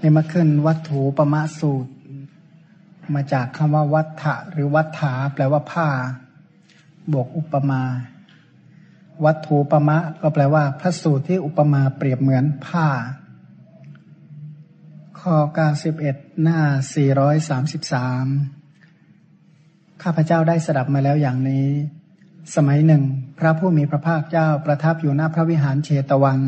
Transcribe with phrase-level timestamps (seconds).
[0.00, 1.92] นี่มาขึ้นวัตถุปมะสูตร
[3.14, 5.88] มาจากคำว่าวัฏฐะหรือวัฏฐาแปลว่าผ้า
[7.12, 7.82] บวกอุปมา
[9.24, 12.88] วัตถุปมะก็แปลว่า พระสูตรที่อุปมาเปรียบเหมือนผ้า
[15.20, 15.36] ข้อ
[15.88, 16.60] 91 หน้า
[17.48, 21.68] 433 ข้าพเจ้าได้สดับมาแล้วอย่างนี้
[22.56, 23.02] สมัยหนึ่ง
[23.38, 26.40] พระผู้มีพระภาคเจ้าประทับอยู่หน้าพระวิหารเชตวัน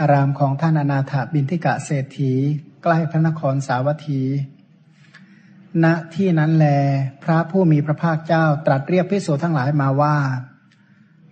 [0.00, 2.32] อารามของท่านอนาถบินทิกะเศรษฐี
[2.82, 4.22] ใกล้พระนครสาวัตถี
[5.84, 6.66] ณ ที่นั้นแล
[7.24, 10.16] พระผู้มีพระภาคเจ้าตรัสเรียกภิกษุทั้งหลายมาว่า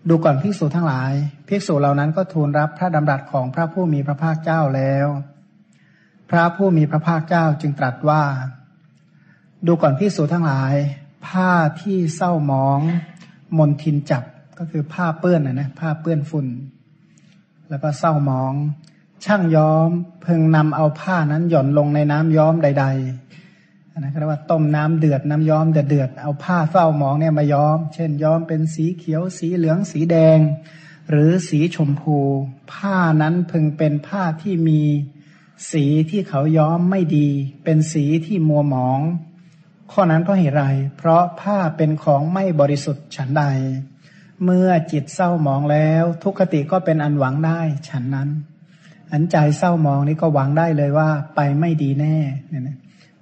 [0.09, 1.13] ดูก่อนภิกษุทั้งหลาย
[1.49, 5.07] ภิกษุเหล่านั้นก็ทูลรับพระดำรัสของพระผู้มีพระภาคเจ้าแล้ว
[6.31, 8.23] พระผู้มีพระภาคเจ้าจึงตรัสว่า
[9.67, 10.75] ดูก่อนภิกษุทั้งหลาย
[11.27, 11.51] ผ้า
[11.83, 12.79] ที่เศร้ามอง
[13.59, 14.25] มนทินจับ
[14.59, 16.47] ก็คือผ้าเปื้อนนะนะผ้าเปื้อนฝุ่น
[17.71, 18.53] แล้วก็เศร้ามอง
[19.25, 19.89] ช่างย้อม
[20.23, 22.87] เพึงนำเอาผ้านั้นหย่อนลงในน้ำย้อมใด
[23.39, 30.39] ๆนะเรียกว่าต้มน้ำเดือดน้ำย้อมเดือดเดือดเอาผ้าเศร้าหมองเนี่ยมาย้อม เช่นย้อมเป็นสีเขียวสีเหลืองสีแดง
[31.11, 32.19] หรือสีชมพู
[32.73, 34.83] ผ้านั้นพึงเป็นผ้าที่มี
[35.71, 37.29] สีที่เขาย้อมไม่ดี
[37.65, 39.01] เป็นสีที่มัวหมอง
[39.93, 40.65] ข้อนั้นเพราะเหตุไร
[40.97, 43.45] เพราะผ้าเป็นของไม่บริสุทธิ์ฉันใด
[44.45, 48.31] เมื่อจิตเศร้าหมองแล้ว ทุกขติก็เป็นอันหวังได้ฉันนั้น
[49.13, 52.17] อันใจเศร้ามองนี้ก็หวังได้เลยว่า ไปไม่ดีแน่
[52.49, 52.77] เนี่ยนะ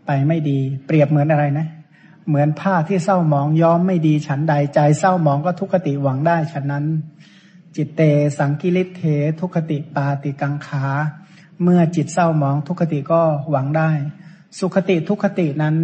[0.07, 1.67] ไปไม่ดี เปรียบเหมือนอะไรนะ
[2.29, 6.85] เหมือนผ้าที่เศร้ามองย้อมไม่ดีฉันใดใจเศร้ามองก็ทุกขติหวังได้ฉันนั้น
[7.77, 8.03] จิตเต
[8.39, 9.03] สังกิริเท
[9.41, 10.85] ทุกขติปาติกังขา
[11.63, 13.91] เมื่อจิตเศร้ามองทุกขติก็หวังได้
[14.59, 15.77] สุขติทุกขตินั้น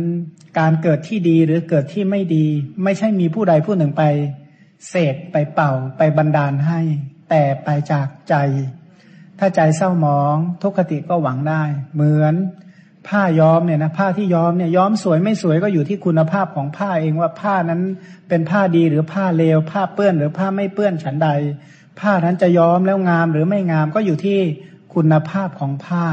[0.58, 2.46] การเกิดที่ดีหรือเกิดที่ไม่ดี
[2.84, 4.02] ไม่ใช่มีผู้ใดผู้หนึ่งไป
[4.88, 6.80] เสกไปเป่าไปบันดาลให้
[7.30, 8.34] แต่ไปจากใจ
[9.38, 11.62] ถ้าใจเศร้าหมองทุกขติก็หวังได้
[11.94, 12.34] เหมือน
[13.08, 17.80] ผ้าย้อมเนี่ยนะผ้าที่ย้อมเนี่ยย้อมสวยไม่สวยก็อยู่ที่คุณภาพของผ้าเองว่าผ้านั้น
[18.28, 21.28] เป็นผ้าดีหรือผ้าเลว ผ้าเปื้อนหรือผ้าไม่เปื้อนฉันใด
[22.00, 24.38] ผ้านั้นจะย้อมแล้วงามหรือไม่งามก็อยู่ที่
[24.94, 26.06] คุณภาพของผ้า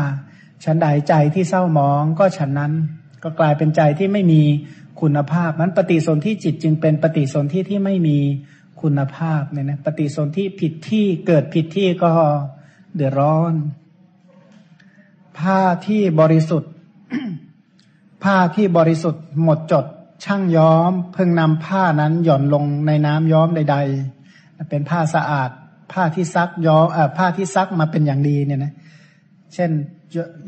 [0.63, 2.73] ฉันใดใจที่เศร้าหมองก็ฉันนั้น
[3.23, 4.43] ก็กลายเป็นใจที่ไม่มี
[5.01, 8.17] คุณภาพนั้นปฏิสนธิจิตจึงเป็นปฏิสนธิที่ไม่มี
[8.81, 12.11] คุณภาพเนี่ยนะปฏิสนธิผิดที่เกิดผิดที่ก็
[12.95, 13.53] เดือดร้อน
[15.39, 16.71] ผ้าที่บริสุทธิ์
[18.23, 19.85] ผ้าที่บริสุทธิ์ หมดจด
[20.23, 23.77] ช่างย้อม เพิ่งนำผ้านั้นหย่อนลงในน้ำย้อมใด
[24.19, 25.49] ๆ เป็นผ้าสะอาด
[25.91, 26.85] ผ้าที่ซักย้อม
[27.17, 28.73] ผ้าที่ซักมาเป็นอย่างดีเนี่ยนะ
[29.53, 29.71] เช่น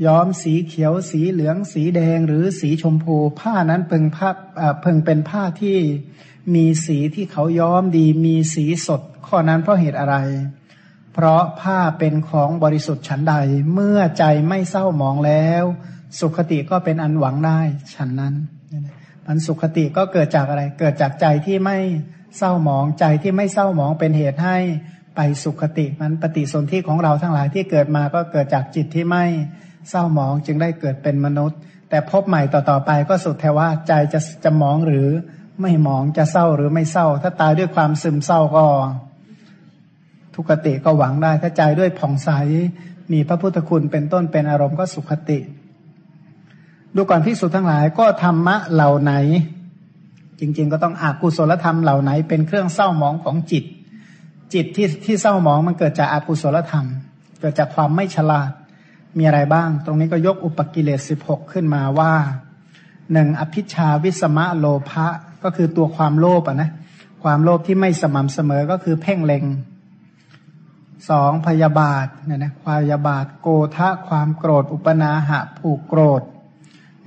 [0.06, 4.30] ย้อมสีเขียว สีเหลือง สีแดง หรือสีชมพู ผ้านั้นเพิ่งผ้า
[4.82, 5.78] เพิ่งเป็นผ้าที่
[6.56, 10.16] มีสีที่เขาย้อมดี มีสีสด ข้อนั้นเพราะเหตุอะไร
[11.20, 13.36] เพราะผ้าเป็นของบริสุทธิ์ฉันใด
[13.74, 15.64] เมื่อใจไม่เศร้าหมองแล้ว
[16.20, 17.60] สุขติก็เป็นอันหวังได้
[17.94, 18.36] ฉันนั้น
[19.26, 21.78] มันสุขติก็เกิดจากอะไร เกิดจากใจที่ไม่
[22.38, 24.58] เศร้าหมองใจที่ไม่เศร้าหมองเป็นเหตุให้
[25.16, 29.26] ไปสุขติมันปฏิสนธิของเราทั้งหลายที่เกิดมาก็เกิดจากจิตที่ไม่
[29.90, 31.58] เศร้าหมองจึงได้เกิดเป็นมนุษย์
[31.90, 35.08] แต่พบใหม่ต่อๆไปก็สุดแท้ว่าใจจะจะมองหรือ
[35.62, 38.66] ไม่มองจะเศร้าหรือไม่เศร้า ถ้าตายด้วยความซึมเศร้าก็
[40.40, 42.30] ทุกติก็หวังได้ถ้าใจด้วยผ่องใส
[43.12, 45.40] มีพระพุทธคุณเป็นต้นเป็นอารมณ์ก็สุขติ
[46.96, 49.14] ดูก่อนพิสุทั้งหลายก็ธรรมะเหล่าไหน
[50.40, 53.64] จริง ๆ ก็ต้องอากุศลธรรมเหล่าไหน เป็นเครื่องเศร้าหมองของจิต
[54.54, 56.86] จิตที่ที่เศร้าหมองมันเกิดจากอากุศลธรรม
[57.40, 58.52] เกิดจากความไม่ฉลาด
[59.18, 62.14] มีอะไรบ้าง ตรงนี้ก็ยกอุปกิเลสสิบหกขึ้นมาว่า
[63.14, 65.08] หนึ่งอภิชาวิสมะโลภะ
[65.44, 66.72] ก็คือตัวความโลภอะนะ
[67.24, 69.44] ความโลภที่ไม่สม่ำเสมอก็คือเพ่งเล็ง
[71.10, 76.22] สองพยาบาทเนี่ยนะความยาบาทโกทะความโกรธ อุปนาหะผูกโกรธ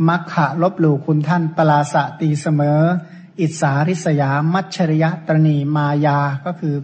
[0.08, 2.80] มัคคะลบหลู่คุณท่านปลาสะตีเสมอ
[3.40, 6.74] อิสาริสยา มัชริยะตรณีมายาก็คือ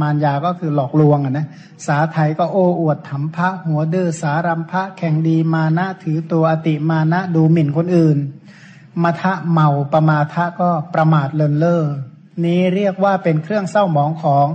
[0.00, 1.46] มารยาก็คือหลอกลวงอะนะ
[1.86, 8.18] สาไทยก็โอ้อวดถมพระหัวเดือสารัมพระแข่งดีมานะถือตัวอติมานะดูหมิ่นคนอื่น
[9.02, 11.82] มาทะเมาประมาทะก็ประมาทเลินเล่อ
[12.44, 14.46] นี้เรียกว่าเป็นเครื่องเศร้าหมองของ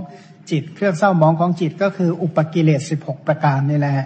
[0.50, 3.98] จิต เครื่องเศร้ามองของจิตก็คืออุปกิเลสสิบหกประการนี่แหละ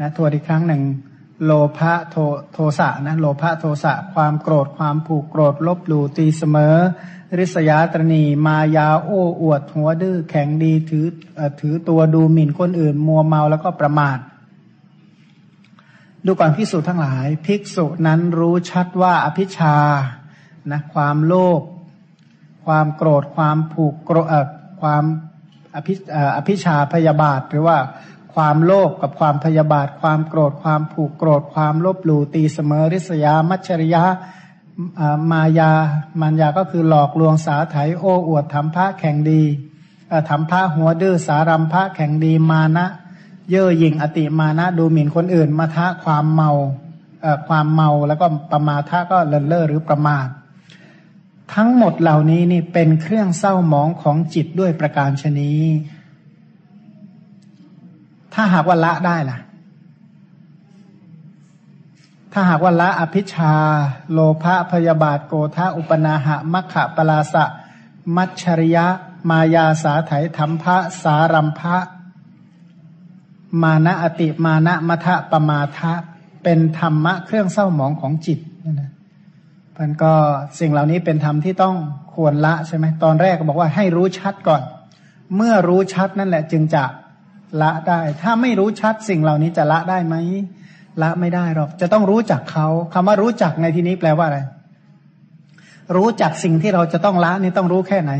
[0.00, 0.82] นะทวนอีกครั้งหนึ่ง
[1.44, 2.16] โลภะโท
[2.52, 6.76] โทสะนะโลภะโทสะความโกรธความผูกโกรธลบหลู่ตีเสมอ
[7.38, 11.06] ริษยาตรณีมายาโอ้อวดหัวดื้อแข็งดีถือ
[11.60, 14.18] ถือตัวดูหมิ่นคนอื่น มัวเมาแล้วก็ประมาท
[16.24, 19.76] ดูก่อนภิกษุทั้งหลาย ภิกษุนั้นรู้ชัดว่าอภิชา
[20.70, 21.62] นะความโลภ
[22.66, 24.46] ความโกรธความผูกโกรธ
[24.80, 25.04] ความ
[25.76, 25.94] อภิ
[26.36, 27.78] อภิชาพยาบาทหรือว่า
[28.34, 34.04] ความโลภกับความพยาบาท ความโกรธ ความผูกโกรธ ความลบหลู่ตีเสมอริษยา มัจฉริยะ
[35.30, 35.70] มายา
[36.20, 39.42] มัญญาก็คือหลอกลวงสาไถโอ้อวดทำพระแข่งดี
[40.28, 42.86] ทำพระหัวดื้อสารัมพระแข่งดีมานะ
[43.50, 46.50] เย่อหยิ่งอติมานะดูหมิ่นคนอื่นมาทะความเมา
[47.48, 50.26] ความเมาแล้วก็ประมาทะก็เลินเล่อหรือประมาท
[51.54, 55.52] ทั้งหมดเหล่านี้นี่เป็นเครื่องเศร้าหมองของจิตด้วยประการชนี
[58.34, 59.38] ถ้าหากว่าละได้ล่ะ
[62.32, 63.54] ถ้าหากว่าละอภิชา
[64.12, 67.44] โลภะพยาบาทโกธาอุปนาหะมัคคะปลาสะ
[68.16, 68.86] มัชริยะ
[69.28, 71.76] มายาสาไถธรรมภะสารัมภะ
[73.62, 75.92] มานะอติมานะมัทะปมาทะ
[76.42, 78.38] เป็นธรรมะเครื่องเศร้าหมองของจิต
[78.80, 78.90] นะ
[79.80, 80.12] มันก็
[80.60, 81.76] สิ่งเหล่านี้เป็นธรรมที่ต้อง
[82.14, 84.62] ควรละใช่ไหมตอนแรกก็บอกว่าให้รู้ชัดก่อน
[85.36, 86.84] เมื่อรู้ชัดนั่นแหละจึงจะ
[87.62, 90.16] ละได้ ถ้าไม่รู้ชัดสิ่งเหล่านี้จะละได้ไหม
[91.02, 94.38] ละไม่ได้หรอก จะต้องรู้จักเขาคำว่ารู้จักในที่นี้แปลว่าอะไร
[95.96, 98.12] รู้จักสิ่งที่เราจะต้องละนี่ต้องรู้แค่ไหน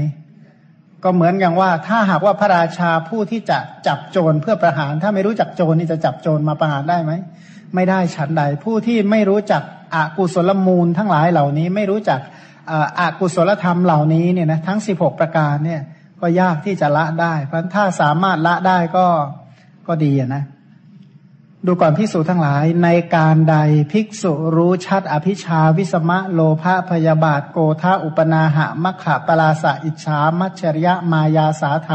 [1.04, 7.12] ก็เหมือนอย่างว่า ถ้าหากว่าพระราชาผู้ที่จะจับโจรเพื่อประหาร ถ้าไม่รู้จักโจรนี่จะจับโจรมาประหารได้ไหม
[7.74, 9.62] ไม่ได้ฉันใด ผู้ที่ไม่รู้จัก
[9.94, 12.20] อากุศลมูลทั้งหลายเหล่านี้ไม่รู้จัก
[13.00, 15.80] อากุศลธรรมเหล่านี้เนี่ยนะทั้งสิบหกประการเนี่ย
[16.20, 19.06] ก็ยากที่จะละได้ เพราะถ้าสามารถละได้ก็
[19.86, 20.44] ก็ดีนะ
[21.66, 23.56] ดูก่อนภิกษุทั้งหลายในการใด
[23.92, 31.90] ภิกษุรู้ชัดอภิชาวิสมะโลภะพยาบาทโกธาอุปนาหะมัคคะปลาสะอิจฉามัชริยะมายาสาไถ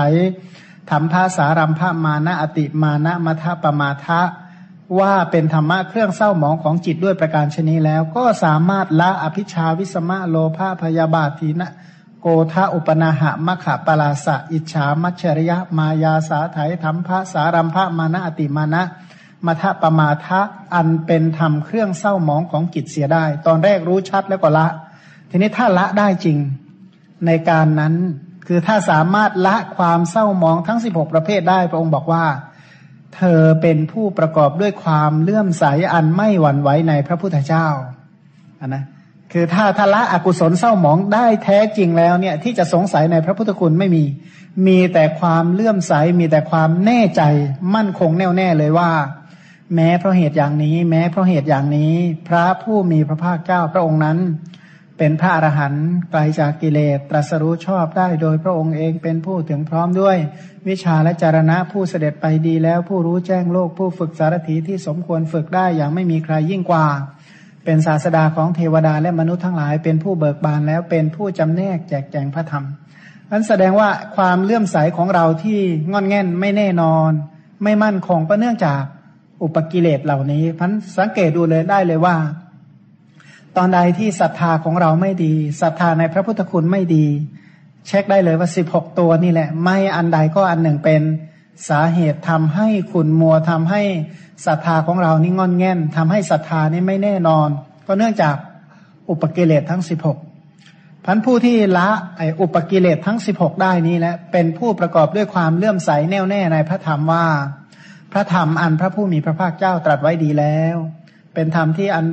[0.89, 4.21] ธรรมภาสารัมภามานะอติมานะมัทปมาทะ
[4.99, 11.71] ว่าเป็นธรรมะเครื่องเศร้าหมองของจิตด้วยประการชนีแล้ว ก็สามารถละอภิชาวิสมะโลภะพยาบาททีนะ
[12.21, 18.83] โกธาอุปนาหะมะขะปลาสะ อิจฉามัชริยะ มายาสาไถธรรมภะสารัมภะมานะอติมานะ
[19.45, 20.41] มัทะปมาทะ
[20.73, 24.67] อันเป็นธรรมเครื่องเศร้าหมองของจิตเสียได้ ตอนแรกรู้ชัดแล้วก็ละ
[25.29, 26.37] ทีนี้ถ้าละได้จริง
[27.25, 27.93] ในการนั้น
[28.47, 32.23] คือถ้าสามารถละความเศร้าหมองทั้งสิบหกประเภทได้พระองค์บอกว่า
[33.15, 37.67] เธอเป็นผู้ประกอบด้วยความเลื่อมใสอันไม่หวั่นไหวในพระพุทธเจ้า
[38.59, 38.83] อันนะ
[39.31, 44.03] คือถ้าทละอกุศลเศร้าหมองได้แท้จริงแล้วเนี่ย ที่จะสงสัยในพระพุทธคุณไม่มี
[44.67, 47.21] มีแต่ความเลื่อมใส มีแต่ความแน่ใจ
[47.75, 48.91] มั่นคงแน่วแน่เลยว่า
[49.75, 51.93] แม้เพราะเหตุอย่างนี้ แม้เพราะเหตุอย่างนี้
[52.27, 54.17] พระผู้มีพระภาคเจ้าพระองค์นั้น
[55.03, 60.17] เป็นพระอรหันต์ไกลจากกิเลสตรัสรู้ชอบได้โดยพระองค์เองเป็นผู้ถึงพร้อมด้วย
[60.67, 66.85] วิชาและจารณะผู้เสด็จไปดีแล้วผู้รู้แจ้งโลกผู้ฝึกสารถีที่สมควรฝึกได้อย่างไม่มีใครยิ่งกว่า
[67.65, 72.65] เป็นศาสดาของเทวดาและมนุษย์ทั้งหลาย เป็นผู้เบิกบานแล้วเป็นผู้จำแนกแจกแจงพระธรรม
[73.31, 75.59] นั้นแสดงว่าความเลื่อมใสของเราที่
[75.91, 77.11] งอนแง่นไม่แน่นอน
[77.63, 78.81] ไม่มั่นคงก็เนื่องจาก
[79.43, 82.15] อุปกิเลสเหล่านี้พันสังเกตดูเลยได้เลยว่า
[83.57, 87.05] ตอนใดที่ศรัทธาของเราไม่ดีศรัทธาในพระพุทธคุณไม่ดี
[87.87, 91.01] เช็คได้เลยว่าสิบหกตัวนี่แหละ ไม่อันใดก็อันหนึ่งเป็น
[91.69, 93.81] สาเหตุทำให้ขุนมัวทำให้
[94.45, 97.49] ศรัทธาของเรานี่งอนแง่นทำให้ศรัทธานี่ไม่แน่นอน
[97.87, 98.35] ก็เนื่องจาก
[99.09, 100.17] อุปกิเลสทั้งสิบหก
[101.05, 107.25] พันผู้ที่ละไออุปกิเลสทั้งสิบหกได้นี้และเป็นผู้ประกอบด้วยความเลื่อมใสแน่วแน่ในพระธรรมว่า
[108.13, 110.75] พระธรรมอันพระผู้มีพระภาคเจ้าตรัสไว้ดีแล้ว
[111.33, 112.05] เป็นธรรมที่อัน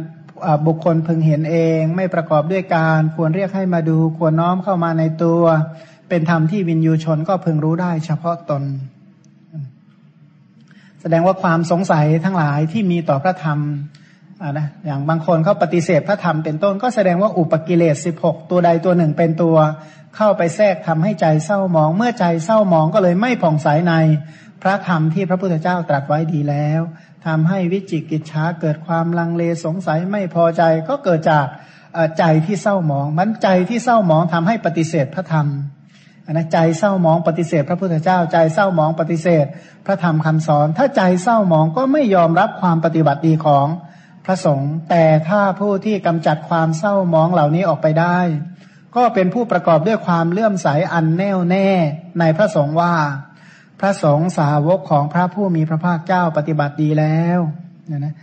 [0.67, 5.43] บุคคลพึงเห็นเอง ไม่ประกอบด้วยการควรเรียกให้มาดูควรน้อมเข้ามาในตัว
[6.09, 8.63] เป็นธรรมที่วินยูชนก็พึงรู้ได้เฉพาะตน
[11.01, 13.59] แสดงว่าความสงสัยทั้งหลายที่มีต่อพระธรรม
[14.59, 19.57] นะอย่างบางคนเขาปฏิเสธพระธรรมเป็นต้นก็แสดงว่าอุปกิเลสสิบหกตัวใดตัวหนึ่งเป็นตัว
[20.17, 23.95] เข้าไปแทรกทำให้ใจเศร้าหมอง เมื่อใจเศร้าหมองก็เลยไม่ผ่องใสใน
[24.63, 26.81] พระธรรมที่พระพุทธเจ้าตรัสไว้ดีแล้ว
[27.27, 31.47] ทำให้วิจิกิจฉาเกิดความลังเลสงสัยไม่พอใจก็เกิดจาก
[32.19, 35.47] ใจที่เศร้าหมอง มันใจที่เศร้าหมองทำให้ปฏิเสธพระธรรม
[36.33, 39.47] นะใจเศร้าหมองปฏิเสธ พระพุทธเจ้า ใจเศร้าหมองปฏิเสธ
[39.87, 43.67] พระธรรมคำสอน ถ้าใจเศร้าหมองก็ไม่ยอมรับความปฏิบัติดีของ
[44.25, 48.19] พระสงฆ์แต่ถ้าผู้ที่กำจัดความเศร้าหมองเหล่านี้ออกไปได้
[48.97, 51.69] ก็เป็นผู้ประกอบด้วยความเลื่อมใสอันแน่วแน่
[52.21, 52.95] ในพระสงฆ์ว่า
[53.81, 57.41] พระสงฆ์สาวกของพระผู้มีพระภาคเจ้าปฏิบัติดีแล้ว
[57.91, 58.15] นะ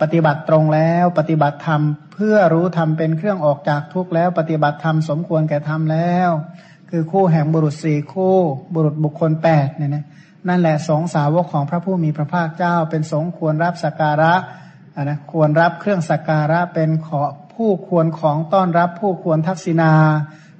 [0.00, 1.82] ปฏิบัติตรงแล้ว ปฏิบัติธรรม
[2.14, 6.30] เพื่อรู้ธรรมเป็นเครื่องออกจากทุกข์แล้ว ปฏิบัติธรรมสมควรแก่ธรรมแล้ว
[6.90, 8.36] คือคู่แห่งบุรุษสี่คู่
[8.74, 10.04] บุรุษบุคคลแปดเนี่ยนะ
[10.48, 14.34] นั่นแหละสงสาวกของพระผู้มีพระภาคเจ้า เป็นสงควรรับสักการะ
[15.02, 17.22] นะควรรับเครื่องสักการะเป็นขอ
[17.54, 19.92] ผู้ควรของต้อนรับผู้ควรทักษิณา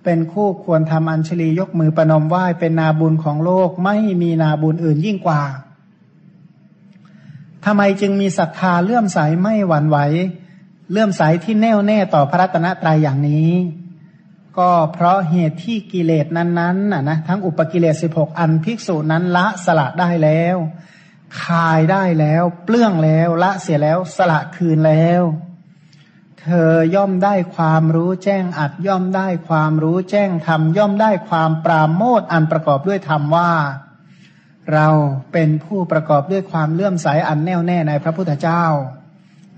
[0.05, 5.43] เป็นคู่ควรทำอัญชลียกมือประนมไหว้เป็นนาบุญของโลกไม่มีนาบุญอื่นยิ่งกว่า
[7.65, 9.99] ทำไมจึงมีศรัทธาเลื่อมใสไม่หวั่นไหว
[10.91, 13.51] เลื่อมใสที่แน่วแน่ต่อพระรัตนตรัยอย่างนี้
[14.59, 20.57] ก็เพราะเหตุที่กิเลสนั้นๆนะนะทั้งอุปกิเลสสิบหกอันภิกษุนั้นละสละได้แล้ว
[21.43, 25.23] คายได้แล้ว เปลื้องแล้วละเสียแล้วสละคืนแล้ว
[26.45, 33.53] เธอย่อมได้ความรู้แจ้งอัดย่อมได้ความรู้แจ้งธรรมย่อมได้ความปราโมทอันประกอบด้วยธรรมว่า
[34.73, 34.89] เรา
[35.33, 38.65] เป็นผู้ประกอบด้วยความเลื่อมใสอันแน่วแน่ในพระพุทธเจ้า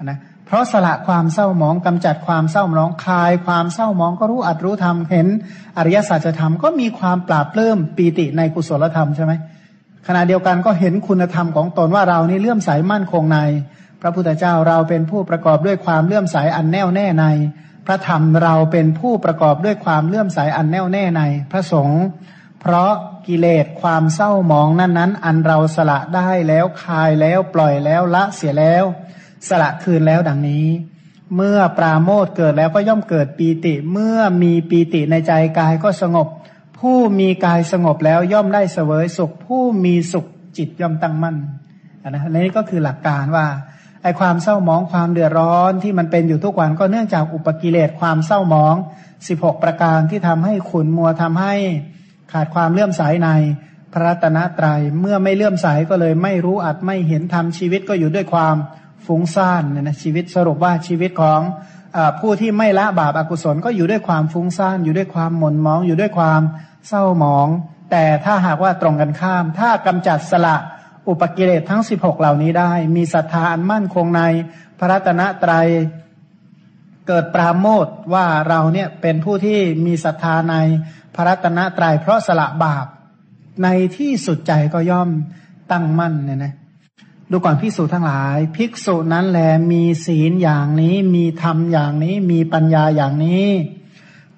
[0.03, 5.27] นะเพราะสละความเศร้าหมองกำจัดความเศร้าหมองคลาย ความเศร้าหมองก็รู้อัดรู้ธรรมเห็น
[5.79, 9.33] อริยสัจธรรมก็มีความปราบเลื่มปีติในกุศลธรรมใช่ไหม
[10.07, 13.39] ขณะเดียวกันก็เห็นคุณธรรมของตนว่าเรานี่เลื่อมใสมั่นคงใน
[14.07, 17.27] พระพุทธเจ้าเราเป็นผู้ประกอบด้วยความเลื่อมใสอันแน่วแน่ใน
[17.87, 22.03] พระธรรมเราเป็นผู้ประกอบด้วยความเลื่อมใสอันแน่วแน่ใน พระสงฆ์
[22.61, 22.93] เพราะ
[23.27, 28.85] กิเลสความเศร้าหมองนั้นนั้นอันเราสละได้แล้วคายแล้วปล่อยแล้วละเสียแล้ว
[29.49, 30.67] สละคืนแล้วดังนี้
[31.37, 36.29] เมื่อปราโมทเกิดแล้วก็ย่อมเกิดปีติ เมื่อมีปีติในใจกายก็สงบ
[36.79, 41.37] ผู้มีกายสงบแล้วย่อมได้เสวยสุข ผู้มีสุขจิตย่อมตั้งมั่น
[42.09, 43.47] นะนี้ก็คือหลักการว่า
[44.05, 48.75] ไอความเศร้าหมองความเดือดร้อนที่มันเป็นอยู่ทุกวันก็เนื่องจากอุปกิเลสความเศร้าหมอง
[49.29, 51.55] สิบหกประการที่ทำให้ขุนมัวทำให้
[52.33, 53.31] ขาดความเลื่อมใสใน
[53.93, 58.57] พระตนะตรยัยเมื่อไม่เลื่อมใสก็เลยไม่รู้อัดไม่เห็นทำชีวิตก็อยู่ด้วยความ
[59.07, 61.41] ฟุ้งซ่านเนี่ยนะชีวิตสรุปว่าชีวิตของ
[61.97, 66.41] อผู้ที่ไม่ละบาปอากุศลก็อยู่ด้วยความฟุ้งซ่านอยู่ด้วยความหม่นมองอยู่ด้วยความ
[66.89, 67.49] เศร้าหมอง
[67.91, 70.57] แต่ถ้าหากว่าตรงกันข้าม ถ้ากำจัดสละ
[71.09, 74.23] อุปกิเลสทั้งสิบหกเหล่านี้ได้ มีศรัทธาอันมั่นคงใน
[74.79, 75.69] พระรัตนตรัย
[77.07, 80.57] เกิดปราโมทว่าเราเนี่ยเป็นผู้ที่มีศรัทธาใน
[81.15, 82.87] พระรัตนตรัยเพราะสละบาป
[83.63, 85.09] ในที่สุดใจก็ย่อม
[85.71, 86.55] ตั้งมั่นเนี่ยนะ
[87.31, 89.41] ดูก่อนภิกษุทั้งหลาย ภิกษุนั้นแล
[89.73, 93.49] มีศีลอย่างนี้ มีธรรมอย่างนี้ มีปัญญาอย่างนี้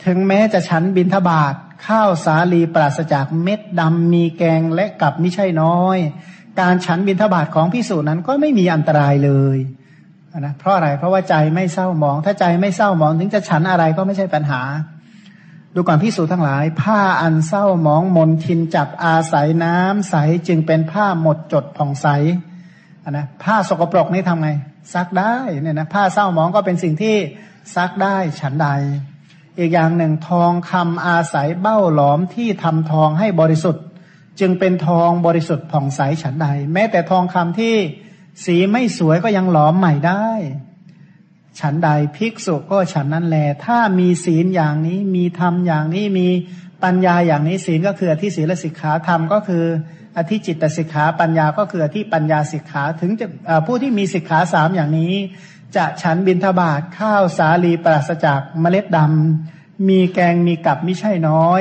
[0.04, 1.54] ถึงแม้จะฉันบินทบาท
[1.86, 5.98] ข้าวสาลีปราศจากเม็ดดำมีแกงและกับไม่ใช่น้อย
[6.60, 9.58] การฉันบินทบาทของภิกษุนั้นก็ไม่มีอันตรายเลย
[10.40, 14.60] นะเพราะอะไรเพราะว่าใจไม่เศร้าหมอง ถ้าใจไม่เศร้าหมอง ถึงจะฉันอะไรก็ไม่ใช่ปัญหา
[15.74, 20.14] ดูก่อนพิสูจทั้งหลาย ผ้าอันเศร้าหมองมนทินจับอาศัยน้ำใส
[20.48, 22.06] จึงเป็นผ้าหมดจดผ่องใส
[23.10, 24.50] นะผ้าสกปรกนี่ทำไง
[24.94, 27.16] ซักได้เนี่ยนะผ้าเศร้าหมองก็เป็นสิ่งที่
[27.74, 28.68] ซักได้ฉันใด
[29.58, 33.84] อีกอย่างหนึ่งทองคำอาศัยเบ้าหลอมที่ทำทองให้บริสุทธิ์
[34.40, 37.74] จึงเป็นทองบริสุทธิ์ผ่องใสฉันใด แม้แต่ทองคำที่
[38.44, 40.28] สีไม่สวยก็ยังหลอมใหม่ได้
[41.60, 46.28] ฉันใดภิกษุก็ฉันนั้นแล ถ้ามีศีลอย่างนี้มีธรรมอย่างนี้มี
[46.84, 49.64] ปัญญาอย่างนี้ศีลก็คือที่ศีลสิกขาธรรมก็คือ
[50.16, 53.26] อธิจิตตสิกขาปัญญาก็คืออธิปัญญาสิกขาถึงจะ
[53.66, 55.14] ผู้ที่มีสิกขาสามอย่างนี้
[55.76, 61.60] จะฉันบินทบาทข้าวสาลีปราศจากเมล็ดดำมีแกงมีกับไม่ใช่น้อย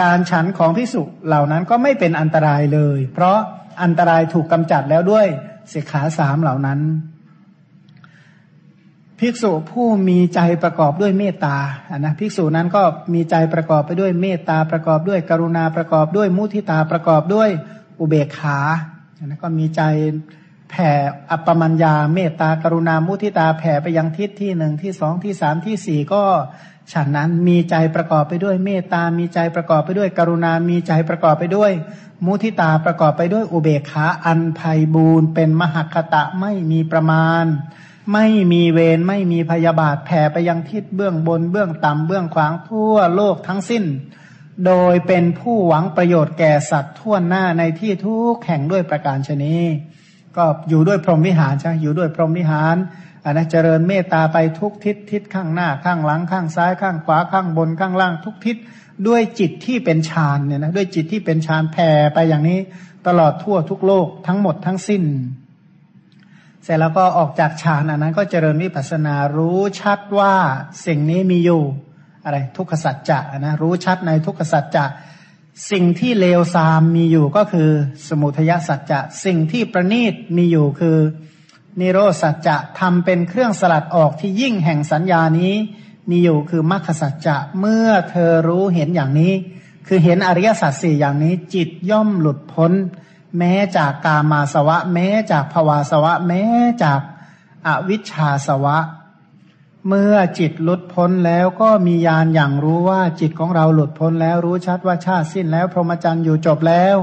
[0.00, 3.38] การฉันของพิสุเหล่านั้นก็ไม่เป็นอันตรายเลย เพราะ
[3.82, 5.26] อันตรายถูกกำจัดแล้วด้วย
[5.72, 6.80] สิกขาสามเหล่านั้น
[9.18, 11.56] ภิกษุผู้มีใจประกอบด้วยเมตตา
[11.90, 12.82] อ่นะภิกษุนั้นก็
[13.14, 17.48] มีใจประกอบไปด้วยเมตตาประกอบด้วยกรุณาประกอบด้วยมุทิตาประกอบด้วย
[18.00, 18.58] อุเบกขา
[19.24, 19.82] นะก็มีใจ
[20.70, 20.90] แผ่
[21.30, 26.22] อัปปมัญญาเมตตากรุณามุทิตาแผ่ไปยังทิศที่หนึ่งที่สองที่สามที่สี่ก็
[26.92, 31.72] ฉันนั้นมีใจประกอบไปด้วยเมตตา มีใจประกอบไปด้วยกรุณา มีใจประกอบไปด้วย
[32.24, 37.44] มุทิตาประกอบไปด้วยอุเบกขาอันภัยบูนเป็นมหคตะไม่มีประมาณ
[38.12, 43.84] ไม่มีเวรไม่มีพยาบาทแผ่ไปยังทิศเบื้องบนเบื้องต่ำเบื้องขวางทั่วโลกทั้งสิ้น
[44.66, 49.56] โดยเป็นผู้หวังประโยชน์แก่สัตว์ทั่วหน้าในที่ทุกแห่งด้วยประการชนี
[50.36, 52.76] ก็อยู่ด้วยพรหมวิหารใช่อยู่ด้วยพรหมวิหาร
[53.24, 58.56] อันนะเจริญเมตตาไปทุกทิศทิศข้างหน้าข้างหลังข้างซ้ายข้างขวาข้างบนข้างล่างทุกทิศ
[59.06, 62.58] ด้วยจิตที่เป็นฌานเนี่ยนะด้วยจิตที่เป็นฌานแผ่ไปอย่างนี้
[63.06, 65.02] ตลอดทั่วทุกโลกทั้งหมดทั้งสิ้น
[66.64, 70.34] เสร็จแล้วก็ออกจากฌานอันนั้นก็เจริญวิปัสสนารู้ชัดว่า
[70.86, 71.62] สิ่งนี้มีอยู่
[72.24, 74.84] อะไรทุกขสัจจะนะรู้ชัดในทุกขสัจจะ
[75.70, 77.70] สิ่งที่เลวทรามมีอยู่ก็คือ
[78.08, 80.96] สมุทยสัจจะสิ่งที่ประณีตมีอยู่คือ
[81.80, 85.54] นิโรสัจจะทำเป็นเครื่องสลัดออกที่ยิ่งแห่งสัญญานี้
[86.10, 89.32] มีอยู่คือมรรคสัจจะเมื่อเธอรู้เห็นอย่างนี้
[89.86, 92.72] คือเห็นอริยสัจสี่อย่างนี้ จิตย่อมหลุดพ้น
[93.38, 96.42] แม้จากกามาสวะ แม้จากภวาสวะ แม้
[96.82, 97.00] จาก
[97.66, 98.78] อวิชชาสวะ
[99.88, 106.96] เมื่อจิตหลุดพ้นแล้วก็มีญาณอย่างรู้ว่าจิตของเราหลุดพ้นแล้วรู้ชัดว่าชาติสิ้นแล้ว พรหมจรรย์อยู่จบแล้ว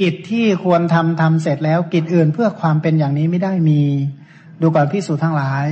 [0.00, 3.82] กิจที่ควรทำทำเสร็จแล้ว กิจอื่นเพื่อความเป็นอย่างนี้ไม่ได้มี
[4.60, 5.66] ดูก่อนพิสูจทั้งหลาย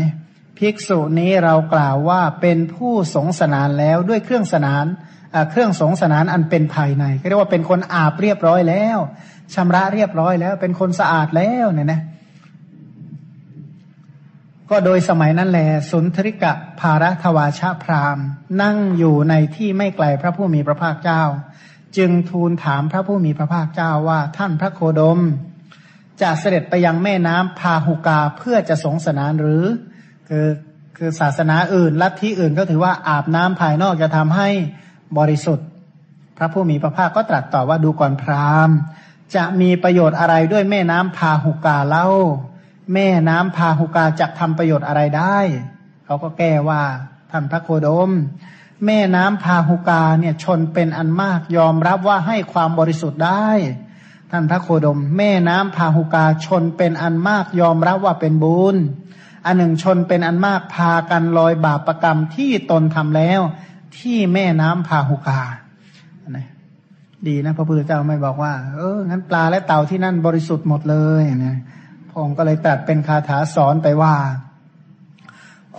[0.58, 4.84] ภิกษุนี้เรากล่าวว่าเป็นผู้สงสนานแล้วด้วยเครื่องสนาน
[5.50, 8.98] เครื่องสงสนานอันเป็นภายในเรียกว่าเป็นคนอาบเรียบร้อยแล้ว
[9.54, 12.00] ชำระเรียบร้อยแล้ว เป็นคนสะอาดแล้วเนี่ยนะ
[14.70, 18.18] ก็โดยสมัยนั้นแหละสุนทริกะภารทวาชาพราม
[18.62, 21.22] นั่งอยู่ในที่ไม่ไกลพระผู้มีพระภาคเจ้า
[21.96, 25.20] จึงทูลถามพระผู้มีพระภาคเจ้าว่าท่านพระโคดม
[26.22, 29.64] จะเสด็จไปยังแม่น้ำพาหุกาเพื่อจะสงสนานหรือ
[30.28, 30.46] คือ
[30.96, 34.48] คือศาสนาอื่น ลัทธิอื่นก็ถือว่าอาบน้ำภายนอกจะทำให้
[35.18, 35.68] บริสุทธิ์
[36.36, 38.76] พระผู้มีพระภาคก็ตรัสต่อว่าดูก่อนพราหมณ์
[39.36, 42.06] จะมีประโยชน์อะไรด้วยแม่น้ำพาหุกาเล่า
[42.94, 45.38] แม่น้ำพาหุกาจะทำประโยชน์อะไรได้
[46.04, 46.80] เขาก็แก้ว่า
[47.30, 48.10] ท่านพระโคดม
[48.86, 53.48] แม่น้ำพาหุกาเนี่ยชนเป็นอันมากยอมรับว่าให้ความบริสุทธิ์ได้
[54.30, 58.76] ท่านพระโคดม แม่น้ำพาหุกาชนเป็นอันมากยอมรับว่าเป็นบุญ
[59.46, 63.40] อันหนึ่งชนเป็นอันมากพากันลอยบาปประกรรมที่ตนทำแล้ว
[63.98, 65.40] ที่แม่น้ำพาหุกา
[67.28, 71.58] ดีนะพระพุทธเจ้าไม่บอกว่า เอองั้นปลาและเต่าที่นั่นบริสุทธิ์หมดเลยนะ
[72.10, 74.14] พงค์ก็เลยตรัสเป็นคาถาสอนไปว่า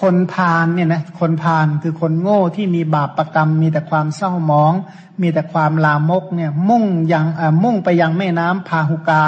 [0.01, 4.73] คนพาลเนี่ยนะคนพาลคือคนโง่ที่มีบาปประกรรม มีแต่ความเศร้าหมอง
[5.21, 7.25] มีแต่ความลามกเนี่ย มุ่งยัง
[7.63, 9.25] มุ่งไปยังแม่น้ำพาหุกา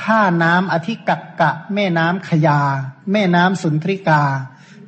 [0.00, 2.60] ท่าน้ำอธิกักกะ แม่น้ำขยา
[3.12, 4.22] แม่น้ำสุนทริกา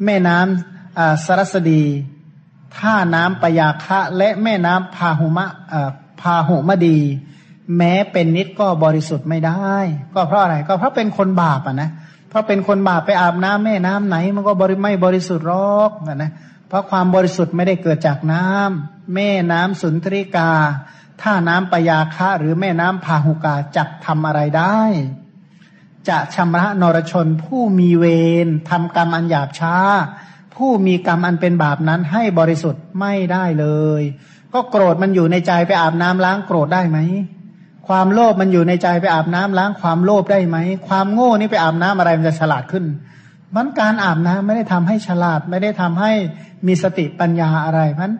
[0.04, 1.84] แม่น้ำสรสดี
[2.78, 5.46] ท่าน้ำปยาคะ และแม่น้ำพาหุมะ
[6.20, 6.98] พาหุมดี
[7.76, 9.74] แม้เป็นนิดก็บริสุทธิ์ไม่ได้
[10.14, 16.30] ก็เพราะอะไรก็เพราะเป็นคนบาปอะนะเพราะเป็นคนบาปไปอาบน้ำแม่น้ำไหน มันก็บริไม่บริสุทธิ์หรอกนะ
[16.68, 20.50] เพราะความบริสุทธิ์ไม่ได้เกิดจากน้ำแม่น้ำสุนทริกา
[21.22, 24.80] ถ้าน้ำปยาคะหรือแม่น้ำพาหุกาจักทำอะไรได้
[26.08, 28.04] จะชำระนรชนผู้มีเว
[28.44, 29.76] รทำกรรมอันหยาบช้า
[30.54, 33.66] ผู้มีกรรมอันเป็นบาปนั้นให้บริสุทธิ์ไม่ได้เล
[34.00, 34.02] ย
[34.52, 36.98] ก็โกรธมันอยู่ในใจไปอาบน้ำล้างโกรธได้ไหม
[37.88, 40.56] ความโลภมันอยู่ในใจไปอาบน้ำล้างความโลภได้ไหม
[40.88, 42.84] ความโง่นี่ไปอาบน้ำอะไรมันจะฉลาดขึ้น
[43.54, 46.12] มันการอาบน้ำไม่ได้ทำให้ฉลาด ไม่ได้ทำให้
[46.66, 48.12] มีสติปัญญาอะไรเพราะ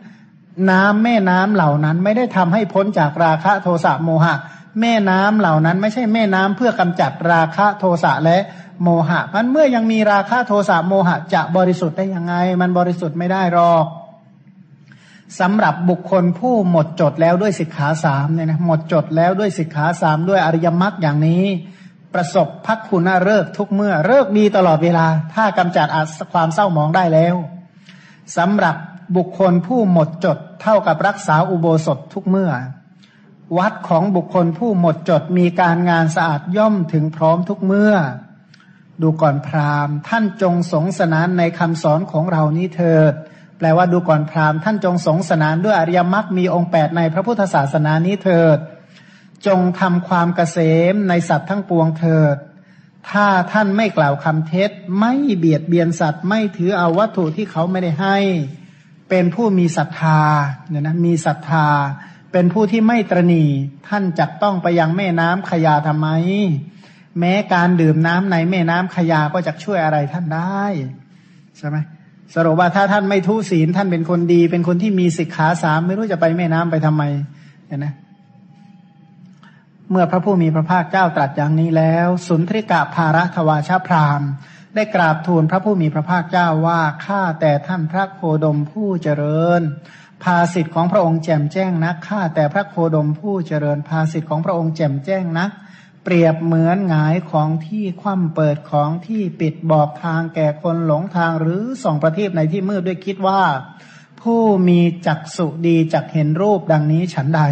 [0.70, 4.34] น้ำแม่น้ำเหล่านั้น ไม่ได้ทำให้พ้นจากราคะโทสะโมหะ
[4.80, 8.38] แม่น้ำเหล่านั้น ไม่ใช่แม่น้ำเพื่อกำจัดราคะโทสะและ
[8.82, 13.84] โมหะ มันเมื่อยังมีราคะโทสะโมหะจะบริสุทธิ์ได้ยังไง มันบริสุทธิ์ไม่ได้หรอก
[15.40, 21.44] สำหรับบุคคลผู้หมดจดแล้วด้วยสิกขาสามเนี่ยนะหมดจดแล้วด้วยสิกขาสามด้วยอริยมรรคอย่างนี้
[22.14, 25.86] ประสบพักคุณเลิกทุกเมื่อเลิกดีตลอดเวลา ถ้ากำจัด
[26.32, 27.34] ความเศร้าหมองได้แล้ว
[28.36, 28.76] สำหรับ
[29.16, 32.50] บุคคลผู้หมดจดเท่ากับรักษาอุโบสถทุกเมื่อ
[33.58, 37.94] วัดของบุคคลผู้หมดจดมีการงานสะอาดย่อมถึงพร้อมทุกเมื่อ
[39.02, 43.14] ดูก่อนพราหมณ์ ท่านจงสงสนานในคำสอนของเรานี้เถิด
[43.58, 48.58] แปลว่าดูก่อนพราหมณ์ท่านจงสงสนานด้วยอริยมรรคมีองค์แปดในพระพุทธศาสนานี้เถิด
[49.46, 50.58] จงทำความเกษ
[50.92, 52.36] มในสัตว์ทั้งปวงเถิด
[53.10, 58.18] ถ้าท่านไม่กล่าวคำเท็จ ไม่เบียดเบียนสัตว์ ไม่ถือเอาวัตถุที่เขาไม่ได้ให้
[59.10, 60.22] เป็นผู้มีศรัทธา
[60.68, 61.68] เนี่ยนะมีศรัทธา
[62.32, 63.44] เป็นผู้ที่ไม่ตรณี
[63.88, 66.08] ท่านจักต้องไปยังแม่น้ำขยาทำไม
[67.18, 70.64] แม้การดื่มน้ำในแม่น้ำขยาก็จะช่วยอะไรท่านได้
[71.56, 71.76] ใช่ไหม
[72.34, 77.02] สรุปว่าถ้าท่านไม่ทุศีลท่านเป็นคนดี เป็นคนที่มีสิกขาสามไม่รู้จะไปแม่น้ำไปทำไม
[77.66, 77.86] เห็นไหม
[79.90, 84.22] เมื่อพระผู้มีพระภาคเจ้าตรัสอย่างนี้แล้ว สุนทริกะภารัทวาชาพราม
[84.74, 89.62] ได้กราบทูลพระผู้มีพระภาคเจ้าว่าข้าแต่ท่านพระโคดมผู้เจริญ
[90.22, 95.50] ภาสิทธิ์ของพระองค์แจ่มแจ้งนักข้าแต่พระโคดมผู้เจริญ ภาสิทธิ์ของพระองค์แจ่มแจ้งนัก
[96.08, 103.42] เปรียบเหมือนหงายของที่คว่ำเปิดของที่ปิดบอกทางแก่คนหลงทางหรือส่องประทีปในที่มืดด้วยคิดว่า
[104.22, 107.42] ผู้มีจักสุดีจักเห็นรูปดังนี้ฉันใด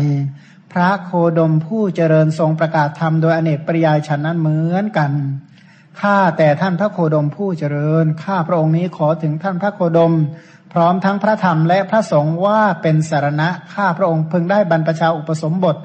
[0.73, 5.13] พระโคดมผู้เจริญทรงประกาศธรรมโดยอเนกปริยายฉันนั้นเหมือนกัน
[6.01, 10.15] ข้าแต่ท่านพระโคดมผู้เจริญข้าพระองค์นี้ขอถึงท่านพระโคดม
[10.73, 15.77] พร้อมทั้งพระธรรมและพระสงฆ์ว่าเป็นสารณะข้าพระองค์พึงได้บรรพชาอุปสมบท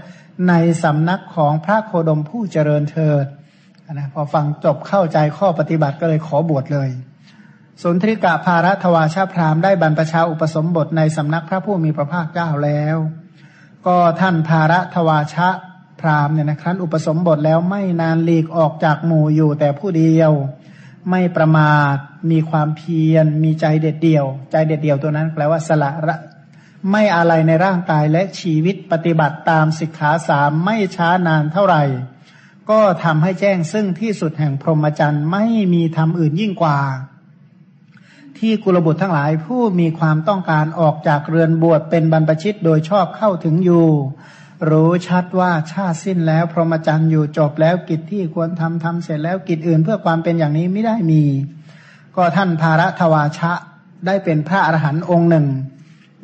[0.48, 3.26] ในสำนักของพระโคดมผู้เจริญเถิด
[3.94, 6.90] นะพอฟังจบเข้าใจข้อปฏิบัติก็เลยขอบวชเลย
[7.84, 12.98] สนทริกะภารัทวาชาพรามได้บรรพชาอุปสมบทในสำนักพระผู้มีพระภาคเจ้าแล้ว
[13.88, 15.50] ก็ท่านภารัทวาชา
[16.02, 20.32] พรามเนี่ยนะครั้นอุปสมบทแล้วไม่นานหลีกออกจากหมู่อยู่แต่ผู้เดียว
[21.10, 21.96] ไม่ประมาท
[22.32, 25.92] มีความเพียรมีใจเด็ดเดี่ยว ใจเด็ดเดี่ยวตัวนั้นแปลว่าสละ
[26.92, 31.84] ไม่อะไรในร่างกายและชีวิตปฏิบัติตามสิกขาสามไม่ช้านานเท่าไหร่
[32.70, 36.80] ก็ทำให้แจ้งซึ่งที่สุดแห่งพรหมจรรย์ไม่มีธรรมอื่นยิ่งกว่า
[38.38, 43.88] ที่กุลบุตรทั้งหลายผู้มีความต้องการออกจากเรือนบวชเป็นบรรพชิตโดยชอบเข้าถึงอยู่
[44.70, 51.24] รู้ชัดว่าชาติสิ้นแล้ว พรหมจรรย์อยู่จบแล้วกิจที่ควรทำทำเสร็จแล้วกิจอื่นเพื่อความเป็นอย่างนี้ไม่ได้มี
[52.16, 53.52] ก็ท่านภาระทวาชะ
[54.06, 55.48] ได้เป็นพระอรหันต์องค์หนึ่ง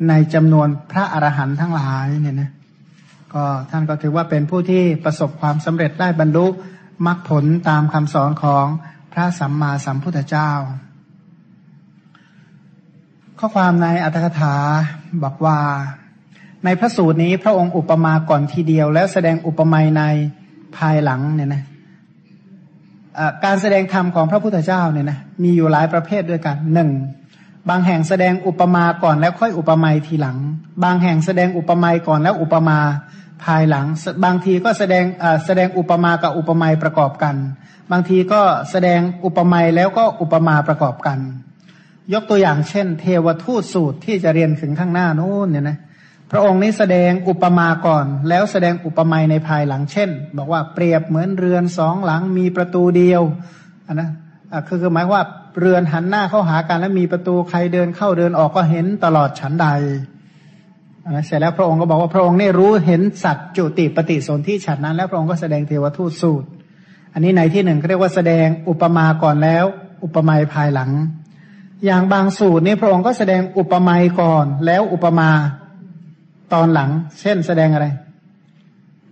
[0.08, 2.50] ในจำนวนพระอรหันต์ทั้งหลายเนี่ยนะ
[3.34, 6.46] ก็ท่านก็ถือว่าเป็นผู้ที่ประสบความสำเร็จได้บรรลุ
[7.06, 8.66] มรรคผลตามคำสอนของ
[9.12, 10.50] พระสัมมาสัมพุทธเจ้า
[13.38, 14.54] ข้อความในอัตถกถา
[15.22, 15.58] บอกว่า
[16.64, 20.02] ในพระสูตรนี้พระองค์อุปมาก่อนทีเดียว แล้วแสดงอุปมาใน
[20.76, 21.62] ภายหลังเนี่ยนะ
[23.44, 26.90] การแสดงธรรมของพระพุทธเจ้าเนี่ยนะมีอยู่หลายประเภทด้วยกันหนึ่ง
[27.68, 30.38] บางแห่งแสดงอุปมาก่อนแล้วค่อยอุปมาทีหลัง
[30.84, 32.78] บางแห่งแสดงอุปมาก่อนแล้วอุปมา
[33.44, 33.86] ภายหลัง
[34.24, 35.04] บางทีก็แสดง
[35.46, 37.36] แสดงอุปมากับอุปมาประกอบกัน
[37.92, 41.18] บางทีก็แสดงอุปมาแล้วก็อุปมาประกอบกัน
[42.12, 45.78] ยกตัวอย่างเช่น เทวทูตสูตรที่จะเรียนถึงข้างหน้านู้นเนี่ยนะ
[46.30, 53.22] พระองค์นี้แสดงอุปมาก่อน แล้วแสดงอุปมาในภายหลังเช่น บอกว่าเปรียบเหมือนเรือนสองหลังมีประตูเดียว
[53.86, 54.10] อันนะ
[54.68, 55.24] คือคือหมายว่า
[55.58, 59.68] เรือนหันหน้าเข้าหากันแล้วมีประตูใครเดินเข้าเดินออกก็เห็นตลอดชั้นใด
[61.26, 66.48] เสร็จแล้วพระองค์ก็บอกว่าพระองค์เนี่รู้เห็นสัตว์จุติปฏิสนธิฉันนั้น แล้วพระองค์ก็แสดงเทวทูตสูตร
[67.12, 69.64] อันนี้ในที่หนึ่งเขาเรียกว่าแสดงอุปมาก่อนแล้ว
[70.04, 70.90] อุปมาภายหลัง
[71.84, 75.30] อย่างบางสูตรนี่พระองค์ก็แสดงอุปมาก่อน แล้วอุปมา
[76.52, 76.90] ตอนหลัง
[77.20, 77.86] เช่นแสดงอะไร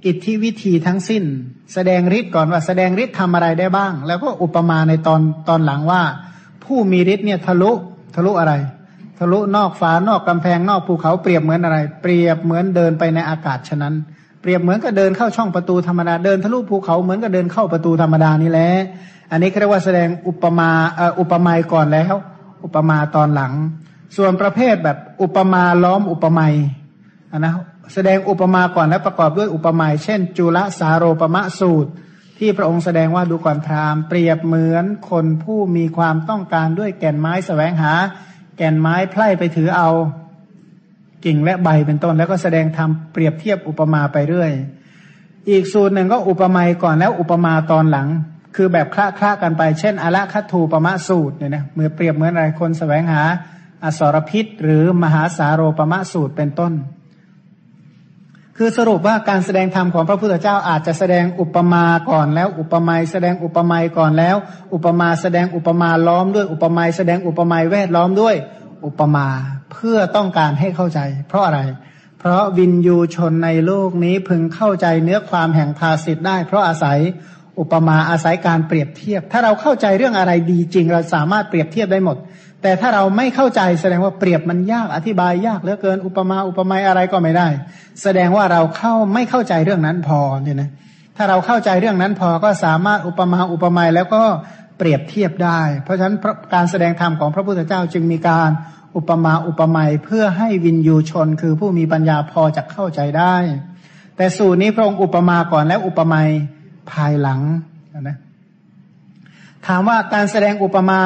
[0.07, 1.24] อิทธิวิธีทั้งสิ้น
[1.74, 6.02] แสดงฤทธิ์ก่อนว่าแสดงฤทธิ์ทำอะไรได้บ้าง แล้วก็อุปมาในตอนตอนหลังว่า
[6.64, 7.70] ผู้มีฤทธิ์เนี่ยทะลุ
[8.14, 8.53] ทะลุอะไร
[9.18, 13.94] ทะลุนอกฝานอกกำแพงนอกภูเขาเปรียบเหมือนอะไร เปรียบเหมือนเดินไปในอากาศฉะนั้น
[14.40, 18.70] เปรียบเหมือนกับเดินเข้าช่องประตูธรรมดาเดินทะลุภูเขาเหมือนกับเดินเข้าประตูธรรมดานี่แหละ
[19.31, 22.14] อันนี้เรียกว่าแสดงอุปมาอ่ออุปมาก่อนแล้ว
[22.64, 23.53] อุปมาตอนหลัง
[24.16, 26.55] ส่วนประเภทแบบอุปมาล้อมอุปไมย
[27.38, 27.53] นนะ
[27.94, 31.90] แสดงอุปมาก่อนและประกอบด้วยอุปมาเช่น จุลสาโรปมะสูตร
[32.38, 37.92] ที่พระองค์แสดงว่าดูก่อนพราหมณ์เปรียบเหมือนคนผู้มีความต้องการด้วยแก่นไม้สแสวงหา
[38.57, 39.90] แก่นไม้ไพล่ไปถือเอา
[41.25, 44.53] กิ่งและใบเป็นต้น แล้วก็แสดงทำเปรียบเทียบอุปมาไปเรื่อย
[45.51, 48.09] อีกสูตรหนึ่งก็อุปมาก่อนแล้วอุปมาตอนหลัง
[48.57, 53.23] คือแบบคละคละกันไป เช่น อละคัตถูปมะสูตรเนี่ยนะเมื่อเปรียบเหมือนอะไรคนสแสวงหา
[53.85, 56.73] อสรพิษ หรือมหาสาโรปมะสูตรเป็นต้น
[58.58, 64.36] คือสรุปว่าการแสดงธรรมของพระพุทธเจ้าอาจจะแสดงอุปมาก่อนแล้ว อุปไมาแสดงอุปไมาก่อนแล้ว
[64.74, 68.34] อุปมาแสดงอุปมาล้อมด้วยอุปไมาแสดงอุปไมาแวดล้อมด้วย
[68.86, 69.26] อุปมา
[69.72, 71.60] เพื่อต้องการให้เข้าใจ เพราะอะไร
[72.18, 76.98] เพราะวินยูชนในโลกนี้พึงเข้าใจเนื้อความแห่งภาสิทธ์ได้ เพราะอาศัย
[77.60, 82.16] อุปมาอาศัยการเปรียบเทียบ ถ้าเราเข้าใจเรื่องอะไรดีจริงเราสามารถเปรียบเทียบได้หมด
[82.66, 87.48] แต่ถ้าเราไม่เข้าใจแสดงว่าเปรียบมันยากอธิบายยากเหลือเกินอุปมาอุปไมยอะไรก็ไม่ได้
[88.03, 90.70] แสดงว่าเราเข้าไม่เข้าใจเรื่องนั้นพอเนี่ยนะ
[91.16, 94.22] ถ้าเราเข้าใจเรื่องนั้นพอก็สามารถอุปมาอุปไมยแล้วก็
[94.79, 96.16] เปรียบเทียบได้ เพราะฉะนั้น
[96.55, 98.50] การแสดงธรรมของพระพุทธเจ้าจึงมีการ
[98.96, 103.37] อุปมาอุปไมยเพื่อให้วินยูชนคือผู้มีปัญญาพอจะเข้าใจได้
[104.16, 106.29] แต่สูตรนี้พระองค์อุปมาก่อนแล้วอุปไมย
[106.92, 107.40] ภายหลัง
[108.00, 108.16] นะ
[109.66, 111.00] ถามว่าการแสดงอุปมา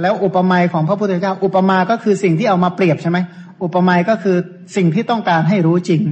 [0.00, 3.18] แล้วอุปมาของพระพุทธเจ้า อุปมาก็คือสิ่งที่เอามาเปรียบใช่ไหม
[3.62, 4.36] อุปมาก็คือ
[4.76, 6.02] สิ่งที่ต้องการให้รู้จริง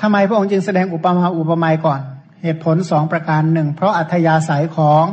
[0.00, 2.00] ทำไมพระองค์จึงแสดงอุปมาอุปไมาก่อน
[2.42, 5.04] เหตุผลสองประการหนึ่งเพราะอัธยาศัยของ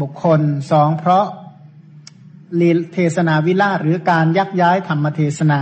[0.00, 1.26] บุคคลสองเพราะ
[2.60, 5.60] ลีเทศนาวิราชหรือการยักย้ายธรรมเทศนา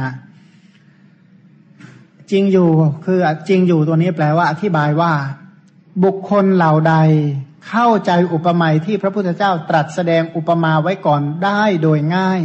[2.31, 2.71] จริงอยู่
[3.05, 5.13] คือจริงอยู่ตัวนี้แปลว่าอธิบายว่า
[6.05, 6.95] บุคคลเหล่าใด
[7.69, 12.41] เข้าใจอุปมาที่พระพุทธเจ้าตรัสแสดงอุปมาไว้ก่อนได้โดยง่าย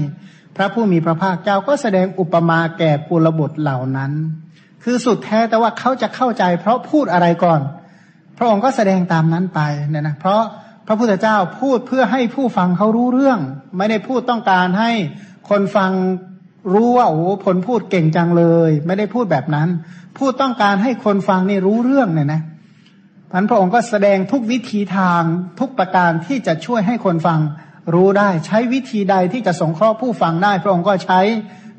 [0.55, 4.11] พระผู้มีพระภาคเจ้าก็แสดงอุปมาแก่ปุรบุตรเหล่านั้น
[4.83, 7.61] คือสุดแท้แต่ว่าเขาจะเข้าใจ เพราะพูดอะไรก่อน
[8.37, 10.41] พระองค์ก็แสดงตามนั้นไปเนี่ยนะเพราะ
[10.87, 13.39] พระพุทธเจ้าพูดเพื่อให้ผู้ฟังเขารู้เรื่อง
[13.77, 14.91] ไม่ได้พูดต้องการให้
[15.49, 15.91] คนฟัง
[16.73, 19.67] รู้ว่าโอ้ผลพูดเก่งจังเลย ไม่ได้พูดแบบนั้น
[20.17, 22.41] พูดต้องการให้คนฟังนี่รู้เรื่องเนี่ยนะ
[23.31, 25.21] พันพระองค์ก็แสดงทุกวิธีทาง
[25.59, 27.39] ทุกประการที่จะช่วยให้คนฟัง
[27.93, 31.19] รู้ได้ใช้วิธีใดที่จะสงเคราะห์ผู้ฟังได้ พระองค์ก็ใช้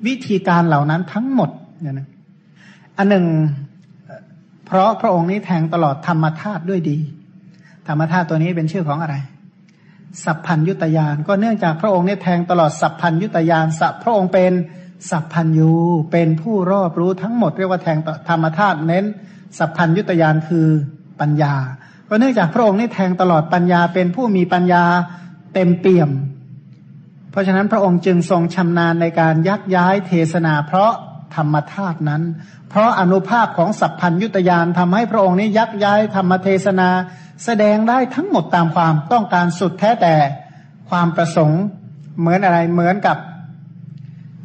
[0.07, 2.09] วิธีการเหล่านั้นทั้งหมดเนี่ยนะ
[2.99, 3.27] อันหนึ่ง
[4.67, 6.99] เพราะพระองค์นี้แทงตลอดธรรมธาตุด้วยดี
[7.89, 9.17] ธรรมธาตุตัวนี้เป็นชื่อของอะไร
[10.25, 14.53] สัพพัญยุตยานก็เนื่องจากพระองค์นี้แทงตลอดสัพพัญยุตยานสัพพระองค์เป็น
[15.11, 15.73] สัพพัญยู
[16.13, 19.05] เป็นผู้รอบรู้ทั้งหมดเรียกว่าแทงธรรมธาตุเน้น
[19.59, 20.69] สัพพัญยุตยานคือ
[21.21, 21.55] ปัญญา
[22.09, 24.85] ก็เนื่องจากพระองค์นี่แทงตลอดปัญญาเป็นผู้มีปัญญา
[25.55, 26.11] เต็มเปี่ยม
[27.31, 30.93] เพราะฉะนั้นพระองค์จึงทรงชำนาญในการยักย้ายเทศนา เพราะ
[31.35, 32.23] ธรรมธาตุนั้น
[32.71, 36.89] เพราะอนุภาพของสัพพัญยุตยานทำให้พระองค์นี้ยักย้ายธรรมเทศนา
[37.45, 40.15] แสดงได้ทั้งหมดตามความต้องการสุดแท้แต่
[40.91, 41.63] ความประสงค์
[42.19, 43.17] เหมือนอะไรเหมือนกับ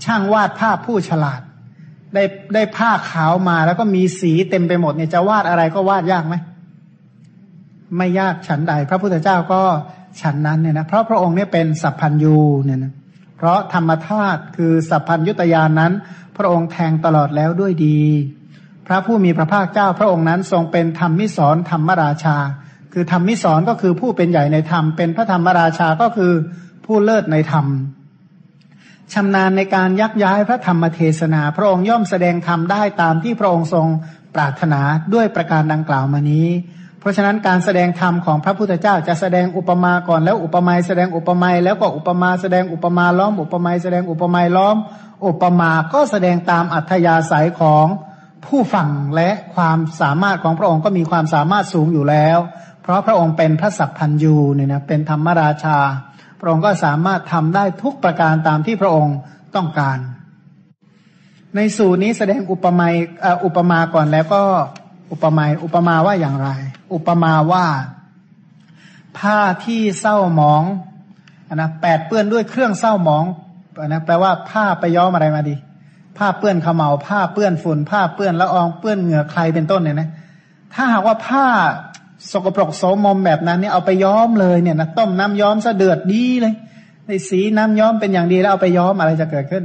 [0.03, 1.41] ช่างวาดภาพผู้ฉลาด
[2.13, 6.35] ได้ได้ผ้าขาวมาแล้วก็มีสีเต็มไปหมดเนี่ยจะวาดอะไรก็วาดยากไหม
[7.97, 9.61] ไม่ยากฉันใด พระพุทธเจ้าก็
[10.21, 12.93] ฉันนั้นเนี่ยนะเพราะพระองค์เนี่ยเป็นสัพพัญยูเนี่ยนะ
[13.37, 15.93] เพราะธรรมธาตุคือสัพพัญยุตยานนั้น
[16.37, 17.99] พระองค์แทงตลอดแล้วด้วยดี
[18.87, 22.37] พระผู้มีพระภาคเจ้าพระองค์นั้นทรงเป็นธรรมมิสอนธรรมราชา
[22.93, 26.33] คือธรรมมิสอนก็คือผู้เป็นใหญ่ในธรรม เป็นพระธรรมราชาก็คือ
[26.85, 27.65] ผู้เลิศในธรรม
[29.13, 33.87] ชำนาญในการยักย้ายพระธรรมเทศนา พระองค์ย่อมแสดงธรรมได้ตามที่พระองค์ทรง
[34.35, 34.81] ปรารถนา
[35.13, 36.47] ด้วยประการดังกล่าวมานี้
[37.05, 44.77] ราะฉะนั้นการแสดงธรรมของพระพุทธเจ้าจะแสดงอุปมาก่อนแล้วอุปมาแสดงอุปมาแล้วก็อุปมาแสดงอุปมาล้อม อุปมาแสดงอุปมาล้อม
[45.25, 47.85] อุปมาก็แสดงตามอัธยาศัยของ
[48.45, 52.37] ผู้ฟังและความสามารถของพระองค์ก็มีความสามารถสูงอยู่แล้ว
[52.81, 55.77] เพราะพระองค์เป็นพระสัพพัญยูเนี่ยนะเป็นธรรมราชา
[56.39, 59.15] พระองค์ก็สามารถทำได้ทุกประการตามที่พระองค์
[59.55, 59.97] ต้องการ
[61.55, 62.87] ในสูตรนี้แสดงอุปมา
[63.45, 64.41] อุปมาก่อนแล้วก็
[65.11, 66.49] อุปมาอุปมาว่าอย่างไร
[66.93, 67.65] อุปมาว่า
[69.17, 70.63] ผ้าที่เศร้าหมอง
[71.55, 73.25] นะแปดเปื้อนด้วยเครื่องเศร้าหมอง
[73.87, 75.55] นะแปลว่าผ้าไปย้อมอะไรมาดี
[76.17, 80.09] ผ้าเปื้อนขมเหลาผ้าเปื้อนฝุ่น ผ้าเปื้อนละอองเปื้อนเหงื่อใครเป็นต้นเนี่ยนะ
[80.73, 81.45] ถ้าหากว่าผ้า
[82.31, 86.53] สกปรกโสมมแบบนั้นเนี่ยเอาไปย้อมเลยเนี่ยนะต้มน้ำย้อมซะเดือดดีเลย
[87.07, 89.63] ในสีน้ำย้อมเป็นอย่างดีแล้วเอาไปย้อมอะไรจะเกิดขึ้น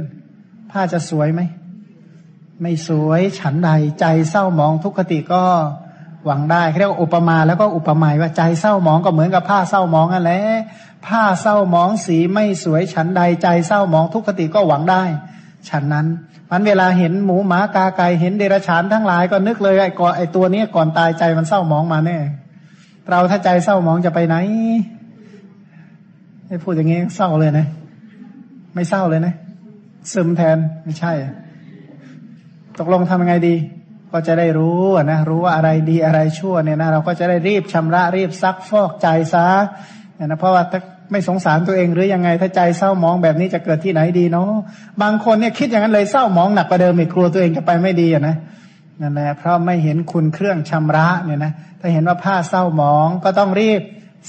[0.71, 1.41] ผ้าจะสวยไหม
[2.61, 5.43] ไม่สวยฉันใดใจเศร้าหมองทุกขติก็
[6.25, 10.41] หวังได้เรียกว่าอุปมาแล้วก็อุปไมาว่าใจเศร้าหมองก็เหมือนกับผ้าเศร้าหมองนั่นแหละ
[11.07, 15.03] ผ้าเศร้าหมองสีไม่สวยฉันใดใจเศร้าหมองทุกขติก็หวังได้
[15.69, 16.07] ฉันนั้น
[16.51, 22.17] มันเวลาเห็นหมูหมากาไก่เห็นเดรัจฉานทั้งหลายก็นึกเลยไอ้ก่อไอ้ตัวนี้ก่อนตายใจมันเศร้าหมองมาแน่
[23.09, 24.35] เราถ้าใจเศร้าหมองจะไปไหน
[26.47, 27.67] ให้พูดอย่างงี้เศร้าเลยนะ
[28.73, 29.33] ไม่เศร้าเลยนะ
[30.13, 31.11] ซึมแทนไม่ใช่
[32.79, 33.55] ตกลงทำยังไงดี
[34.11, 39.47] ก็จะได้รู้นะรู้ว่าอะไรดีอะไรชั่วเนี่ยนะเราก็จะได้รีบชำระรีบซักฟอกใจซะ
[40.25, 44.51] นะเพราะว่าถ้าไม่สงสารตัวเองหรือยังไงถ้าใจเศร้ามองแบบนี้จะเกิดที่ไหนดีเนาะ
[45.01, 48.35] บางคนเนี่ยคิดอย่างนั้นเลยเศร้ามองหนักกว่าเดิมอีกกลัวตัวเองจะไปไม่ดีอะนะ
[49.01, 53.81] นั่นแหละเพราะไม่เห็นคุณเครื่องชำระเนี่ยนะถ้าเห็นว่าผ้าเศร้ามองก็ต้องรีบ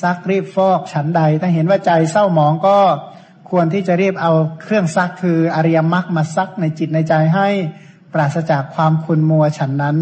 [0.03, 2.77] ซักรีบฟอกฉันใด ถ้าเห็นว่าใจเศร้ามองก็
[3.51, 7.49] ควรที่จะรีบเอาเครื่องซักคืออริยมรรคมาซักในจิตในใจให้
[8.13, 9.99] ปราศจากความคุณมัวฉันนั้น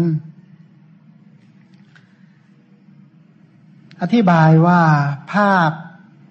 [4.01, 4.81] อธิบายว่า
[5.31, 5.49] ผ้า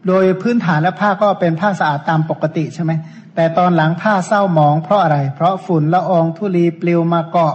[0.08, 2.92] โดยพื้นฐานและผ้าก็เป็นผ้าสะอาดตามปกติใช่ไหม
[3.34, 7.54] แต่ตอนหลังผ้าเศร้าหมองเพราะอะไร เพราะฝุ่นละอองธุลีปลิวมาเกาะ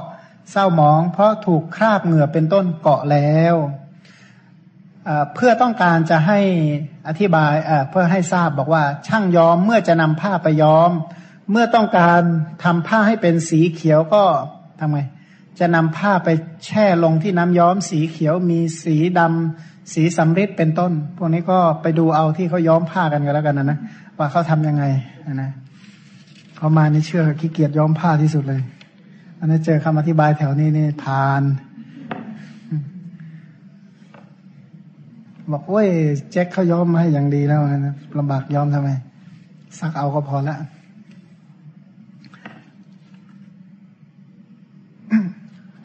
[0.52, 3.56] เศร้าหมอง เพราะถูกคราบเหงื่อเป็นต้นเกาะแล้ว
[5.34, 6.40] เพื่อต้องการจะให้
[7.08, 7.54] อธิบาย
[7.90, 10.92] เพื่อให้ทราบบอกว่าช่างย้อมเมื่อจะนำผ้าไปย้อม
[11.52, 12.22] เมื่อต้องการ
[12.64, 14.24] ทำผ้าให้เป็นสีเขียวก็
[14.80, 15.00] ทำไง
[15.60, 16.30] จะนำผ้าไป
[16.66, 23.80] แช่ลงที่น้ำย้อมสีเขียวมีสีดำสีสำริดเป็นต้น พวกนี้ก็ไปดูเอาที่เขาย้อมผ้ากันกันแล้วกันนะนะ
[24.18, 24.84] ว่าเขาทํำยังไง
[25.34, 25.52] นะ
[26.58, 28.62] เขามานี่เชื่อขี้เกียจย้อมผ้าที่สุดเลย
[29.40, 31.44] อันนี้เจอคำอธิบายแถวนี้นี่ผ่าน
[35.52, 35.88] บอกโอ้ย
[36.32, 38.90] แจ็คเขาย้อมมาให้อย่างดีแล้วนะลำบากย้อมทำไม
[39.80, 40.58] ซักเอาก็พอละ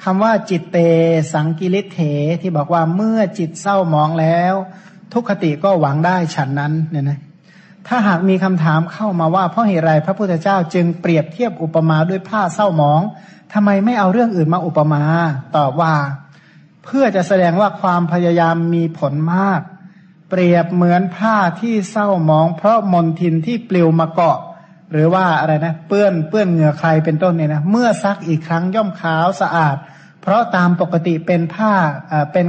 [0.03, 0.79] คำว่าจิตเต
[1.33, 2.01] สังกิริเถ
[2.41, 4.55] ที่บอกว่าเมื่อจิตเศร้าหมองแล้ว
[5.13, 7.21] ทุกขติก็หวังได้ฉันนั้นเนี่ยนะ
[7.87, 13.01] ถ้าหากมีคำถามเข้ามาว่าเพราะเหตุไรพระพุทธเจ้าจึงเปรียบเทียบอุปมาด้วยผ้าเศร้าหมอง
[13.53, 15.03] ทำไมไม่เอาเรื่องอื่นมาอุปมา
[15.57, 15.95] ตอบว่า
[16.85, 19.61] เพื่อจะแสดงว่าความพยายามมีผลมาก
[20.31, 24.39] เปรียบเหมือนผ้าที่เศร้าหมอง เพราะมนทินที่ปลิวมาเกาะ
[24.92, 29.76] หรือว่าอะไรนะเปื้อนเปื้อนเหงื่อใครเป็นต้นเนี่ยนะเมื่อซักอีกครั้งย่อมขาวสะอาด
[30.22, 31.72] เพราะตามปกติเป็นผ้า
[32.33, 32.46] เป็น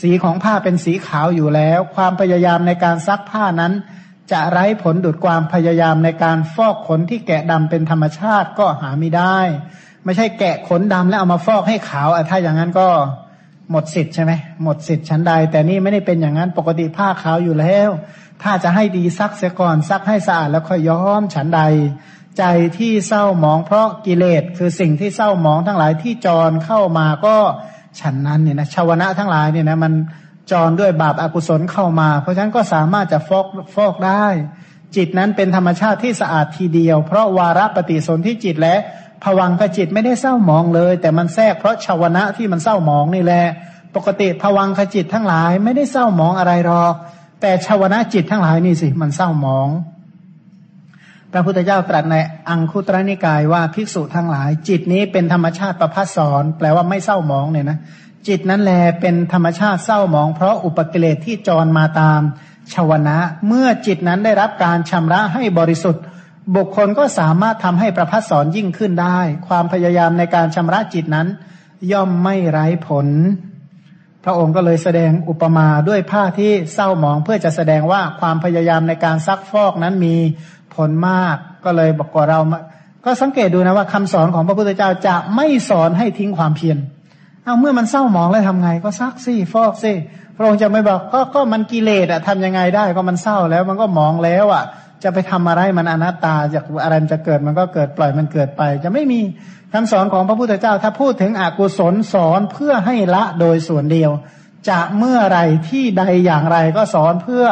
[0.00, 3.72] สีของผ้าเป็นสีขาวอยู่แล้ว ความพยายามในการซักผ้านั้น
[4.32, 9.38] จะไร้ผลดุดความพยายามในการฟอกขนที่แกะดำเป็นธรรมชาติก็หาไม่ได้
[10.04, 12.88] ไม่ใช่แกะขนดำแล้วเอามาฟอกให้ขาวถ้าอย่างนั้นก็
[13.70, 14.32] หมดสิทธิ์ใช่ไหม
[14.62, 17.88] หมดสิทธิ์ชั้นใด แต่นี่ไม่ได้เป็นอย่างนั้นปกติผ้าขาวอยู่แล้ว
[18.42, 21.62] ถ้าจะให้ดีซักเสียก่อนซักให้สะอาดแล้วค่อยย้อมฉันใด
[22.38, 22.44] ใจ
[22.78, 27.36] ที่เศร้าหมองเพราะกิเลสคือสิ่งที่เศร้าหมองทั้งหลายที่จรเข้ามาก็
[28.00, 29.92] ฉันนั้นเนี่ยนะชาวนะทั้งหลายเนี่ยนะมัน
[30.50, 34.26] จรด้วยบาปอากุศลเข้ามา เพราะฉะนั้นก็สามารถจะฟอกฟอกได้
[34.96, 38.76] จิตนั้นเป็นธรรมชาติที่สะอาดทีเดียว เพราะวาระปฏิสนธิจิตและ
[39.24, 43.46] ผวังกจิตไม่ได้เศร้าหมองเลย แต่มันแทรกเพราะชาวนะที่มันเศร้าหมองนี่แหละ
[43.96, 46.94] ปกติผวังขจิตทั้งหลายไม่ได้เศร้าหมองอะไรหรอก
[47.40, 49.68] แต่ชาวนะจิตทั้งหลายนี่สิ มันเศร้าหมอง
[51.32, 52.16] พระพุทธเจ้าตรัสใน
[52.48, 57.78] อังคุตรนิกายว่าภิกษุทั้งหลาย จิตนี้เป็นธรรมชาติประพัสสอนแปลว่าไม่เศร้าหมองเนี่ยนะ
[58.28, 62.20] จิตนั้นแลเป็นธรรมชาติเศร้าหมอง เพราะอุปกิเลสที่จรมาตาม
[62.72, 66.04] ชาวนะ เมื่อจิตนั้นได้รับการชำระให้บริสุทธิ์
[66.56, 69.18] บุคคลก็สามารถทำให้ประพัสสอนยิ่งขึ้นได้
[69.48, 71.26] ความพยายามในการชำระจิตนั้น
[71.92, 73.06] ย่อมไม่ไร้ผล
[74.28, 80.14] พระองค์ก็เลยแสดงอุปมาด้วยผ้าที่เศร้าหมองเพื่อจะแสดงว่าความพยายามในการซักฟอกนั้นมี
[80.74, 82.40] ผลมาก ก็เลยบอกว่าเรา
[83.04, 86.78] ก็สังเกตดูนะว่าคำสอนของพระพุทธเจ้าจะไม่สอนให้ทิ้งความเพียร
[87.44, 89.92] เอาเมื่อมันเศร้าหมองแล้วทำไง ก็ซักสิฟอกสิ
[90.36, 94.64] พระองค์จะไม่บอกก็ก็มันกิเลสอะทำยังไงได้ก็มันเศร้าแล้วมันก็หมองแล้วอะ
[95.02, 99.20] จะไปทำอะไรมันอนัตตาจากอะไรจะเกิดมันก็เกิดปล่อยมันเกิดไป จะไม่มี
[99.72, 104.10] คำสอนของพระพุทธเจ้า ถ้าพูดถึงอกุศลสอนเพื่อให้ละโดยส่วนเดียว
[104.68, 107.44] จะเมื่อไรที่ใดอย่างไรก็สอนเพื่อ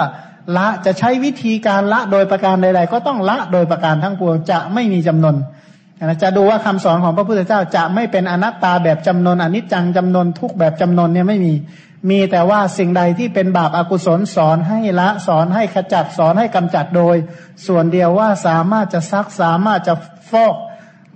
[0.56, 5.36] ละจะใช้วิธีการละโดยประการใด ๆ ก็ต้องละโดยประการทั้งปวงจะไม่มีจำนวน
[6.22, 11.52] จะดูว่าคำสอนของพระพุทธเจ้าจะไม่เป็นอนัตตาแบบจำนวนอนิจจังจำนวนทุกแบบจำนวนเนี่ยไม่มี
[12.10, 17.16] มีแต่ว่าสิ่งใดที่เป็นบาปอากุศลสอนให้ละสอนให้ขจัดสอนให้กำจัดโดย
[17.66, 19.94] ส่วนเดียวว่าสามารถจะซักสามารถจะ
[20.30, 20.54] ฟอก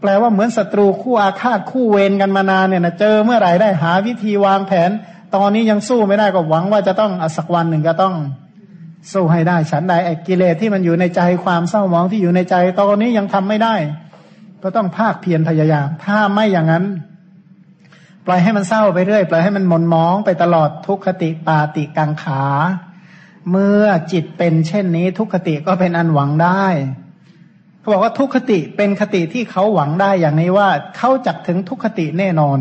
[0.01, 4.91] แปลว่าเหมือนศัตรูคู่อาฆาตคู่เวรกันมานานเนี่ยนะเจอเมื่อไหร่ได้หาวิธีวางแผน
[5.35, 8.15] ตอนนี้ยังสู้ไม่ได้ก็หวังว่าจะต้องอสักวันหนึ่งก็ต้อง
[9.13, 13.75] สู้ให้ได้ฉันใดไอ้กิเลสที่มันอยู่ในใจความเศร้าหมองที่อยู่ในใจตอนนี้ยังทำไม่ได้
[14.63, 16.85] ก็ต้องภาคเพียรพยายาม ถ้าไม่อย่างนั้น
[18.31, 22.43] ปล่อยให้มันเศร้าไปเรื่อย ปล่อยให้มันหม่นมองไปตลอดทุกขติปาติกังขา
[23.51, 26.65] เมื่อจิตเป็นเช่นนี้ ทุกขติก็เป็นอันหวังได้
[27.81, 32.59] เขาบอกว่าทุกขติเป็นคติที่เขาหวังได้อย่างนี้ว่าเขาจักถึงทุกขติแน่นอน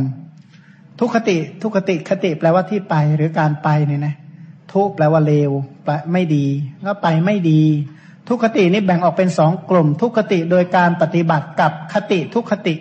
[1.00, 4.16] ทุกขติ ทุกขติคติแปลว่าที่ไปหรือการไปเนี่ยนะ
[4.74, 5.52] ทุกแปลว่าเลว
[6.14, 6.46] ไม่ดี
[6.86, 7.62] ก็ไปไม่ดี
[8.28, 12.76] ทุกขตินี่แบ่งออกเป็นสองกลุ่ม ทุกขติโดยการปฏิบัติกับคติทุกขติ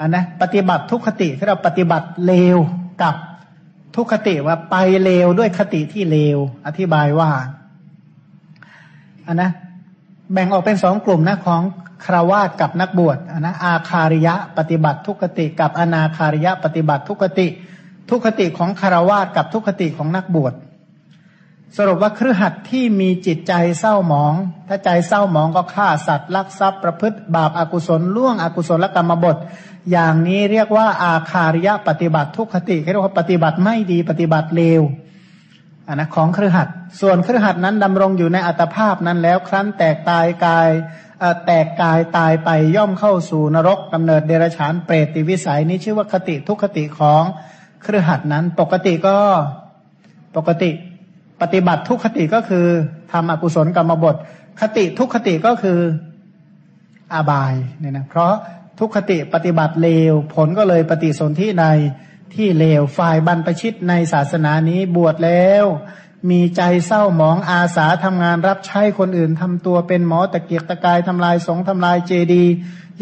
[0.00, 2.58] อันนะปฏิบัติทุกขติที่เราปฏิบัติเลว
[3.02, 3.14] กับ
[3.96, 7.30] ทุกขติว่าไปเลวด้วยคติที่เลว อธิบายว่า
[9.26, 9.50] อันนะ
[10.32, 11.62] แบ่งออกเป็นสองกลุ่มนะของ
[12.04, 17.46] คราวาสกับนักบวชอันนะอาคาริยะปฏิบัติทุกขติ กับอนาคาริยะปฏิบัติทุกขติ
[18.10, 20.54] ทุกขติของคารวาสกับทุกขติของนักบวช
[21.76, 24.34] สรุปว่าเครือขัดที่มีจิตใจเศร้าหมอง
[24.68, 29.36] ถ้าใจเศร้าหมองก็ฆ่าสัตว์ลักทรัพย์ประพฤติบาปอากุศลล่วงอกุศลกรรมบท
[29.90, 34.82] อย่างนี้เรียกว่าอาคาริยะปฏิบัติทุกขติเรียกว่าปฏิบัติไม่ดีปฏิบัติเลว
[35.86, 36.68] อันนะของเครือขัด
[37.00, 40.68] ส่วนเครือขัดนั้นดำรงอยู่ในอัตภาพนั้นแล้วครั้นแตกตายกาย
[41.46, 47.22] แตกกายตายไปย่อมเข้าสู่นรกกำเนิดเดรัจฉานเปรตติวิสัยนี้ชื่อว่าคติทุกขติของ
[47.82, 49.16] เครือขัดนั้น ปกติก็
[50.36, 50.70] ปกติ
[51.42, 52.66] ปฏิบัติทุกขติก็คือ
[53.12, 54.16] ทำอกุศลกรรมบท
[54.60, 55.78] คติทุกขติก็คือ
[57.14, 58.32] อาบายเนี่ยนะเพราะ
[58.80, 61.64] ทุกขติปฏิบัติเลว ผลก็เลยปฏิสนธิใน
[62.34, 65.64] ที่เลวฝ่ายบรรพชิตในศาสนานี้บวชแล้ว
[66.30, 72.44] มีใจเศร้าหมองอาสาทำงานรับใช้คนอื่นทำตัวเป็นหมอตะเกียกตะกายทำลายสงทำลายเจดี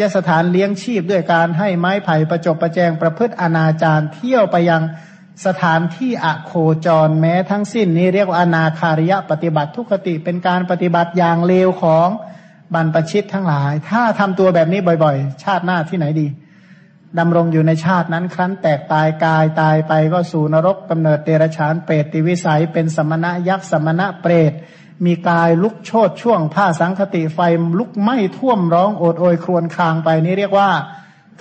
[0.01, 4.83] ยสถานเลี้ยงชีพด้วยการให้ไม้ไผ่ประจบประแจงประพฤติอนาจารเที่ยวไปยัง
[5.47, 6.53] สถานที่อโค
[6.87, 12.09] จรแม้ทั้งสิ้นนี้เรียกว่าอนาคาริยะปฏิบัติทุกขติเป็นการปฏิบัติอย่างเลวของ
[12.75, 16.27] บรรพชิตทั้งหลาย ถ้าทำตัวแบบนี้บ่อยๆ ชาติหน้าที่ไหนดี
[17.19, 24.53] ดำรงอยู่ในชาตินั้นครั้นแตกตายกายตายไปก็สู่นรกกำเนิดเตระชานเปรตติวิสัย เป็นสมณะยักษ์สมณะเปรต
[25.05, 27.39] มีกายลุกโชดช่วงผ้าสังคติไฟ
[27.79, 30.71] ลุกไหม้ท่วมร้องโอดโอยครวญคางไปนี่เรียกว่า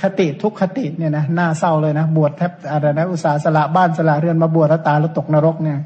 [0.01, 5.77] คติทุกคติเนี่ยนะน่าเศร้าเลยนะ บวชแทบอะไรนะอุตสาสละบ้านสละเรือนมาบวชแล้วตายแล้วตกนรกเนี่ย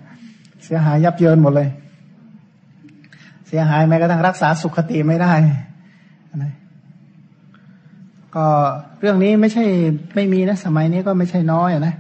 [0.64, 1.70] เสียหายยับเยินหมดเลย
[3.48, 5.32] เสียหายแม้กระทั่งรักษาสุขติไม่ได้
[6.44, 6.54] นะ
[8.36, 8.46] ก็
[9.00, 9.66] เรื่องนี้ไม่ใช่
[10.16, 11.96] ไม่มีนะ สมัยนี้ก็ไม่ใช่น้อยนะ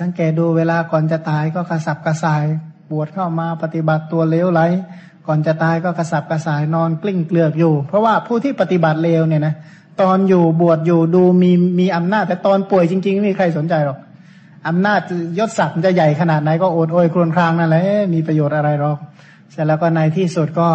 [0.00, 2.44] สังเกตดูเวลาก่อนจะตายก็กระสับกระส่าย
[2.90, 4.60] บวชเข้ามาปฏิบัติตัวเลวไหล
[5.26, 9.54] ก่อนจะตายก็กระสับกระส่ายนอนกลิ้งเกลือกอยู่ เพราะว่าผู้ที่ปฏิบัติเลวเนี่ยนะ
[10.00, 13.98] ตอนอยู่บวชอยู่ดูมีมีอำนาจ แต่ตอนป่วยจริง ๆ ไม่มีใครสนใจหรอก
[14.68, 15.00] อำนาจ
[15.38, 18.98] ยศศักดิ์จะใหญ่ขนาดไหนก็โอดโอยครวญครางนั่นแหละมีประโยชน์อะไรหรอก
[19.50, 20.68] เสร็จแล้วก็ในที่สุดก็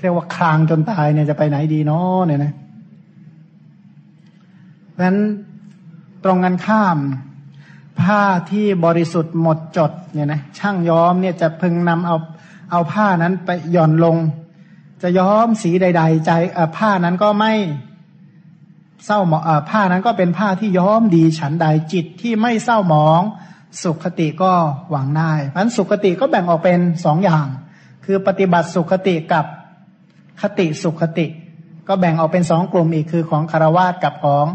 [0.00, 2.52] เรียกว่าคลางจนตายเนี่ยจะไปไหนดีเนาะเนี่ยนะ
[4.90, 5.18] เพราะฉะนั้น
[6.24, 6.98] ตรงกันข้าม
[8.00, 12.16] ผ้าที่บริสุทธิ์หมดจดเนี่ยนะช่างย้อมเนี่ยจะพึงนำเอา
[12.70, 14.16] เอาผ้านั้นไปหย่อนลง
[15.02, 16.30] จะย้อมสีใด ๆ ใจ
[16.76, 17.52] ผ้านั้นก็ไม่
[19.04, 23.20] เศร้าหมองผ้านั้นก็เป็นผ้าที่ย้อมดีฉันใดจิตที่ไม่เศร้าหมอง
[23.82, 24.52] สุขติก็
[24.90, 27.46] หวังได้เพราะสุขติก็แบ่งออกเป็นสองอย่าง
[28.04, 29.44] คือปฏิบัติสุขติกับ
[30.40, 31.26] คติสุขติ
[31.88, 34.46] ก็แบ่งออกเป็นสองกลุ่มอีกคือของคารวาสกับของ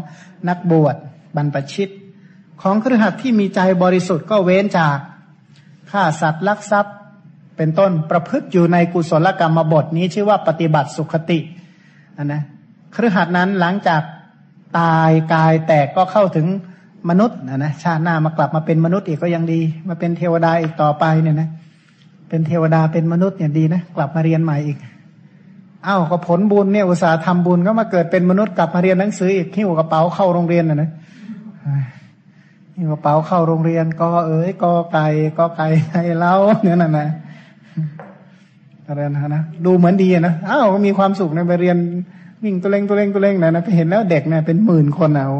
[0.48, 0.96] นักบวช
[1.36, 1.88] บรรพชิต
[2.62, 4.96] ของครหัสที่มีใจบริสุทธิ์ก็เว้นจาก
[5.90, 6.96] ฆ่าสัตว์ลักทรัพย์
[7.56, 11.38] เป็นต้นประพฤติอยู่ในกุศลกรรมบทนี้ชื่อว่าปฏิบัติสุขติ
[12.16, 12.42] นนะ
[12.94, 14.02] ครหัสนั้นหลังจาก
[14.78, 16.46] ตายกายแตกก็เข้าถึง
[17.10, 21.48] มนุษย์นะนะชาติหน้ามากลับมาเป็นมนุษย์อีกก็ยังดี มาเป็นเทวดาอีกต่อไปเนี่ยนะ
[22.28, 24.78] เป็นเทวดาเป็นมนุษย์เนี่ยดีนะกลับมาเรียนใหม่อีก
[25.86, 30.90] อ้าวก็ผลบุญเนี่ยอุตสาห์ทำบุญก็มาเกิดเป็นมนุษย์กลับมาเรียนหนังสืออีกหิ้วกระเป๋าเข้าโรงเรียนนะนะ
[32.76, 35.06] หิ้วกระเป๋าเข้าโรงเรียนก็เอ๋ยก็ไก่
[35.38, 37.08] ก็ไก่ไอ้เล้าเนี่ยนะนะ
[38.86, 41.76] อะไรนะนะดูเหมือนดีนะอ้าวก็มีความสุขในไปเรียน
[42.44, 45.30] วิ่งตัวเล่งตัวเล่งตัวเล่งนะนะไปเห็นแล้วเด็กเนี่ยเป็นหมื่นคนเอา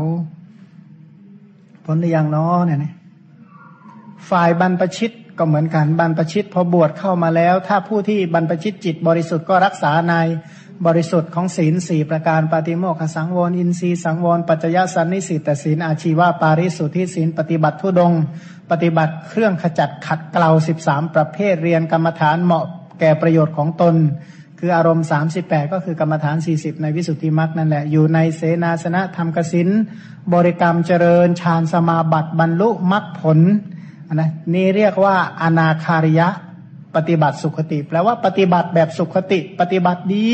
[1.84, 2.92] พ้นได้ยังน้อเนี่ยนะ
[4.30, 10.14] ฝ่ายบรรพชิตก็เหมือนกันบรรพชิตพอบวชเข้ามาแล้ว ถ้าผู้ที่บรรพชิตจิตบริสุทธิ์ก็รักษาใน
[10.86, 18.12] บริสุทธิ์ของศีลสี่ประการปฏิโมกขสังวรอินทรีสังวรปัจจยสันนิสิตศีลอาชีวะปาริสุทธิศีลปฏิบัติทุดง
[18.70, 22.64] ปฏิบัติเครื่องขจัดขัดเกลาสิบสามประเภทเรียนกรรมฐานเหมาะ
[23.00, 23.94] แก่ประโยชน์ของตน
[24.62, 29.68] คืออารมณ์สามสิบแปดก็คือกรรมฐานสี่สิบในวิสุทธิมรรคนั่นแหละ อยู่ในเสนาสนะธรรมกสิน
[30.34, 33.38] บริกรรมเจริญฌานสมาบัติบรรลุมรรคผล
[34.14, 36.28] นะนี่เรียกว่าอนาคาริยะ
[36.96, 40.28] ปฏิบัติสุขติ แปลว่าปฏิบัติแบบสุขติ ปฏิบัติดี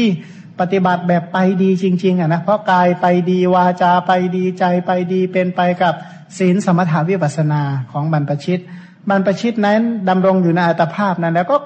[0.61, 5.95] ปฏิบัติแบบไปดีจริงๆอะนะเพราะกายไปดีวาจาไปดีใจไปดีเป็นไปกับ
[6.39, 7.62] ศีลสมถาวิปัสนา
[7.93, 8.62] ของบรรพชิต
[9.09, 11.57] บรรพชิตนั้นดำรงอยู่ในอัตภาพนั้นแล้วก็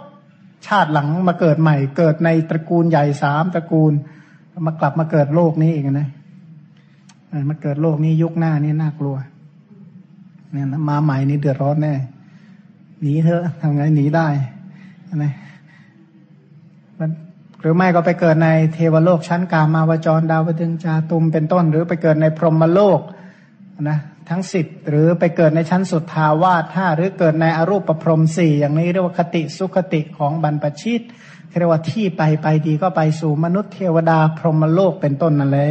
[0.66, 3.92] ชาติหลังมาเกิดใหม่ เกิดในตระกูลใหญ่สามตระกูล
[4.66, 6.08] มากลับมาเกิดโลกนี้เองนะ
[7.48, 9.16] มาเกิดโลกนี้ยุคหน้านี่น่ากลัว
[10.52, 11.94] เนี่ยมาใหม่นี่เดือดร้อนแน่
[13.00, 14.26] หนีเถอะทำไงหนีได้
[15.24, 15.32] นะ
[17.60, 23.00] หรือไม่ก็ไปเกิดในเทวโลกชั้นกามาวจรดาวดึงจาตุมเป็นต้น หรือไปเกิดในพรหมโลก
[23.88, 23.98] นะ
[24.30, 31.00] ทั้งสิบหรือไปเกิดในชั้นสุดทาวาสห้าหรือเกิดในอรูปประพรมสี่อย่างนี้เรียกว่าคติสุขติของบรรพชิต
[31.58, 35.70] เรียกว่าที่ไปไปดีก็ไปสู่มนุษย์เทวดาพรหมโลกเป็นต้นนั่นแหละ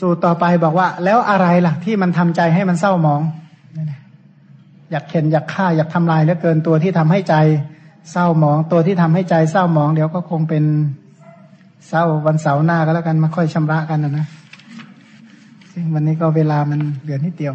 [0.00, 3.22] สู่ต่อไปบอกว่า แล้วอะไรล่ะ ที่มันทำใจให้มันเศร้าหมอง
[4.90, 7.34] อยากเข็นอยากฆ่าอยากทำลายเหลือเกินตัวที่ทำให้ใจ
[8.12, 10.64] เศร้าหมองตัวที่ทำให้ใจเศร้าหมอง เดี๋ยวก็คงเป็น
[11.88, 14.26] เศร้าวันเสาร์หน้าก็แล้วกันมาค่อยชำระกันนะนะ
[15.94, 17.54] วันนี้ก็เวลามันเหลือนิดเดียว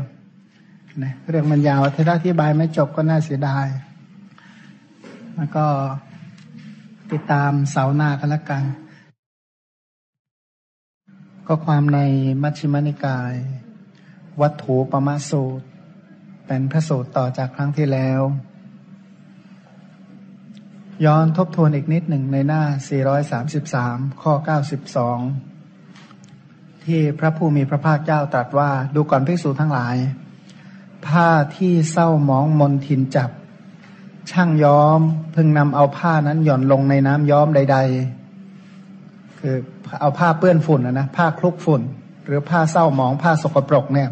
[1.04, 3.68] นะเรื่องมันยาวถ้าอธิบายไม่จบก็น่าเสียดาย
[5.36, 5.66] แล้วก็
[7.12, 8.64] ติดตามเสาหน้ากันล้วกัน
[11.48, 12.00] ก็ความใน
[12.42, 13.34] มัชฌิมนิกาย
[14.42, 15.66] วัตถุปมาสูตร
[16.48, 18.22] เป็นพระสูตรต่อจากครั้งที่แล้ว
[21.06, 22.64] ย้อนทบทวนอีกนิดหนึ่งในหน้า
[23.42, 25.51] 433 ข้อ 92
[26.86, 29.96] ที่พระผู้มีพระภาคเจ้าตรัสว่า ดูก่อนภิกษุทั้งหลาย
[31.08, 33.30] ผ้าที่เศร้ามองมนทินจับ
[34.32, 35.00] ช่างย้อม
[35.36, 37.78] พึงนำเอาผ้านั้นหย่อนลงในน้ำย้อมใด
[38.60, 39.56] ๆ คือ
[40.00, 41.82] เอาผ้าเปื้อนฝุ่นนะผ้าคลุกฝุ่น
[42.26, 44.10] หรือผ้าเศร้าหมองผ้าสกปรกเนี่ย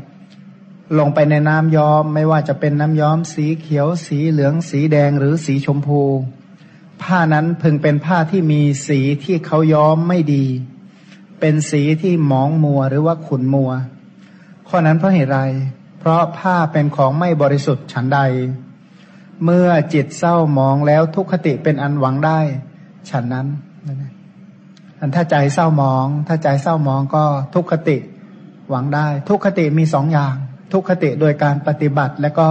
[1.00, 6.02] ลงไปในน้ำย้อมไม่ว่าจะเป็นน้ำย้อมสีเขียว สีเหลือง สีแดงหรือสีชมพู
[7.04, 10.46] ผ้านั้นพึงเป็นผ้าที่มีสีที่เขาย้อมไม่ดี
[11.40, 13.72] เป็นสีที่หมองมัวหรือว่าขุนมัว
[14.68, 15.40] ข้อนั้นเพราะเหตุไร
[16.00, 18.20] เพราะผ้าเป็นของไม่บริสุทธิ์ฉันใด
[19.44, 22.40] เมื่อจิตเศร้าหมองแล้วทุกขติเป็นอันหวังได้
[23.10, 23.48] ฉันนั้น
[25.00, 27.24] อันถ้าใจเศร้ามอง ถ้าใจเศร้ามองก็
[27.56, 27.98] ทุกขติ
[28.70, 30.36] หวังได้ ทุกขติมีสองอย่าง
[30.74, 32.48] ทุกขติโดยการปฏิบัติและก็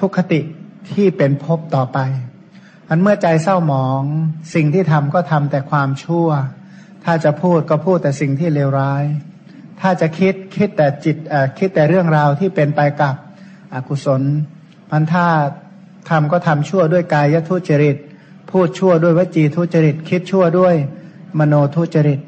[0.00, 0.40] ทุกขติ
[0.90, 1.98] ที่เป็นภพต่อไป
[2.88, 4.00] อันเมื่อใจเศร้ามอง
[4.54, 6.28] สิ่งที่ทำก็ทำแต่ความชั่ว
[7.04, 9.04] ถ้าจะพูดก็พูดแต่สิ่งที่เลวร้าย
[9.80, 11.16] ถ้าจะคิดคิดแต่จิต
[11.58, 13.16] คิดแต่เรื่องราวที่เป็นไปกับ
[13.74, 14.22] อกุศล
[14.90, 15.28] พันธา
[16.08, 17.96] ทำก็ทำชั่วด้วยกายทุจริต
[18.50, 20.74] พูดชั่วด้วยวจีทุจริต คิดชั่วด้วย
[21.38, 22.20] มโนทุจริต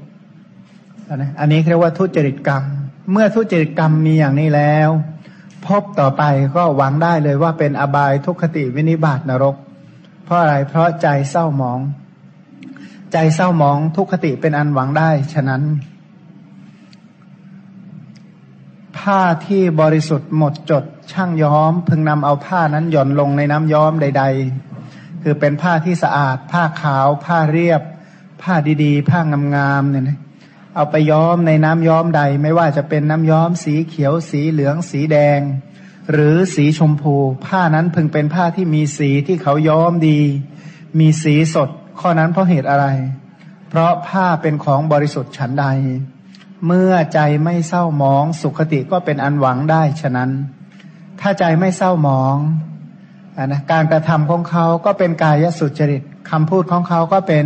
[1.40, 2.62] อันนี้เรียกว่าทุจริตกรรม
[3.12, 4.88] เมื่อทุจริตกรรมมีอย่างนี้แล้ว
[5.66, 6.22] พบต่อไป
[6.56, 9.56] ก็หวังได้เลยว่าเป็นอบายทุกขติวินิบาตนรก
[10.24, 11.80] เพราะอะไรเพราะใจเศร้าหมอง
[13.12, 15.62] ใจเศร้าหมองทุกขติเป็นอันหวังได้ ฉะนั้น
[18.98, 24.24] ผ้าที่บริสุทธิ์หมดจดช่างย้อม พึงนำเอาผ้านั้นหย่อนลงในน้ำย้อมใด
[24.72, 27.82] ๆ คือเป็นผ้าที่สะอาด ผ้าขาว ผ้าเรียบ
[28.42, 28.54] ผ้า
[28.84, 29.20] ดีๆ ผ้า
[29.54, 30.18] งามๆเนี่ยนะ
[30.74, 35.40] เอาไปย้อมในน้ำย้อมใด ไม่ว่าจะเป็นน้ำย้อมสีเขียวสีเหลืองสีแดง
[36.12, 40.20] หรือสีชมพู ผ้านั้นพึงเป็นผ้าที่มีสีที่เขาย้อมดี
[40.98, 41.70] มีสีสด
[42.00, 42.86] ข้อนั้นเพราะเหตุอะไร
[43.68, 45.66] เพราะผ้าเป็นของบริสุทธิ์ฉันใด
[46.66, 50.30] เมื่อใจไม่เศร้าหมองสุขติก็เป็นอันหวังได้ฉะนั้น
[51.20, 52.36] ถ้าใจไม่เศร้าหมอง
[53.36, 57.44] อนะการกระทำของเขาก็เป็นกายสุจริตคำพูดของเขาก็เป็น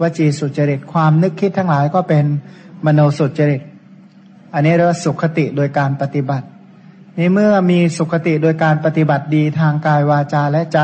[0.00, 2.24] วจีสุจริตความนึกคิดทั้งหลายก็เป็น
[2.86, 3.62] มโนสุจริต
[4.54, 6.46] อันนี้เรียกว่าสุขติโดยการปฏิบัติ
[7.18, 10.80] นี่เมื่อมีสุขติโดยการปฏิบัติดีทางกายวาจาและใจ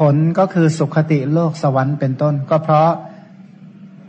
[0.00, 2.90] ผลก็คือสุขติโลกสวรรค์เป็นต้น ก็เพราะ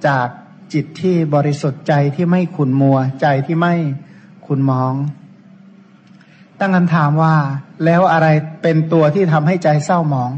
[0.07, 0.27] จาก
[0.73, 3.73] จิตที่บริสุทธิ์ใจที่ไม่ขุนมัว ใจที่ไม่
[4.45, 4.93] ขุนมอง
[6.59, 7.36] ตั้งคำถามว่า
[7.86, 8.27] แล้วอะไร
[8.61, 10.31] เป็นตัวที่ทำให้ใจเศร้าหมอง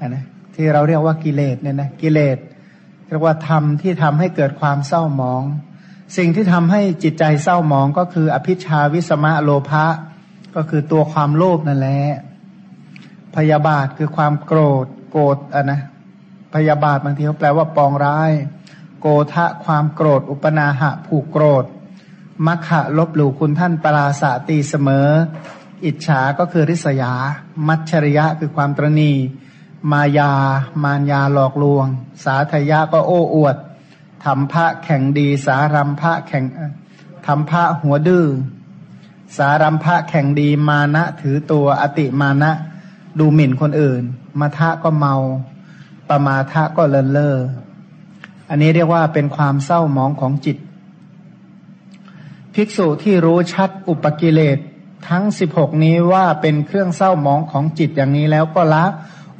[0.00, 0.24] อนนะ
[0.54, 2.38] ที่เราเรียกว่ากิเลสเนี่ยนะกิเลส
[3.08, 5.42] เรียกว่าธรรมที่ทำให้เกิดความเศร้าหมอง
[6.16, 9.86] สิ่งที่ทำให้จิตใจเศร้าหมองก็คือ อภิชาวิสมะโลภะ
[10.54, 12.00] ก็คือตัวความโลภนั่นแหละ
[13.36, 15.80] พยาบาทคือความโกรธ โกรธอะนะ
[16.54, 18.32] พยาบาทบางทีเขาแปลว่าปองร้าย
[19.00, 21.64] โกทะความโกรธ อุปนาหะผูกโกรธ
[22.46, 25.08] มัคคะลบหลู่คุณท่านปราศาตีเสมอ
[25.84, 27.12] อิจฉาก็คือริษยา
[27.66, 29.12] มัชริยะคือความตรณี
[29.90, 30.32] มายา
[30.82, 31.86] มารยาหลอกลวง
[32.24, 33.56] สาธยะก็โอ้อวด
[34.24, 36.44] ทำพระแข่งดีสารัมพระแข่ง
[37.26, 38.26] ทำพระหัวดื้อ
[39.36, 42.52] สารัมพระแข่งดีมานะถือตัวอติมานะ
[43.18, 44.02] ดูหมิ่นคนอื่น
[44.40, 45.14] มาทะก็เมา
[46.08, 47.36] ประมาทะก็เลินเล่อ
[48.50, 50.56] อันนี้เรียกว่าเป็นความเศร้าหมองของจิต
[52.54, 54.58] ภิกษุที่รู้ชัดอุปกิเลส
[55.08, 58.84] ทั้งสิบหกนี้ว่าเป็นเครื่องเศร้าหมองของจิตอย่างนี้แล้วก็ละ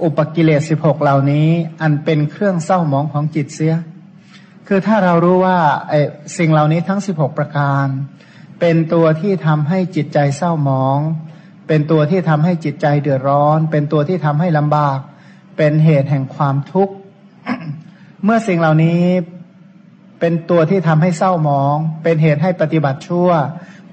[0.02, 1.48] อุปกิเลสสิบหกเหล่านี้
[1.80, 3.76] อันเป็นเครื่องเศร้าหมองของจิตเสีย
[4.66, 5.58] คือถ้าเรารู้ว่า
[5.88, 6.00] ไอ้
[6.38, 7.86] สิ่งเหล่านี้ทั้งสิบหกประการ
[8.60, 10.98] เป็นตัวที่ทำให้จิตใจเศร้าหมอง
[11.68, 14.98] เป็นตัวที่ทำให้จิตใจเดือดร้อน เป็นตัวที่ทำให้ลำบาก
[15.56, 16.94] เป็นเหตุแห่งความทุกข์
[18.24, 19.02] เมื่อสิ่งเหล่านี้
[20.20, 23.30] เป็นตัวที่ทำให้เศร้าหมอง เป็นเหตุให้ปฏิบัติชั่ว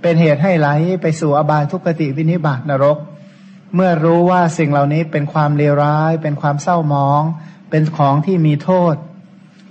[0.02, 0.70] เป็นเหตุให้ไหล
[1.02, 2.98] ไปสู่อบายทุกขติวินิบาตนรก
[3.76, 7.22] เมื่อรู้ว่าสิ่งเหล่านี้เป็นความเลวร้าย เป็นความเศร้าหมอง
[7.70, 8.96] เป็นของที่มีโทษ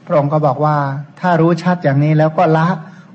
[0.07, 0.79] พระองค์ก็บอกว่า
[1.21, 2.67] ถ้ารู้ชัดอย่างนี้แล้วก็ละ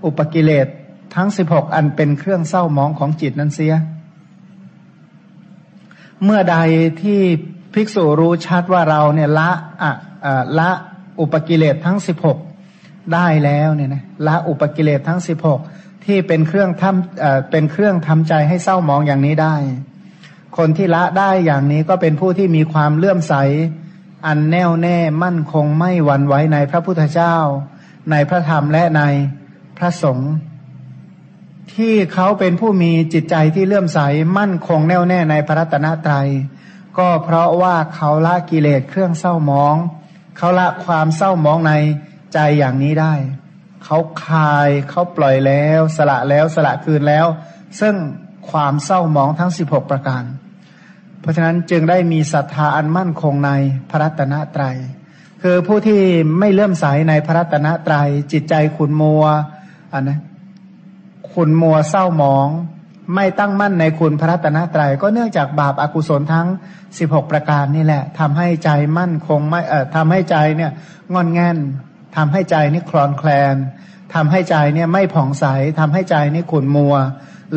[0.05, 0.67] อุปกิเลส
[1.15, 3.73] ทั้งสิบหกอันเป็นเครื่องเศร้าหมองของจิตนั้นเสีย
[6.25, 6.57] เมื่อใด
[7.01, 7.19] ที่
[7.73, 9.51] ภิกษุรู้ชัดว่าเราเนี่ยละ
[9.81, 9.91] อะ
[10.59, 10.69] ละ
[11.19, 12.37] อุปกิเลสทั้งสิบหก
[13.13, 15.59] ได้แล้วเนี่ยนะละอุปกิเลสทั้งสิบหก
[16.05, 19.55] ที่เป็นเครื่องทำเป็นเครื่องทำใจให้เศร้าหมองอย่างนี้ได้
[20.57, 23.33] คนที่ละได้อย่างนี้ก็เป็นผู้ที่มีความเลื่อมใส
[24.25, 27.35] อันแน่วแน่มั่นคงไม่หวั่นไหวในพระพุทธเจ้า
[28.11, 29.01] ในพระธรรมและใน
[29.77, 30.31] พระสงฆ์
[31.75, 33.99] ที่เขาเป็นผู้มีจิตใจที่เลื่อมใส
[34.37, 36.29] มั่นคงแน่วแน่ในพระรัตนตรัย
[36.97, 39.75] ก็เพราะว่าเขาละกิเลสเครื่องเศร้ามอง
[40.37, 41.73] เขาละความเศร้ามองใน
[42.33, 43.13] ใจอย่างนี้ได้
[43.85, 47.25] เขาคายเขาปล่อยแล้ว สละแล้วสละคืนแล้ว
[47.79, 47.95] ซึ่ง
[48.51, 50.23] ความเศร้ามองทั้งสิบหกประการ
[51.21, 53.51] เพราะฉะนั้นจึงได้มีศรัทธาอันมั่นคงใน
[53.89, 54.77] พระรัตนตรยัย
[55.41, 56.01] คือผู้ที่
[56.39, 59.23] ไม่เลื่อมใสในพระรัตนตรยัยจิตใจขุนมัว
[59.93, 60.19] อันนะ
[61.33, 62.47] ขุนมัวเศร้าหมอง
[63.15, 66.47] ไม่ตั้งมั่นในคุณพระตนตรัยก็เนื่องจากบาปอากุศลทั้ง
[66.97, 70.71] สิบหกประการนี่แหละทำให้ใจมั่นคงไม่เอ่อทำให้ใจเนี่ย
[71.13, 71.57] งอนแงน
[72.15, 73.55] ทำให้ใจนี่คลอนแคลน
[74.13, 75.45] ทำให้ใจเนี่ยไม่ผ่องใส
[75.79, 76.95] ทำให้ใจนี่ขุนมัว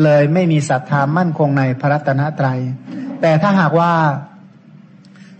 [0.03, 2.59] เลยไม่มีศรัทธามั่นคงในพระตนตรัย
[3.21, 3.93] แต่ถ้าหากว่า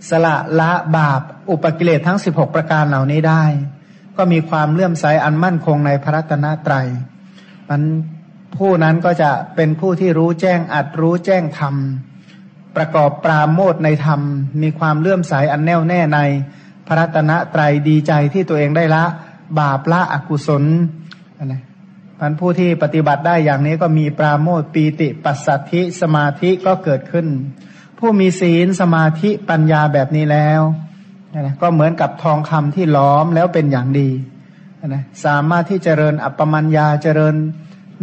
[0.10, 1.22] สละละบาป
[1.52, 3.44] อุปกิเลสทั้งสิบหกประการเหล่านี้ได้
[4.18, 6.88] ก็มีความเลื่อมใสอันมั่นคงในพระรัตนตรัย
[7.70, 7.82] มัน
[8.58, 11.76] ผู้นั้นก็จะเป็นผู้ที่รู้แจ้งอัดรู้แจ้งธรรม
[12.76, 14.22] ประกอบปราโมทในธรรม
[14.62, 16.20] มีความเลื่อมใสอันแน่วแน่ใน
[16.88, 19.04] พระรัตนตรดีใจที่ตัวเองได้ละ
[19.60, 20.64] บาปละอกุศล
[21.44, 21.62] นะ
[22.20, 27.28] พันผู้ที่ปฏิบัติได้อย่างนี้ก็มีปราโมทปีติปัสสัทธิสมาธิก็เกิดขึ้น
[28.00, 30.62] ผู้มีศีลสมาธิปัญญาแบบนี้แล้ว
[31.36, 34.10] นะก็เหมือนกับทองคำที่ล้อมแล้วเป็นอย่างดี
[34.88, 37.36] นะสามารถที่เจริญอัปปมัญญาเจริญ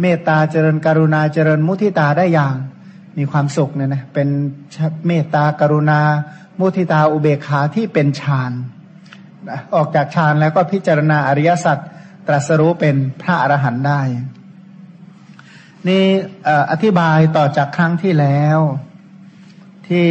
[0.01, 2.55] เมตตาเจริญกรุณาเจริญมุทิตาได้อย่าง
[3.17, 4.27] มีความสุขเนี่ยนะเป็น
[5.07, 5.99] เมตตากรุณา
[6.59, 8.51] มุทิตาอุเบกขาที่เป็นฌาน
[9.75, 11.77] ออกจากฌานแล้วก็พิจารณาอริยสัจ
[12.27, 14.01] ตรัสรู้เป็นพระอรหันต์ได้
[15.87, 16.03] นี่
[16.71, 18.59] อธิบายต่อจากครั้งที่แล้ว
[19.87, 20.05] ที่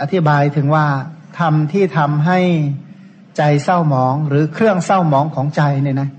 [0.00, 0.86] อธิบายถึงว่า
[1.38, 2.40] ทำที่ทำให้
[3.36, 6.10] ใจเศร้าหมองหรือเครื่องเศร้าหมองของใจเนี่ยนะ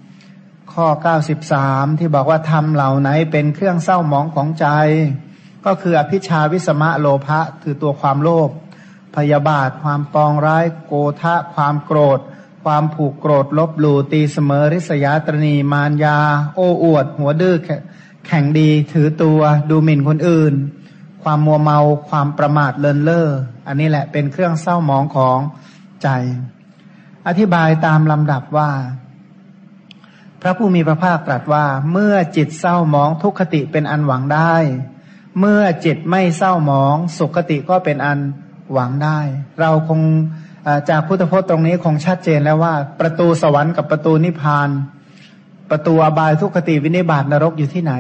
[0.82, 4.68] ข้อเก้าสิบสามที่บอกว่าทำเหล่าไหนเป็นเครื่องเศร้าหมองของใจ
[5.66, 8.50] ก็คืออภิชาวิสมะโลภะคือตัวความโลภ
[9.16, 12.20] พยาบาท ความปองร้าย โกทะ ความโกรธ
[12.64, 16.18] ความผูกโกรธ ลบหลู่ตีเสมอริษยาตรณีมารยา
[16.56, 17.56] โอ้อวด หัวดื้อ
[18.28, 20.54] แข่งดีถือตัวดูหมิ่นคนอื่น
[21.24, 23.30] ความมัวเมาความประมาทเลินเล่อ
[23.68, 25.40] อันนี้แหละเป็นเครื่องเศร้าหมองของ
[26.04, 26.10] ใจ
[27.28, 28.70] อธิบายตามลำดับว่า
[30.42, 34.56] พระผู้มีพระภาคตรัสว่า เมื่อจิตเศร้าหมองทุกขติเป็นอันหวังได้
[35.40, 38.20] เมื่อจิตไม่เศร้าหมอง สุขติก็เป็นอัน
[38.74, 39.20] หวังได้
[39.60, 40.02] เราคง
[40.90, 44.70] จากพุทธพจน์ตรงนี้คงชัดเจนแล้วว่า ประตูสวรรค์กับประตูนิพพาน
[45.70, 47.94] ประตูอบายทุกขติวินิบาตนรกอยู่ที่ไหน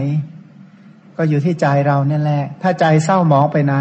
[1.18, 3.76] ก็อยู่ที่ใจเราเนี่ยแหละ ถ้าใจเศร้าหมองไปไหน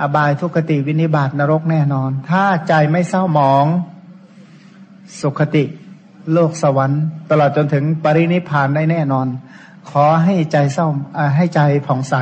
[0.00, 3.64] อบายทุกขติวินิบาตนรกแน่นอน ถ้าใจไม่เศร้าหมอง
[5.20, 5.64] สุขติ
[6.32, 9.26] โลกสวรรค์ ตลอดจนถึงปรินิพานได้แน่นอน
[9.90, 10.86] ขอให้ใจเศร้า
[11.36, 12.14] ให้ใจผ่องใส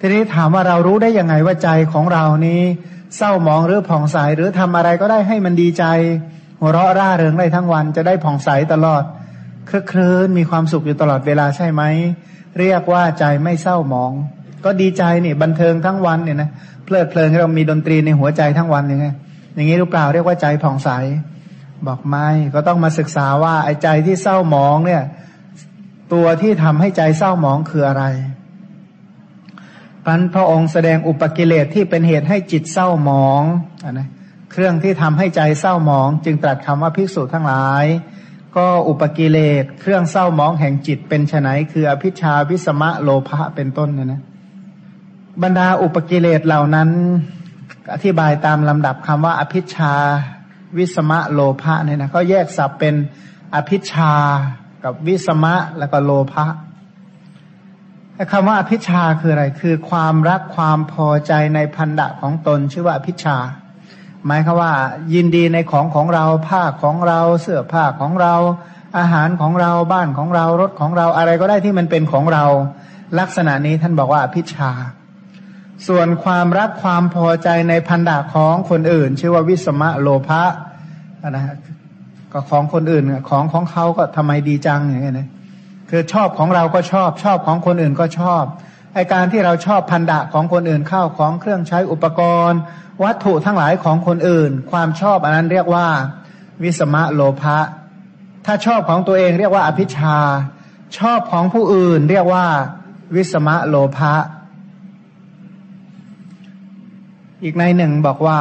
[0.00, 2.62] ทีนี้ถามว่าเรารู้ได้ยังไงว่าใจของเรานี้
[3.16, 5.84] เศร้าหมองหรือผ่องใสหรือทำอะไรก็ได้ให้มันดีใจ
[6.60, 9.02] หัวเราะร่าเริงได้ทั้งวันจะได้ผ่องใสตลอด
[9.70, 11.82] คลึกคลื้นมีความสุขอยู่ตลอดเวลาใช่ไหม
[12.58, 14.12] เรียกว่าใจไม่เศร้าหมอง
[14.64, 16.50] ก็ดีใจนี่บันเทิงทั้งวันเนี่ยนะ
[16.84, 19.06] เพลิดเพลินเรามีดนตรีในหัวใจทั้งวันอย่างไง
[19.54, 20.90] อย่างนี้หรือเปล่าเรียกว่าใจผ่องใส
[21.86, 25.02] บอกไม่ก็ต้องมาศึกษาว่าไอ้ใจที่เศร้าหมองเนี่ย
[26.12, 28.04] ตัวที่ทำให้ใจเศร้าหมองคืออะไร
[30.04, 33.42] พันพระองค์แสดงอุปกิเลสที่เป็นเหตุให้จิตเศร้าหมอง
[33.84, 34.08] อนะ
[34.52, 37.84] เครื่องที่ทำให้ใจเศร้าหมอง จึงตรัสคำว่าภิกษุทั้งหลาย
[38.56, 44.22] ก็อุปกิเลสเครื่องเศร้าหมองแห่งจิตเป็นไนคืออภิชาวิสมะโลภะเป็นต้นนะนะ
[45.42, 46.88] บรรดาอุปกิเลสเหล่านั้น
[47.94, 49.94] อธิบายตามลำดับคำว่าอภิชา
[50.78, 52.94] วิสมะโลภะเนี่ยนะเขาแยกสับเป็น
[53.54, 54.12] อภิชา
[54.84, 56.46] กับวิสมะแล้วก็โลภะ
[58.32, 63.36] คำว่าอภิชาคืออะไร คือความรักความพอใจในพันดะของตนชื่อว่าอภิชา
[64.26, 64.72] หมายคือว่า
[65.14, 68.34] ยินดีในของของเราผ้าของเราเสื้อผ้าของเรา
[68.98, 72.44] อาหารของเราบ้านของเรารถของเราอะไรก็ได้ที่มันเป็นของเรา
[73.18, 74.70] ลักษณะนี้ท่านบอกว่าอภิชา
[75.88, 80.42] ส่วนความรักความพอใจในพันดะของคนอื่น ชื่อว่าวิสมะโลภะ
[81.30, 81.44] นะ
[82.32, 85.28] ก็ของคนอื่นของของเขาก็ทำไมดีจังอย่างเงี้ยนะ
[85.90, 88.44] คือชอบของเราก็ชอบชอบของคนอื่นก็ชอบ
[88.94, 92.60] ไอการที่เราชอบพันดะของคนอื่นเข้าของเครื่องใช้อุปกรณ์
[93.02, 95.86] วัตถุทั้งหลายของคนอื่น ความชอบอันนั้นเรียกว่า
[96.62, 97.58] วิสมะโลภะ
[98.46, 100.16] ถ้าชอบของตัวเองเรียกว่าอภิชา
[100.98, 102.46] ชอบของผู้อื่นเรียกว่า
[103.14, 104.14] วิสมะโลภะ
[107.42, 108.40] อีกในหนึ่งบอกว่า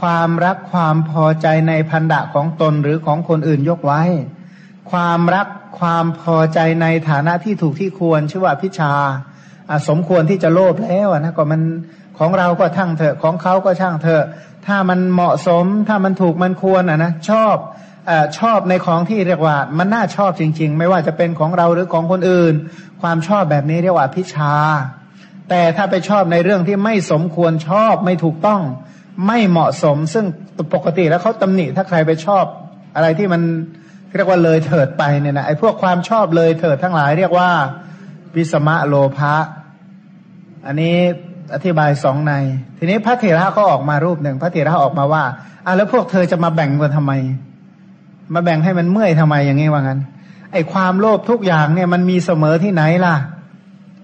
[0.00, 4.02] ความรักความพอใจในพันดะของตนหรือของคนอื่นยกไว้
[4.90, 5.46] ความรัก
[5.80, 8.92] ความพอใจในฐานะที่ถูกที่ควรชื่อว่าพิชา
[9.88, 11.62] สมควรที่จะโลภแล้วนะก็มัน
[12.18, 14.24] ของเราก็ช่างเถอะของเขาก็ช่างเถอะ
[14.66, 17.56] ถ้ามันเหมาะสมถ้ามันถูกมันควรอะนะชอบ
[18.08, 22.54] อชอบในของที่เรียกว่า มันน่าชอบจริง ๆ ไม่ว่าจะเป็นของเราหรือของคนอื่น
[23.02, 24.52] ความชอบแบบนี้เรียกว่าพิชา
[25.48, 28.62] แต่ถ้าไปชอบในเรื่องที่ไม่สมควรชอบไม่ถูกต้อง
[29.26, 30.24] ไม่เหมาะสม ซึ่ง
[30.74, 32.44] ปกติแล้วเขาตำหนิ ถ้าใครไปชอบ
[32.96, 33.42] อะไรที่มัน
[34.16, 37.50] เรียกว่าเลยเถิดไปเนี่ยนะไอ้พวกความชอบเลยเถิดทั้งหลาย เรียกว่า
[38.36, 39.34] วิสมะโลภะ
[40.66, 40.96] อันนี้
[41.54, 42.32] อธิบายสองใน
[42.78, 45.24] ทีนี้พระเถระก็ออกมารูปหนึ่ง พระเถระออกมาว่า
[45.66, 47.12] อะแล้วพวกเธอจะมาแบ่งกันทำไม
[48.34, 50.00] มาแบ่งให้มันเมื่อยทำไมอย่างนี้ว่างั้น
[50.52, 53.14] ไอ้ความโลภทุกอย่างเนี่ยมันมีเสมอที่ไหนล่ะ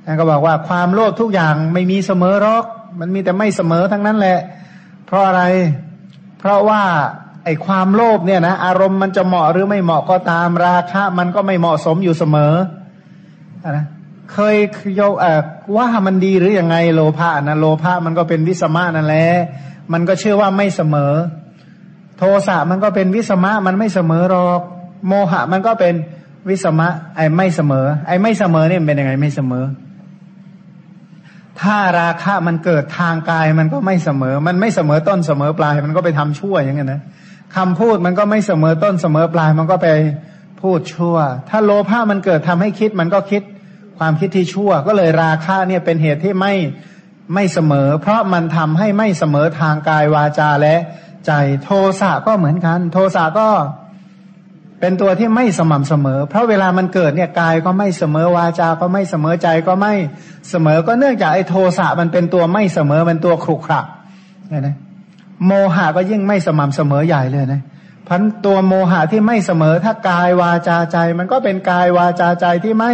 [0.05, 2.65] ท่านก็บอกว่าความโลภทุกอย่างไม่มีเสมอหรอก
[3.01, 4.39] มันมีแต่ไม่เสมอทั้งนั้นแหละ
[5.07, 5.43] เพราะอะไร
[6.39, 6.83] เพราะว่า
[7.45, 12.55] ไอความโลภเนี่ยนะอารมณ์มันจะเหมาะหรือไม่เหมาะก็ตามราคะ มันก็ไม่เหมาะสมอยู่เสมอ
[13.77, 13.87] นะ
[14.33, 14.57] เคย
[14.97, 15.27] โยเอ
[15.77, 19.27] ว่ามันดีหรืออยังไงโลภะนะโลภะมันก็เป็นวิสมะนั่นแหละ
[19.93, 21.13] มันก็เชื่อว่าไม่เสมอ
[22.19, 24.61] โทสะมันก็เป็นวิสมะมันไม่เสมอหรอก
[25.09, 25.95] โมหะมันก็เป็น
[26.49, 29.65] วิสมะไอไม่เสมอ ไอไม่เสมอเนี่ยเป็นยังไงไม่เสมอ
[31.63, 37.01] ถ้าราคะมันเกิดทางกายมันก็ไม่เสมอ มันไม่เสมอต้นเสมอปลาย มันก็ไปทำชั่วอย่างเงี้ยนะ
[37.57, 39.89] คำพูดมันก็ไม่เสมอต้นเสมอปลาย มันก็ไป
[40.61, 41.17] พูดชั่ว
[41.51, 43.43] ถ้าโลภะมันเกิดทำให้คิดมันก็คิด
[43.99, 46.55] ความคิดที่ชั่ว ก็เลยราคะเนี่ยเป็นเหตุที่ไม่
[47.35, 50.77] ไม่เสมอ เพราะมันทำให้ไม่เสมอทางกายวาจาและ
[51.27, 51.33] ใจ
[51.63, 53.49] โทสะก็เหมือนกัน โทสะก็
[53.80, 59.95] เเป็นตัวที่ไม่สม่ำเสมอ เพราะเวลามันเกิดเนี่ยกายก็ไม่เสมอวาจาก็ไม่เสมอใจก็ไม่
[60.51, 63.81] เสมอ ก็เนื่องจากไอ้โทสะมันเป็นตัวไม่เสมอเป็นตัวขรุขระ
[64.49, 64.77] เนี่ยนะ
[65.47, 67.63] โมหะก็ยิ่งไม่สม่ำเสมอใหญ่เลยนะ
[68.09, 72.93] พันตัวโมหะที่ไม่เสมอถ้ากายวาจาใจ มันก็เป็นกายวาจาใจที่ไม่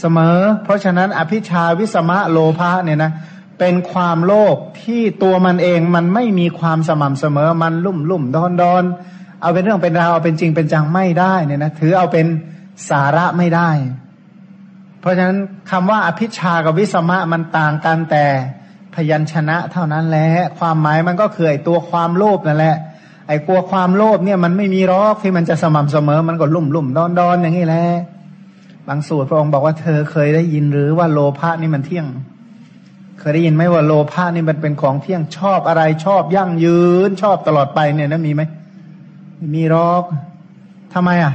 [0.00, 3.12] เสมอ เพราะฉะนั้นอภิชาวิสมะโลภะเนี่ยนะ
[3.58, 8.84] เป็นความโลภที่ตัวมันเองมันไม่มีความสม่ำเสมอมันลุ่มลุ่มดอนดอน
[9.42, 12.26] เอาเป็นเรื่องเป็นราวเอาเป็นจริงเป็นจังไม่ได้เนี่ยนะถือเอาเป็น
[12.90, 13.70] สาระไม่ได้
[15.00, 15.38] เพราะฉะนั้น
[15.70, 18.24] คำว่าอภิชากับวิสมะมันต่างกันแต่
[18.94, 20.28] พยัญชนะเท่านั้นแหละ
[20.58, 22.76] ความหมายมันก็คือไอตัวความโลภนั่นแหละ
[23.28, 27.86] ไอกลัวความโลภเนี่ยมันไม่มีรอกที่มันจะสม่ำเสมอ มันก็ลุ่มลุ่มดอนดอนอย่างนี้แหละ
[28.88, 32.06] บางสูตรพระองค์บอกว่าเธอเคยได้ยินหรือว่าโลภะนี่มันเที่ยง
[33.18, 38.42] เคยได้ยินไหมว่าโลภะนี่มันเป็นของเที่ยงชอบอะไรชอบยั่งยืนชอบตลอดไปเนี่ยนะมีไหม
[39.54, 40.04] มีรอก
[40.94, 41.34] ทำไมอะ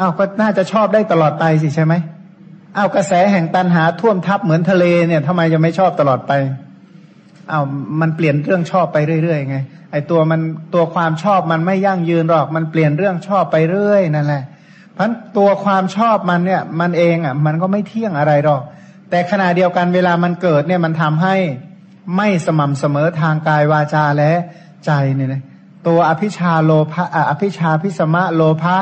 [0.00, 1.94] อ้าวก็น่าจะชอบได้ตลอดไปสิใช่ไหม
[2.76, 6.32] อ้าวกระแสแห่งตันหาท่วมทับเหมือนทะเลเนี่ยทำไมจะไม่ชอบตลอดไป
[7.50, 7.64] อ้าว
[8.00, 9.56] มันเปลี่ยนเรื่องชอบไปเรื่อยๆไง
[9.92, 10.40] ไอตัวมัน
[10.74, 14.42] ตัวความชอบมันไม่ยั่งยืนหรอก มันเปลี่ยนเรื่องชอบไปเรื่อยนั่นแหละ
[14.94, 18.62] เพราะตัวความชอบมันเนี่ย มันเองอะ มันก็ไม่เที่ยงอะไรหรอก
[19.10, 21.36] แต่ขณะเดียวกันเวลามันเกิดเนี่ยมันทำให้
[22.16, 24.32] ไม่สม่ำเสมอทางกายวาจาและ
[24.86, 25.42] ใจเนี่ยนะ
[25.86, 28.76] ตัวอภิชาโลภะอภิชาพิสมะโลภะ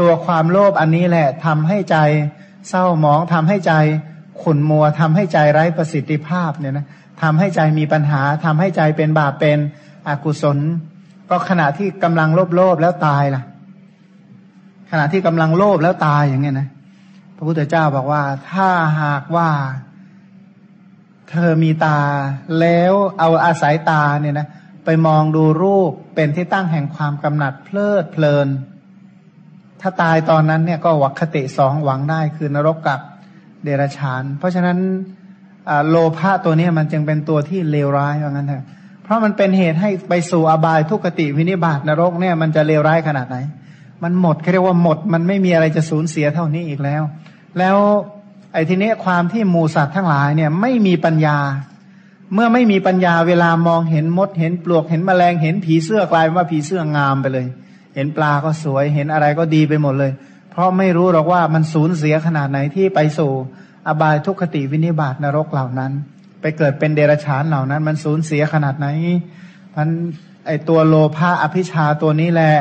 [0.00, 1.96] ตัวความโลภอันนี้แหละทำให้ใจ
[2.68, 3.72] เศร้าหมองทำให้ใจ
[4.42, 6.86] ขุนมัวทำให้ใจไร้ประสิทธิภาพเนี่ยนะ
[7.22, 9.58] ทำให้ใจมีปัญหาทำให้ใจเป็นบาปเป็น
[10.08, 10.58] อกุศล
[11.30, 13.42] ก็ขณะที่กำลังโลภโลภแล้วตายล่ะ
[14.90, 16.68] ขณะที่กำลังโลภแล้วตายอย่างเงี้ยนะ
[17.36, 18.68] พระพุทธเจ้าบอกว่าถ้า
[19.02, 19.50] หากว่า
[21.30, 22.00] เธอมีตา
[22.60, 24.46] แล้วเอาอาศัยตาเนี่ยนะ
[24.84, 28.48] ไปมองดูรูปเป็นที่ตั้งแห่งความกำหนัดเพลิดเพลิน
[29.80, 33.00] ถ้าตายตอนนั้นเนี่ยก็วัคติสองหวังได้คือนรกกับ
[33.64, 34.78] เดรัจฉาน เพราะฉะนั้น
[35.88, 38.64] โลภะตัวนี้มันจึงเป็นตัวที่เลวร้ายว่างั้นเถอะ
[39.02, 43.36] เพราะมันเป็นเหตุให้ไปสู่อบายทุกติวินิบาตนรกเนี่ยมันจะเลวร้ายขนาดไหน
[44.02, 47.02] มันหมดเรียกว่าหมด มันไม่มีอะไรจะสูญเสียเท่านี้อีกแล้ว
[47.58, 47.76] แล้ว
[48.52, 51.38] ไอ้ทีนี้ความที่หมูสัตว์ทั้งหลายเนี่ยไม่มีปัญญา
[52.34, 57.46] เมื่อไม่มีปัญญาเวลามองเห็นมด เห็นปลวกเห็นแมลงเห็นผีเสื้อกลายว่าผีเสื้องามไปเลย
[57.94, 60.12] เห็นปลาก็สวยเห็นอะไรก็ดีไปหมดเลย
[60.50, 63.32] เพราะไม่รู้หรอกว่ามันสูญเสียขนาดไหนที่ไปสู่
[63.86, 65.92] อบายทุกขติวินิบาตนรกเหล่านั้น
[66.40, 68.86] ไปเกิดเป็นเดรัจฉานเหล่านั้น มันสูญเสียขนาดไหน
[69.74, 69.88] พัน
[70.46, 72.54] ไอตัวโลภะอภิชาตัวนี้แหละ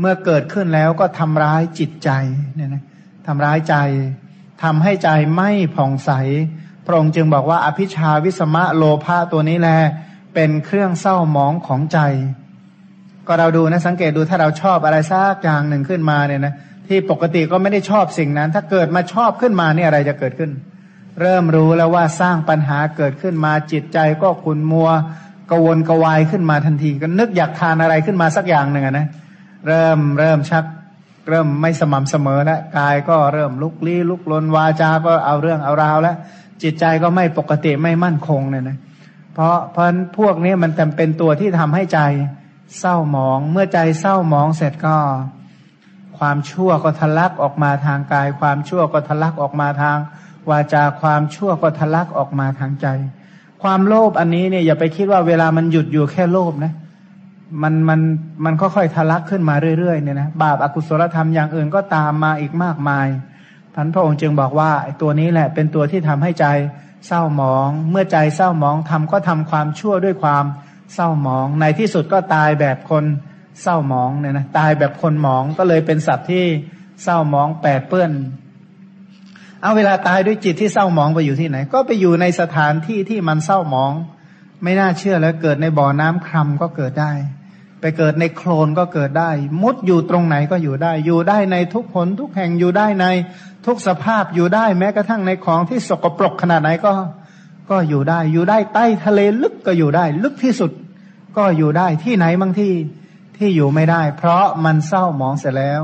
[0.00, 2.10] เมื่อเกิดขึ้นแล้วก็ทำร้ายจิตใจ
[2.54, 2.84] เนี่ยนะ
[3.26, 3.76] ทำร้ายใจ
[4.62, 6.10] ทำให้ใจไม่ผ่องใส
[6.90, 9.76] พระองค์จึงบอกว่าอภิชาวิสมะโลภะตัวนี้แหละ
[10.34, 11.98] เป็นเครื่องเศร้าหมองของใจ
[13.26, 16.54] ก็เราดูนะสังเกตดูถ้าเราชอบอะไรสักอย่างหนึ่งขึ้นมาเนี่ยนะ
[16.88, 20.50] ที่ปกติก็ไม่ได้ชอบสิ่งนั้น ถ้าเกิดมาชอบขึ้นมาเนี่ยอะไรจะเกิดขึ้น
[21.20, 24.88] เริ่มรู้แล้วว่าสร้างปัญหาเกิดขึ้นมาจิตใจก็ขุนมัว
[25.50, 29.06] กวนกวายขึ้นมาทันทีก็นึกอยากทานอะไรขึ้นมาสักอย่างหนึ่งนะ
[29.66, 30.64] เริ่มเริ่มชัก
[31.28, 36.16] เริ่มไม่สม่ำเสมอแล้วกายก็เริ่มลุกลี้ลุกลนวาจาก็เอาเรื่องเอาราวแล้ว
[36.62, 38.78] จิตใจก็ไม่ปกติไม่มั่นคงเนี่ยนะ
[39.34, 39.86] เพราะเพราะ
[40.18, 42.00] พวกนี้มันจำเป็นตัวที่ทำให้ใจ
[42.78, 44.96] เศร้าหมอง เมื่อใจเศร้าหมองเสร็จก็
[46.18, 49.96] ความชั่วก็ทะลักออกมาทางกาย ความชั่วก็ทะลักออกมาทาง
[50.50, 52.86] วาจาความชั่วก็ทะลักออกมาทางใจ
[53.62, 56.72] ความโลภอันนี้เนี่ยอย่าไปคิดว่าเวลามันหยุดอยู่แค่โลภนะ
[57.62, 58.00] มันมัน
[58.44, 63.06] มันค่อยๆทะลักขึ้นมาเรื่อยๆเนี่ยนะบาปอากุศลธรรมอย่างอื่นก็ตามมาอีกมากมาย
[63.80, 64.72] พันพระองค์จึงบอกว่า
[65.02, 66.46] ตัวนี้แหละเป็นตัวที่ทำให้ใจ
[67.06, 70.44] เศร้าหมอง เมื่อใจเศร้าหมองทำก็ทำความชั่วด้วยความ
[70.94, 73.04] เศร้าหมอง ในที่สุดก็ตายแบบคน
[73.62, 76.44] เศร้าหมองเนี่ยนะตายแบบคนหมองก็เลยเป็นสัตว์ที่
[77.02, 78.10] เศร้าหมองแปดเปื้อน
[79.62, 83.92] เอาเวลาตายด้วยจิตที่เศร้าหมองไปอยู่ที่ไหน ก็ไปอยู่ในสถานที่ที่มันเศร้าหมอง
[84.62, 87.12] ไม่น่าเชื่อแล้วเกิดในบ่อน้ำครำก็เกิดได้
[87.80, 89.30] ไปเกิดในโคลนก็เกิดได้
[89.62, 93.06] มุดอยู่ตรงไหนก็อยู่ได้ อยู่ได้ในทุกผลทุกแห่งอยู่ได้ใน
[93.66, 96.92] ทุกสภาพอยู่ได้แม้กระทั่งในของที่สกปรกขนาดไหนก็
[97.70, 100.70] ก็อยู่ได้ อยู่ได้ใต้ทะเลลึกก็อยู่ได้ ลึกที่สุด
[101.36, 102.72] ก็อยู่ได้ที่ไหนบางที่
[103.36, 105.80] ที่อยู่ไม่ได้ เพราะมันเศร้าหมองเสร็จแล้ว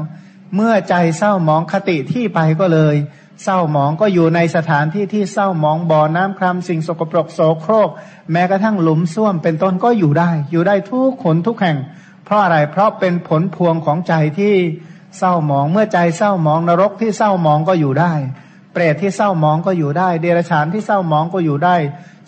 [0.55, 2.95] เมื่อใจเศร้าหมองคติที่ไปก็เลย
[3.43, 7.89] เศร้าหมองก็อยู่ในสถานที่ที่เศร้าหมองบ่อน้ำคราสิ่งสกปรกโสโครก
[8.33, 11.79] แม้กระทั่งหลุมส้วมเป็นต้นก็อยู่ได้ อยู่ได้ทุกขนทุกแห่ง
[12.25, 14.55] เพราะอะไรเพราะเป็นผลพวงของใจที่
[15.19, 18.13] เศร้าหมองเมื่อใจเศร้าหมองนรกที่เศร้าหมองก็อยู่ได้
[18.73, 21.77] เปรตที่เศร้าหมองก็อยู่ได้ เดรัจฉานที่เศร้าหมองก็อยู่ได้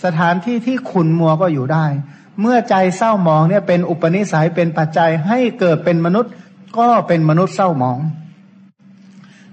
[0.05, 1.87] สถานที่ที่ขุนมัวก็อยู่ได้
[2.41, 6.33] เมื่อใจเศร้าหมองเนี่ยเป็นอุปนิสัยเป็นปัจจัยให้เกิดเป็นมนุษย์
[6.79, 7.99] ก็เป็นมนุษย์เศร้าหมอง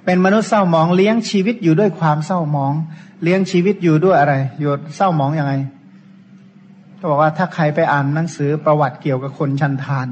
[0.05, 2.73] เป็นมนุษย์เศร้าหมองเลี้ยงชีวิตอยู่ด้วยความเศร้าหมอง
[3.23, 5.53] เลี้ยงชีวิตอยู่ด้วยอะไรอยู่เศร้าหมองอยังไง
[6.95, 10.07] เขาบอกว่าถ้าใครไปอ่านหนังสือประวัติเกี่ยวกับคนชันทาน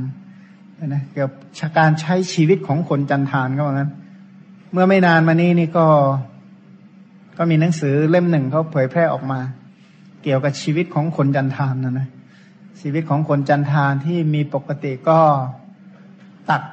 [0.88, 3.92] นะเกี่ยวกับการใช้ชีวิตของคนจันทานก็ว่างั้น
[4.72, 5.86] เมื่อไม่นานมานี้นี่ก็
[7.38, 9.40] ก็มีหนังสือเล่มหนึ่งเขาเผยแพร่ออกมา
[10.24, 12.08] เกี่ยวกับชีวิตของคนจันทานนะนะ
[12.82, 15.20] ชีวิตของคนจันทานที่มีปกติก็
[16.50, 16.64] ตัก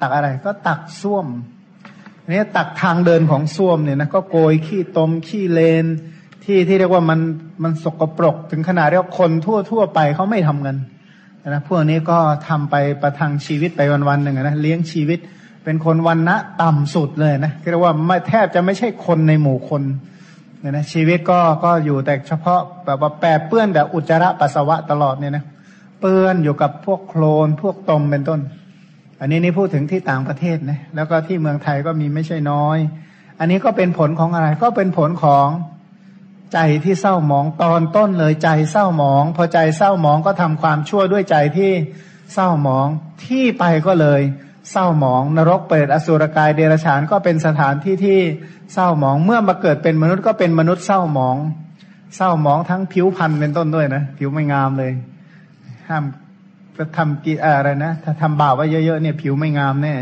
[0.00, 1.26] ตักอะไร ก็ตักส้วม
[2.32, 5.86] นี้ตักทางเดินของส้วมเนี่ยนะก็โกยขี้ตมขี้เลน
[6.44, 7.20] ที่ที่เรียกว่ามัน
[7.62, 10.76] มันสกปรก ถึงขนาดเรียกคนทั่วทั่วไปเขาไม่ทำกัน
[11.48, 12.18] นะพวกนี้ก็
[12.48, 15.18] ทำไปประทังชีวิตไปวันๆหนึ่งนะเลี้ยงชีวิต
[15.64, 19.82] เป็นคนวันณะต่ำสุดเลยนะเรียกว่าไม่แทบจะไม่ใช่คนในหมู่คน
[20.60, 25.44] เนี่ยนะชีวิตก็ก็อยู่แต่เฉพาะแบบว่าแปดเปื้อนแบบอุจจาระปัสสาวะตลอดเนี่ยนะ
[26.00, 28.40] เปื้อนอยู่กับพวกโคลนพวกตมเป็นต้น
[29.24, 32.78] อันนี้นี่พูดถึงที่ต่างประเทศนะแล้วก็ที่เมืองไทยก็มีไม่ใช่น้อย
[33.38, 35.48] อันนี้ก็เป็นผลของอะไร ก็เป็นผลของ
[36.52, 41.72] ใจที่เศร้าหมองตอนต้นเลยใจเศร้าหมอง พอใจเศร้าหมองก็ทำความชั่วด้วยใจที่
[42.34, 42.86] เศร้าหมอง
[43.26, 44.20] ที่ไปก็เลย
[44.70, 48.20] เศร้าหมอง นรกเปรตอสุรกายเดรัจฉานก็เป็นสถานที่ที่
[48.72, 51.36] เศร้าหมองเมื่อมาเกิดเป็นมนุษย์ก็เป็นมนุษย์เศร้าหมอง
[52.16, 54.92] เศร้าหมองทั้งผิวพรรณเป็นต้นด้วยนะผิวไม่งามเลย
[55.88, 56.04] ห้าม
[56.76, 59.94] จะทำกีอะไรนะถ้าทำบาปไว้เยอะๆเนี่ยผิวไม่งามแน่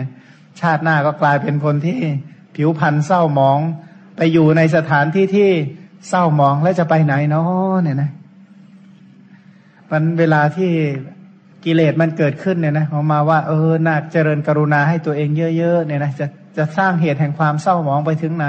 [0.60, 1.98] ชาติหน้าก็กลายเป็นคนที่
[2.56, 3.58] ผิวพรรณเศร้าหมอง
[4.16, 5.50] ไปอยู่ในสถานที่ที่
[6.08, 8.10] เศร้าหมองแล้วจะไปไหนเนาะเนี่ยนะ
[9.90, 10.70] มันเวลาที่
[11.64, 18.46] กิเลสมันเกิดขึ้นเนี่ยนะออกมาว่าเออน่าเจริญกรุณาให้ตัวเองเยอะๆเนี่ยนะจะจะสร้างเหตุแห่งความเศร้าหมองไปถึงไหน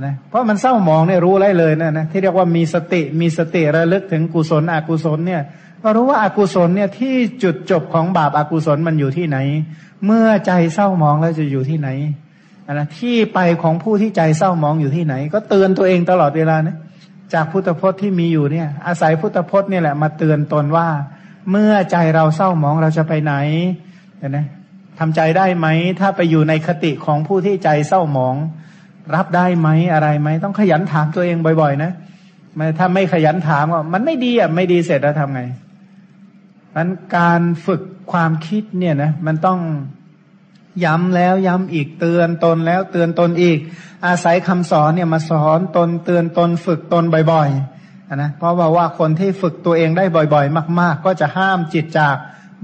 [0.00, 5.42] นะเพราะมันเศร้าหมองเนี่ยรู้ไรเลยนะนะที่เรียกว่ามีสติมีสติระลึกถึงกุศลอกุศลเนี่ย
[5.82, 9.38] ก็รู้ว่าอากุศลเนี่ยที่จุดจบของบาปอากุศลมันอยู่ที่ไหน
[10.06, 11.88] เมื่อใจเศร้ามองแล้วจะอยู่ที่ไหน
[12.72, 16.76] นะที่ไปของผู้ที่ใจเศร้ามองอยู่ที่ไหน ก็เตือนตัวเองตลอดเวลานะ
[17.34, 20.88] จากพุทธพจน์ที่มีอยู่เนี่ย อาศัยพุทธพจน์เนี่ยแหละมาเตือนตนว่า
[21.50, 23.34] เมื่อใจเราเศร้ามองเราจะไปไหน
[24.28, 24.46] นะ
[24.98, 25.66] ทำใจได้ไหม
[26.00, 28.36] ถ้าไปอยู่ในคติของผู้ที่ใจเศร้าหมอง
[29.14, 31.92] รับได้ไหมอะไรไหมต้องขยันถามตัวเองบ่อย ๆ นะ
[32.78, 35.42] ถ้าไม่ขยันถามก็มันไม่ดีอะไม่ดีเสร็จแล้วทำไง
[36.74, 39.60] มันการฝึกความคิดเนี่ยนะมันต้อง
[40.84, 43.58] ย้ำแล้วย้ำอีกเตือนตนแล้วเตือนตนอีก
[44.06, 50.04] อาศัยคำสอนเนี่ยมาสอนตนเตือนตนฝึกตนบ่อยๆนะเพราะว่าว่าคนที่ฝึกตัวเองได้
[50.34, 52.16] บ่อย ๆ มาก ๆ ก็จะห้ามจิตจาก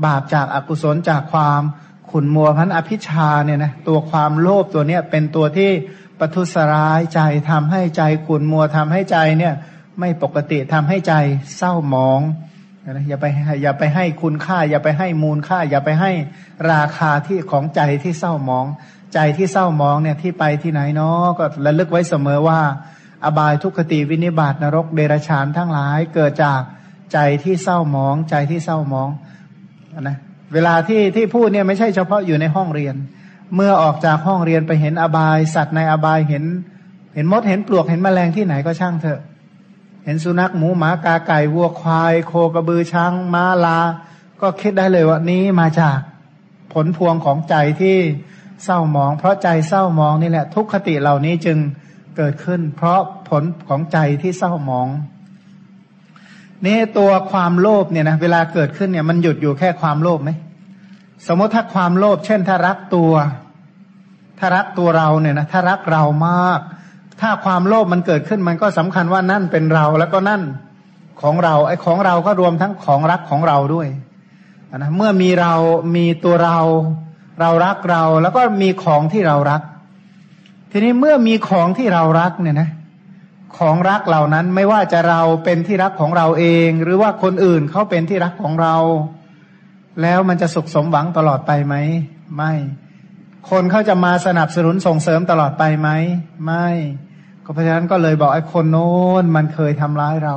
[0.04, 1.62] บาปจากอากุศลจากความ
[2.10, 5.70] ขุนมัวพันอภิชาเนี่ยนะตัวความโลภตัวเนี้ยเป็นตัวที่
[6.18, 9.54] ปทุสร้ายใจทำให้ใจขุนมัวทำให้ใจเนี่ย
[10.00, 11.14] ไม่ปกติทำให้ใจ
[11.56, 12.20] เศร้าหมอง
[12.92, 13.24] นะอย่าไป
[13.62, 16.12] อย่าไปให้คุณค่า อย่าไปให้มูลค่า อย่าไปให้
[16.72, 18.64] ราคาที่ของใจที่เศร้ามอง
[19.14, 22.60] ใจที่เศร้ามองเนี่ยที่ไปที่ไหนเนาะก็ระลึกไว้เสมอว่า
[23.24, 26.60] อบายทุกขติวินิบาตนรกเดรชานทั้งหลาย เกิดจาก
[27.12, 29.08] ใจที่เศร้ามอง ใจที่เศร้ามอง
[30.00, 30.16] นะ
[30.54, 32.94] เวลาที่ที่พูดเนี่ยไม่ใช่เฉพาะอยู่ในห้องเรียน
[33.54, 36.44] เมื่อออกจากห้องเรียนไปเห็นอบายสัตว์ในอบายเห็น
[37.14, 39.20] เห็นมดเห็นปลวกเห็นแมลงที่ไหนก็ช่างเถอะ
[40.04, 43.78] เห็นสุนัขหมูหมากาไก่วัวควาย โคกระบือช้างม้าลา
[44.40, 45.98] ก็คิดได้เลยว่านี้มาจาก
[46.72, 47.96] ผลพวงของใจที่
[48.64, 51.58] เศร้ามอง เพราะใจเศร้ามองนี่แหละ ทุกขติเหล่านี้จึง
[52.16, 54.88] เกิดขึ้น เพราะผลของใจที่เศร้ามอง
[56.66, 60.30] นี่ตัวความโลภเนี่ยนะเวลาเกิดขึ้นเนี่ยมันหยุดอยู่แค่ความโลภไหม
[61.26, 63.12] สมมติถ้าความโลภเช่นถ้ารักตัว
[64.38, 66.60] ถ้ารักตัวเราเนี่ยนะถ้ารักเรามาก
[67.20, 70.42] ถ้าความโลภมันเกิดขึ้นมันก็สำคัญว่านั่นเป็นเราแล้วก็นั่น
[71.22, 73.88] ของเราไอ้ของเราก็รวมทั้งของรักของเราด้วย
[74.76, 75.54] นะเมื่อมีเรา
[75.96, 76.58] มีตัวเรา
[77.40, 79.62] เรารักเราแล้วก็มีของที่เรารัก
[80.70, 82.70] ทีนี้เมื่อมีของที่เรารักเนี่ยนะ
[83.58, 88.76] ของรักเหล่านั้นไม่ว่าจะเราเป็นที่รักของเราเอง หรือว่าคนอื่นเขาเป็นที่รักของเรา
[90.02, 91.74] แล้วมันจะสุขสมหวังตลอดไปไหม
[92.36, 92.52] ไม่
[93.50, 95.88] คนเขาจะมาสนับสนุนส่งเสริมตลอดไปไหม
[96.44, 96.68] ไม่
[97.44, 100.36] ก็เพราะฉะนั้นก็เลยบอกไอ้คนโน้นมันเคยทำร้ายเรา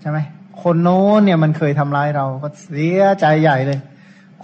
[0.00, 0.18] ใช่ไหม
[0.62, 3.80] คนโน้นเนี่ยมันเคยทำร้ายเรา ก็เสียใจใหญ่เลย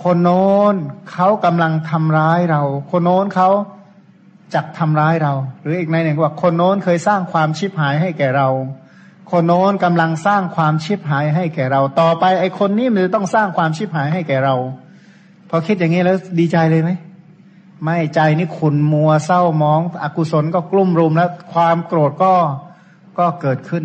[0.03, 0.74] คนโน้น
[1.12, 3.49] เขากำลังทำร้ายเรา คนโน้นเขา
[4.55, 5.32] จักทำร้ายเรา
[5.62, 8.49] หรืออีกในหนึ่งว่าคนโน้นเคยสร้างความชิบหายให้แก่เรา
[9.30, 14.55] คนโน้นกำลังสร้างความชิบหายให้แก่เรา ต่อไปไอ้คนนี้มันจะต้องสร้างความชิบหายให้แก่เรา
[15.51, 16.90] พอคิดอย่างนี้แล้วดีใจเลยไหม
[17.85, 22.35] ไม่ใจนี่ขุนมัวเศร้ามองอกุศลก็กลุ่มรุมแล้ว ความโกรธก็
[23.18, 23.85] ก็เกิดขึ้น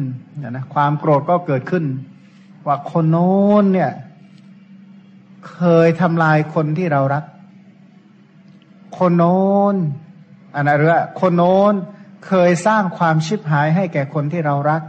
[0.50, 1.86] นะความโกรธก็เกิดขึ้น
[2.68, 3.32] ว่าคนโน้
[3.62, 3.92] นเนี่ย
[5.50, 7.24] เคยทำลายคนที่เรารัก
[8.98, 9.42] คนโน้
[9.74, 9.76] น
[10.56, 11.74] อันนั้นเรื่อคนโน้น
[12.28, 14.82] เคยสร้างความชิบหายให้แก่คนที่เรารัก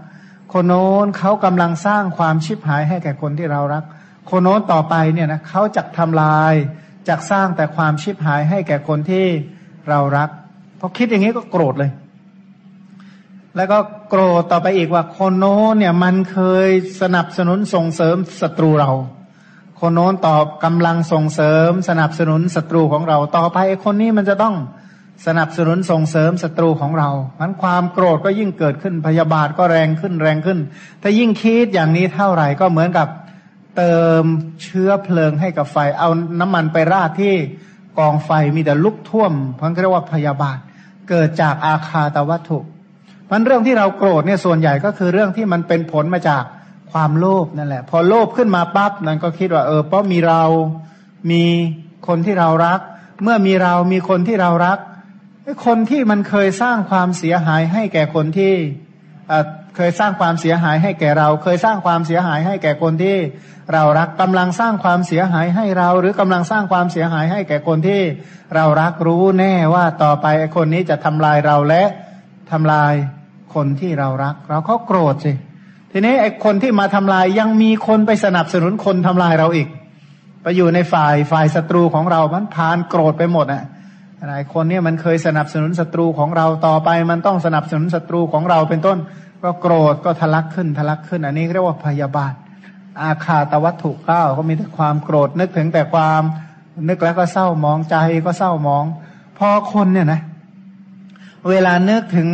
[0.52, 3.84] คนโน้นเขากำลังสร้างความชิบหายให้แก่คนที่เรารัก
[4.30, 6.54] คนโน้นต่อไปเนี่ยนะเขาจะทำลาย
[7.08, 9.26] จะสร้างแต่ความชิบหายให้แก่คนที่
[9.88, 10.28] เรารัก
[10.80, 11.90] พอคิดอย่างนี้ก็โกรธเลย
[13.56, 13.78] แล้วก็
[14.08, 16.68] โกรธต่อไปอีกว่าคนโน้นเนี่ยมันเคย
[17.00, 18.90] สนับสนุนส่งเสริมศัตรูเรา
[19.80, 24.54] คนโน้นตอบกำลังส่งเสริม สนับสนุนศัตรูของเรา ต่อไปไอคนนี้มันจะต้อง
[25.26, 30.58] สนับสนุนส่งเสริมศัตรูของเรามันความโกรธก็ยิ่งเกิดขึ้นพยาบาทก็แรงขึ้นแรงขึ้น
[31.02, 33.08] ถ้ายิ่งคิดอย่างนี้เท่าไหร่ก็เหมือนกับ
[33.76, 34.24] เติม
[34.62, 36.08] เชื้อเพลิงให้กับไฟ เอา
[36.40, 37.34] น้ำมันไปราดที่
[37.98, 40.58] กองไฟมีแต่ลุกท่วมพันเรียกว่าพยาบาท
[41.08, 42.58] เกิดจากอาคาตวัตถุ
[43.30, 46.42] มันเรื่องที่เราโกรธเนี่ยส่วนใหญ่ก็คือเรื่องที่มันเป็นผลมาจาก
[46.92, 50.42] ความโลภนั่นแหละ พอโลภขึ้นมาปั๊บนั่นก็คิดว่าเออเพราะมีเรา
[51.30, 51.44] มี
[52.08, 52.80] คนที่เรารัก
[53.22, 54.78] เมื่อมีเรามีคนที่เรารัก
[55.66, 58.54] คนที่มันเคยสร้างความเสียหายให้แก่คนที่
[59.76, 63.16] เคยสร้างความเสียหายให้แก่เรา เคยสร้างความเสียหายให้แก่คนที่
[63.72, 68.00] เรารักกำลังสร้างความเสียหายให้เรา หรือกำลังสร้างความเสียหายให้แก่คนที่
[68.54, 71.82] เรารักรู้แน่ว่าต่อไปคนนี้จะทำลายเราและ
[72.50, 72.94] ทำลาย
[73.54, 75.32] คนที่เรารัก เราก็โกรธสิ
[75.92, 79.68] ทีนี้ไอ้คนที่มาทำลายยังมีคนไปสนับสนุนคนทำลายเราอีก
[80.42, 83.64] ไปอยู่ในฝ่ายฝ่ายศัตรูของเรา มันพานโกรธไปหมดอะ
[84.28, 88.98] หลายคนเนี่ยมันเคยสนับสนุนศัตรูของเราต่อไป มันต้องสนับสนุนศัตรูของเราเป็นต้น
[89.42, 92.34] ก็โกรธก็ทะลักขึ้นทะลักขึ้น อันนี้เรียกว่าพยาบาท
[93.02, 96.22] อาคาตวัตถุเก้าก็มีแต่ความโกรธนึกถึงแต่ความ
[96.88, 98.84] นึกแล้วก็เศร้ามองใจก็เศร้ามอง
[99.38, 100.20] พอคนเนี่ยนะ
[101.50, 102.28] เวลานึกถึง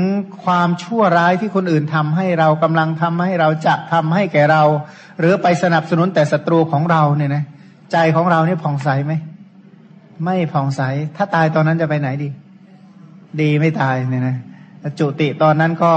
[0.45, 4.63] ความชั่วร้ายที่คนอื่นทำให้เรากำลังทำให้เราจะทำให้แก่เรา
[5.19, 7.45] หรือไปสนับสนุนแต่ศัตรูของเราเนี่ยนะ
[7.93, 9.13] ใจของเรานี่ผ่องใสไหม
[10.25, 10.83] ไม่ผ่องใส
[11.17, 12.29] ถ้าตายตอนนั้นจะไปไหนดี
[13.41, 14.37] ดีไม่ตายเนี่ยนะ
[14.99, 15.93] จุติตอนนั้นก็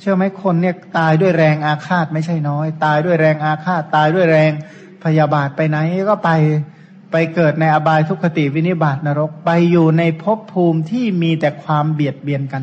[0.00, 4.52] เชื่อไหมคนเนี่ยตายด้วยแรงอาฆาตไม่ใช่น้อย ตายด้วยแรงอาฆาตตายด้วยแรง
[5.04, 5.78] พยาบาทไปไหน
[6.10, 6.30] ก็ไป
[7.12, 12.62] ไปเกิดในอบายทุกขติวินิบาตนรก ไปอยู่ในภพภูมิที่มีแต่ความเบียดเบียนกัน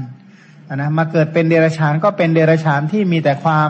[0.76, 3.68] นะมาเกิดเป็นเดรัจฉานก็เป็นเดรัจฉานที่มีแต่ความ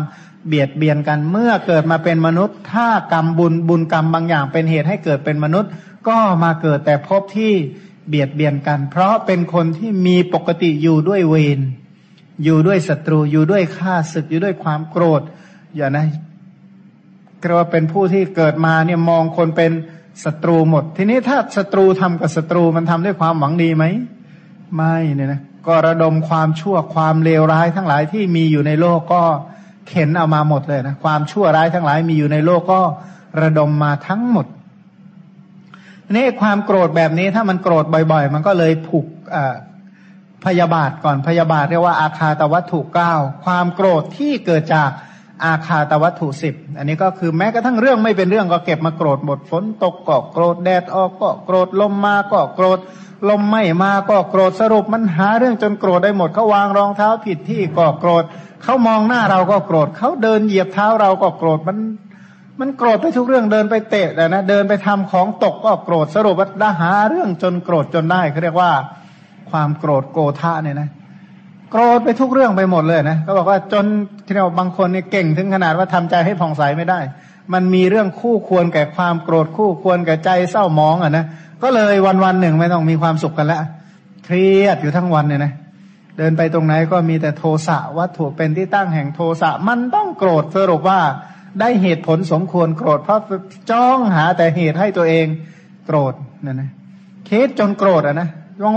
[0.47, 5.71] เบียดเบียนกัน เมื่อเกิดมาเป็นมนุษย์ ถ้ากรรมบุญบุญกรรมบางอย่าง เป็นเหตุให้เกิดเป็นมนุษย์
[6.07, 7.53] ก็มาเกิดแต่พบที่
[8.07, 11.59] เบียดเบียนกัน เพราะเป็นคนที่มีปกติอยู่ด้วยเวร
[12.43, 15.21] อยู่ด้วยศัตรูอยู่ด้วยข้าศึกอยู่ด้วยความโกรธ
[15.75, 16.07] อย่านะ
[17.41, 19.71] ก็ว่าเป็นผู้ที่เกิดมาเนี่ยมองคนเป็น
[20.23, 23.85] ศัตรูหมด ทีนี้ถ้าศัตรูทำกับศัตรูมันทำด้วยความหวังดีไหม
[24.75, 29.21] ไม่เนี่ยนะก็ระดมความชั่วความเลวร้ายทั้งหลายที่มีอยู่ในโลกก็
[29.87, 32.81] เข็นเอามาหมดเลยนะความชั่วร้ายทั้งหลายมีอยู่ในโลกก็
[33.41, 34.45] ระดมมาทั้งหมด
[36.15, 39.05] นี่ความโกรธแบบนี้ถ้ามันโกรธบ่อย ๆ มันก็เลยผูก
[40.45, 43.13] พยาบาทก่อนพยาบาทเรียกว่าอาคาตวัตถุเก้า
[43.45, 44.89] ความโกรธที่เกิดจาก
[45.45, 52.79] อาคาตวัตถุสิบอันนี้ก็คือแม้กระทั่งเรื่องไม่เป็นเรื่องก็เก็บมาโกรธหมดฝนตกก็โกรธแดดออกก็โกรธลมมาก็โกรธ
[53.29, 58.23] ลมไม่มาก็โกรธสรุปมันหาเรื่องจนโกรธได้หมดเขาวางรองเท้าผิดที่ก็โกรธ
[58.63, 61.77] เขามองหน้าเราก็โกรธเขาเดินเหยียบเท้าเราก็โกรธมัน
[62.59, 68.71] มันโกรธไปทุกเรื่องเดินไปเตะแต่นะเดินไปทำของตกก็โกรธสรุปว่าหาเรื่องจนโกรธจนได้เขาเรียกว่า
[69.51, 70.89] ความโกรธโกธาเนี่ยนะ
[71.71, 73.85] โกรธไปทุกเรื่องไปหมดเลยนะเขาบอกว่าจน
[74.25, 76.99] ที่เราบางคนเนี่ยเก่งถึงขนาดว่าทำใจให้ผ่องใสไม่ได้
[77.53, 81.25] มันมีเรื่องคู่ควรแก่ความโกรธคู่ควรแก่ใจเศร้ามองอะนะ
[81.63, 83.61] ก็เลยวันวันหนึ่งไม่ต้องมีความสุขกันแล้ว
[84.25, 85.53] เครียดอยู่ทั้งวันเนี่ยนะ
[86.17, 90.99] เดินไปตรงไหนก็มีแต่โทสะวัตถุเป็นที่ตั้งแห่งโทสะมันต้องโกรธสรุปว่า
[91.59, 93.21] ได้เหตุผลสมควรโกรธเพราะ
[93.71, 95.25] จ้องหาแต่เหตุให้ตัวเอง
[95.85, 96.13] โกรธ
[96.45, 96.69] นั่นนะ
[97.29, 98.29] คิดจนโกรธอะนะ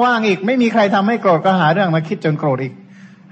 [0.04, 2.74] ว่างๆอีก ไม่มีใครทำให้โกรธก็หาเรื่องมาคิดจนโกรธอีก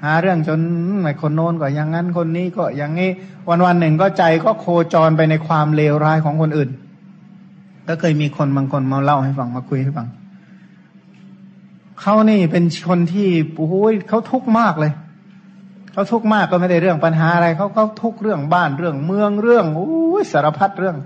[0.04, 0.60] หาเรื่องจน
[1.04, 3.10] ไอ้คนโน้นก็อย่างนั้นคนนี้ก็อย่างนี้
[3.48, 6.70] วันวันหนึ่งก็ใจก็โคจรไปในความเลวร้ายของคนอื่น
[7.88, 10.08] ก็เคยมีคนบางคนมาเล่าให้ฟังมาคุยให้ฟัง
[12.00, 14.92] เขานี่เป็นคนที่โอ้ยเขาทุกข์มากเลย
[15.92, 20.96] เขาทุกข์มากก็ไม่ได้เรื่องปัญหาอะไรเขาเขาทุกข์เรื่องบ้านเรื่องเมืองเรื่องโอ้ยสารพัดเรื่อง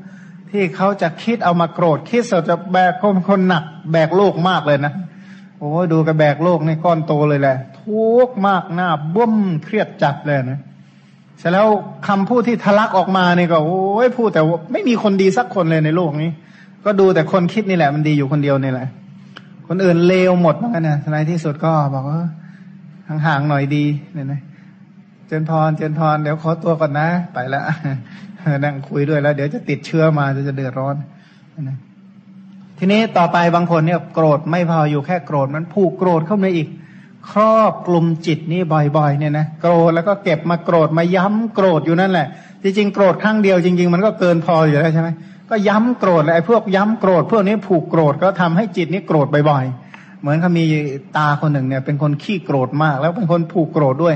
[0.50, 4.92] ที่เขาจะคิดเอามาโกรธคิดเราจะแบกคนคนหนัก แบกโลกมากเลยนะ
[5.58, 9.34] โอ้ดูกับแบกโลกในก้อนโตเลยแหละ ทุกมากหน้าบุ้ม
[9.64, 10.60] เครียดจัดเลยนะ
[11.38, 11.66] เสร็จแล้ว
[12.08, 14.40] คำพูดที่ทะลักออกมาเนี่ยก็โอ้ยพูดแต่
[14.72, 16.30] ไม่มีคนดีสักคนเลยในโลกนี้
[16.84, 18.88] ก็ดูแต่คนคิดนี่แหละ มันดีอยู่คนเดียวนี่แหละ
[19.68, 22.20] คนอื่นเลวหมดเหมือนกันนะในที่สุดก็บอกว่า
[23.26, 23.84] ห่างๆหน่อยดี
[24.14, 24.40] เนี่ยนะ
[25.26, 27.64] เจนพรเจนพรเดี๋ยวขอตัวก่อนนะ ไปล้ว
[28.64, 30.94] นั่งคุยด้วยแล้ว เดี๋ยวจะติดเชื้อมาจะจะเดือดร้อน
[31.62, 31.76] นะ
[32.78, 36.68] ทีนี้ต่อไปบางคนเนี่ยโกรธไม่พออยู่แค่โกรธมันผูกโกรธเข้ามาอีก
[37.32, 38.60] ครอบกลุ่มจิตนี่
[38.96, 42.26] บ่อยๆ เนี่ยนะโกรธแล้วก็เก็บมาโกรธมาย้ำโกรธอยู่นั่นแหละ
[42.62, 45.08] จริงๆโกรธครั้งเดียวจริง ๆ มันก็เกินพออยู่แล้วใช่ไหม
[45.50, 50.64] ก็ย้ำโกรธเลยไอ้พวกย้ำโกรธพวกนี้ผูกโกรธก็ทำให้จิตนี้โกรธบ่อยๆ เหมือนเขามี
[51.16, 54.14] ตาคนหนึ่งเนี่ย เป็นคนขี้โกรธมาก แล้วเป็นคนผูกโกรธด้วย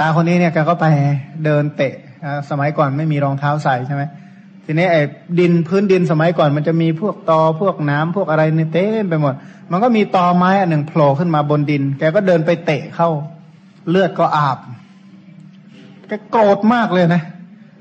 [0.00, 0.86] ตาคนนี้เนี่ยแกก็ไป
[1.44, 1.94] เดินเตะ
[2.50, 4.02] สมัยก่อนไม่มีรองเท้าใส่ใช่ไหม
[4.64, 5.02] ทีนี้ไอ้
[5.38, 9.34] ดินพื้นดินสมัยก่อน มันจะมีพวกตอพวกน้ำพวกอะไรในเต็มไปหมด
[9.70, 13.08] มันก็มีตอไม้อันหนึ่งโผล่ขึ้นมาบนดิน แกก็เดินไปเตะเข้า
[13.88, 14.58] เลือดก็อาบ
[16.08, 17.22] แกโกรธมากเลยนะ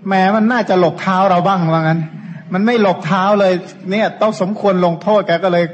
[0.07, 1.99] แม้มันน่าจะหลบเท้าเราบ้างว่างั้น
[2.53, 3.53] มันไม่หลบเท้าเลย
[3.91, 5.65] เนี่ยต้องสมควรลงโทษแกก็เลย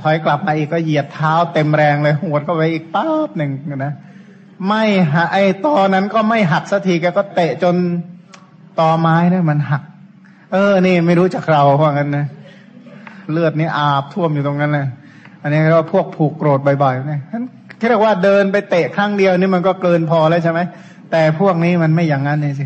[0.00, 3.50] ถอยกลับมาอีกก็เหยียดเท้าเต็มแรงเลยหัวก็ไปอีกป๊าบหนึ่ง
[3.84, 3.92] นะ
[4.68, 4.82] ไม่
[5.12, 7.74] หาไอ้ตอนั้นก็ไม่หักสักทีแกก็เตะจน
[8.80, 9.82] ตอไม้เนี่ยมันหัก
[10.52, 12.26] เออ นี่ไม่รู้จักเราเพราะงั้นนะ
[13.32, 14.86] เลือดนี่อาบท่วมอยู่ตรงนั้นเลย
[15.42, 17.20] อันนี้ก็พวกผูกโกรธบ่อยๆนี่ย
[17.78, 20.60] แค่เรียกว่าเดินไปเตะครั้งเดียวนี่มันก็เกินพอแล้วใช่ไหม
[21.10, 22.64] แต่พวกนี้มันไม่อย่างนั้นเลยสิ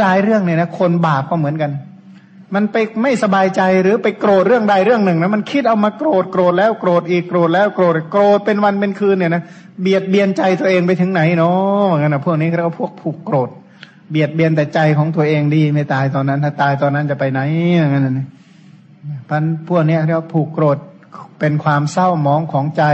[0.00, 1.70] หลายๆเรื่องเนี่ยนะคนบาปก็เหมือนกัน
[2.54, 9.42] มันไปไม่สบายใจหรือไปโกรธเรื่องใดเรื่องหนึ่งนะมันคิดเอามาโกรธโกรธแล้วโกรธอีกโกรธแล้วโกรธโกรธเป็นวันเป็นคืนเนี่ยนะ
[9.80, 13.50] เบียดเบียนใจตัวเองไปถึงไหนเนาะเหมือนกันนะพวกนี้เขาพวกผูกโกรธ
[14.10, 17.40] เบียดเบียนแต่ใจของตัวเองดีไม่ตายตอนนั้น ถ้าตายตอนนั้นจะไปไหน
[17.78, 18.28] อย่างนั้นนะ
[19.28, 20.78] พันพวกนี้เรียกผูกโกรธ
[21.40, 22.84] เป็นความเศร้าหมองของใจ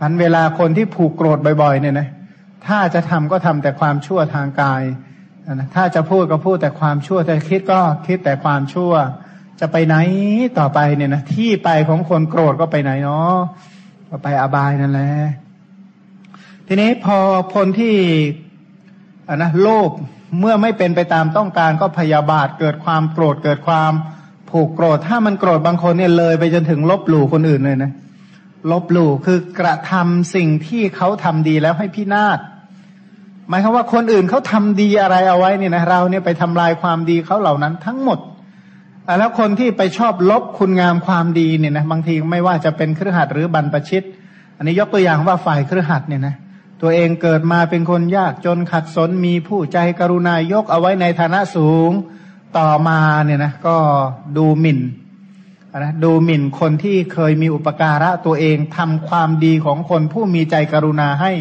[0.00, 2.08] พันเวลาคนที่ผูกโกรธบ่อยๆเนี่ยนะ
[2.66, 4.82] ถ้าจะทำก็ทำแต่ความชั่วทางกาย
[5.54, 8.92] นะถ้าจะพูดก็พูดแต่ความชั่วจะคิดก็คิดแต่ความชั่ว
[9.60, 9.96] จะไปไหน
[10.58, 13.36] ต่อไปเนี่ยนะที่ไปของคนโกรธก็ไปไหนเนาะ
[14.10, 15.10] ก็ไปอบายนั่นแหละ
[16.66, 17.18] ทีนี้พอ
[17.54, 17.94] คนที่
[19.28, 19.90] อ่านะโลภ
[20.38, 23.92] เมื่อไม่เป็นไปตามต้องการก็พยาบาทเกิดความโกรธเกิดความ
[24.50, 27.92] ผูกโกรธ ถ้ามันโกรธบางคนเนี่ยเลยไปจนถึงลบหลู่คนอื่นเลยนะ
[28.70, 32.38] ลบหลู่คือกระทำสิ่งที่เขาทำดีแล้วให้พินาศ
[33.48, 38.18] หมายความว่าคนอื่นเขาทำดีอะไรเอาไว้เนี่ยนะเราเนี่ยไปทำลายความดีเขาเหล่านั้นทั้งหมด
[39.18, 44.02] แล้วคนที่ไปชอบลบคุณงามความดีเนี่ยนะบางทีไม่ว่าจะเป็นเครือขัดหรือบรรพชิต
[44.56, 46.34] อันนี้ยกตัวอย่างว่าฝ่ายเครือขัดเนี่ยนะ
[46.82, 51.90] ตัวเองเกิดมาเป็นคนยากจนขัดสนมีผู้ใจกรุณายกเอาไว้ในฐานะสูง
[52.58, 53.76] ต่อมาเนี่ยนะก็
[54.36, 54.80] ดูหมิ่น
[55.78, 61.32] นะดูหมิ่นคนที่เคยมีอุปการะตัวเองทำความดีของคนผู้มีใจกรุณาให้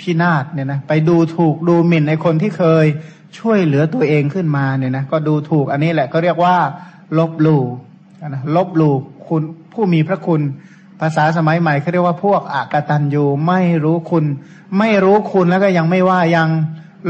[0.00, 2.86] พินาศเนี่ยนะไปดูถูกดูหมิ่นในคนที่เคย
[3.38, 6.56] ช่วยเหลือตัวเองขึ้นมาเนี่ยนะก็ดูถูกอันนี้แหละก็เรียกว่า
[7.18, 7.64] ลบหลู่
[8.28, 8.94] นะลบหลู่
[9.28, 10.40] คุณผู้มีพระคุณ
[11.04, 14.24] ภาษาสมัยใหม่เขาเรียกว่าพวกอากตันยูไม่รู้คุณ
[14.78, 16.48] ไม่รู้คุณแล้วก็ยังไม่ว่ายัง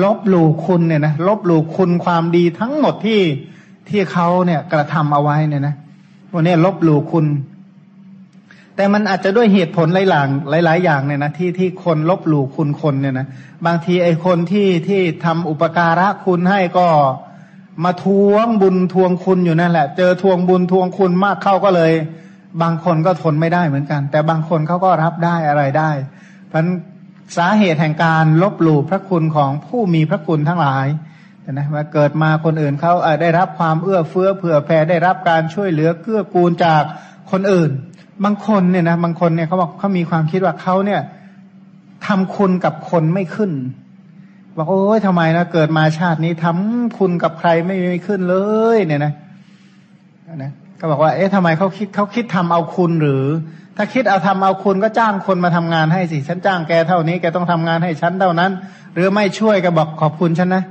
[0.02, 3.20] ลบหลู่คุณเนี่ยนะลบหลู่คุณความดีทั้งหมดที่
[3.88, 5.74] ที่เขาเนี่ยกระทำเอาไว้เนี่ยนะ
[6.34, 7.26] วันนี้ลบหลู่คุณ
[8.76, 10.28] แต่มันอาจจะด้วยเหตุผลหลายหลาง
[10.66, 13.26] หลายๆอย่างเนี่ยนะที่ที่คนลบหลู่คุณคนเนี่ยนะ
[13.66, 16.88] บางทีไอ้คนที่ที่ทำอุปการะคุณให้ก็
[17.84, 21.92] มาทวงบุญทวงคุณอยู่นั่นแหละ เจอทวงบุญทวงคุณมากเข้าก็เลย
[22.62, 25.90] บางคนก็ทนไม่ได้เหมือนกัน แต่บางคนเขาก็รับได้อะไรได้
[26.48, 26.64] เพราะ
[27.36, 30.86] สาเหตุแห่งการลบหลู่พระคุณของผู้มีพระคุณทั้งหลาย
[31.52, 32.92] นะว่าเกิดมาคนอื่นเขา
[33.22, 36.82] ได้รับความเอื้อเฟื้อเผื่อแผ่ได้รับการช่วยเหลือเกื้อกูลจาก
[37.30, 37.70] คนอื่น
[38.24, 41.00] บางคนเนี่ยนะบางคนเนี่ยเขาบอกเขามีความคิดว่าเขาเนี่ย
[42.06, 43.52] ทำคุณกับคนไม่ขึ้น
[44.56, 48.36] บอกโอ้ยทำไมนะเกิดมาชาตินี้ทำคุณกับใครไม่ไม่ขึ้นเล
[48.76, 49.12] ย เนี่ยนะ
[50.42, 50.52] นะ
[50.82, 53.24] ก็บอกว่า เอ๊ะทำไมเขาคิดเขาคิดทำเอาคุณหรือ
[53.76, 58.50] ถ้าคิดเอาทำเอาคุณก็จ้างคนมาทำงานให้สิ ฉันจ้างแกเท่านี้ แกต้องทำงานให้ฉันเท่านั้น
[58.94, 60.64] หรือไม่ช่วยก็บอกขอบคุณฉันนะ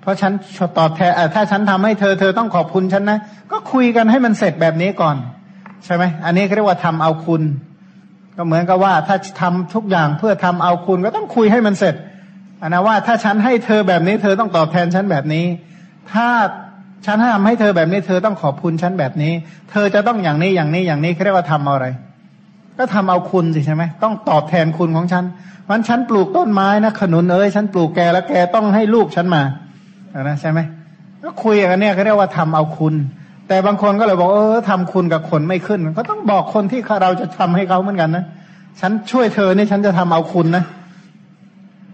[0.00, 0.32] เพราะฉัน
[0.78, 3.18] ตอบแทนถ้าฉันทำให้เธอ เธอต้องขอบคุณฉันนะ
[3.52, 5.16] ก็คุยกันให้มันเสร็จแบบนี้ก่อน
[5.84, 7.42] ใช่ไหม อันนี้เรียกว่าทำเอาคุณ
[8.36, 11.94] ก็เหมือนกับว่าถ้าทำทุกอย่างเพื่อทำเอาคุณก็ต้องคุยให้มันเสร็จ
[12.62, 15.44] อันนะว่าถ้าฉันให้เธอแบบนี้ เธอต้องตอบแทนฉันแบบนี้
[16.12, 16.28] ถ้า
[17.06, 19.32] ฉันทำให้เธอแบบนี้เธอต้องขอบคุณฉันแบบนี้
[19.70, 21.86] เธอจะต้องอย่างนี้อย่างนี้อย่างนี้เขาเรียกว่าทำอะไร
[22.78, 25.24] ก็ทำเอาคุณสิใช่ไหมต้องตอบแทนคุณของฉัน
[25.68, 29.42] วันฉันปลูกต้นไม้นะขนุนเอ้ยฉันปลูกแกแล้วแกต้องให้ลูกฉันมา
[30.22, 30.60] นะใช่ไหม
[31.24, 32.94] ก็คุยอย่างนี้เขาเรียกว่าทำเอาคุณ
[33.48, 38.24] แต่บางคนก็เลยบอกเออทำคุณกับคนไม่ขึ้น ก็ต้องบอกคนที่เราจะทำให้เขาเหมือนกันนะ
[38.80, 40.64] ฉันช่วยเธอเนี่ยฉันจะทำเอาคุณนะ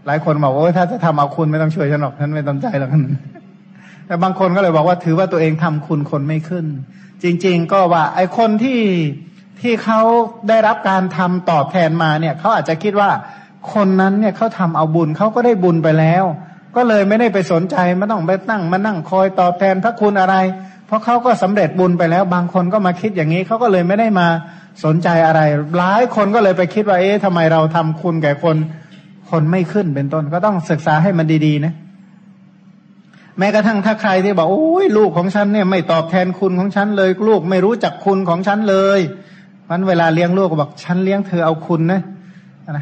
[0.07, 2.91] หลายคนบอกว่าถ้าจะทำเอาคุณไม่ต้องช่วยฉันหรอกฉันไม่ต้องใจหรอก
[4.07, 6.67] แต่บางคนก็เลยบอกว่าถือว่าตัวเองทำคุณคนไม่ขึ้น
[7.23, 8.81] จริง ๆ ก็ว่า ไอ้คนที่
[9.61, 10.01] ที่เขา
[10.49, 13.11] ได้รับการทำตอบแทนมาเนี่ยเขาอาจจะคิดว่า
[13.75, 16.25] คนนั้นเนี่ยเขาทำเอาบุญเขาก็ได้บุญไปแล้ว
[16.77, 20.37] ก็เลยไม่ได้ไปสนใจไม่ต้องไปตั้งมานั่งคอยตอบแทนพระคุณอะไร
[20.87, 24.27] เพราะเขาก็สำเร็จบุญไปแล้ว บางคนก็มาคิดอย่างนี้เขาก็เลยไม่ได้มา
[24.85, 25.41] สนใจอะไร
[25.79, 28.57] หลายคนก็เลยไปคิดว่าเอ๊ะทำไมเราทำคุณแก่คน
[29.31, 31.73] คนไม่ขึ้นเป็นต้นก็ต้องศึกษาให้มันดีๆนะ
[33.39, 39.01] แม้กระทั่งถ้าใครที่บอกโอ้ยลูกของฉันเนี่ยไม่ตอบแทนคุณของฉันเลย ลูกไม่รู้จักคุณของฉันเลย
[39.71, 42.01] มันเวลาเลี้ยงลูกก็บอกฉันเลี้ยงเธอเอาคุณนะ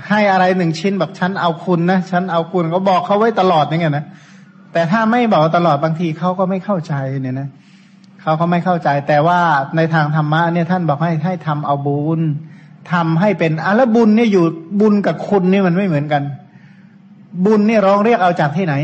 [0.08, 4.04] ให้อะไรหนึ่งชิ้นบอกฉันเอาคุณนะฉันเอาคุณก็บอกเขาไว้ตลอดอย่างเงี้ยนะ
[4.72, 7.48] แต่ถ้าไม่บอกตลอดบางทีเขาก็ไม่เข้าใจเนี่ยนะ
[8.22, 9.40] เขาก็ไม่เข้าใจ แต่ว่า
[9.76, 12.20] ในทางธรรมะเนี่ยท่านบอกให้ให้ทำเอาบุญ
[12.92, 14.44] ทำให้เป็นอะแล้วบุญเนี่ยอยู่
[14.80, 16.22] บุญกับคุณนี่มันไม่เหมือนกัน
[17.46, 18.74] บุญนี่ร้องเรียกเอาจากที่ไหน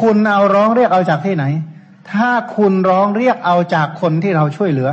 [0.00, 1.44] คุณเอาร้องเรียกเอาจากที่ไหน
[2.12, 4.90] ถ้าคุณร้องเรียกเอาจากคนที่เราช่วยเหลือ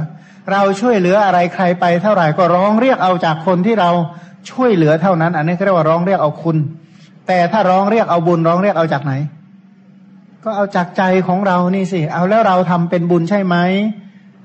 [0.52, 3.90] เราช่วยเหลืออะไรใครไป เท่าไหร่ก็ร้องเรียกเอาจากคนที่เรา
[4.52, 6.58] ช่วยเหลือเท่านั้น อันนี้เรียกว่าร้องเรียกเอาคุณ
[7.28, 9.14] แต่ถ้าร้องเรียกเอาบุญร้องเรียกเอาจากไหน
[10.44, 13.56] ก็เอาจากใจของเรานี่สิ เอาแล้วเราทำเป็นบุญใช่ไหม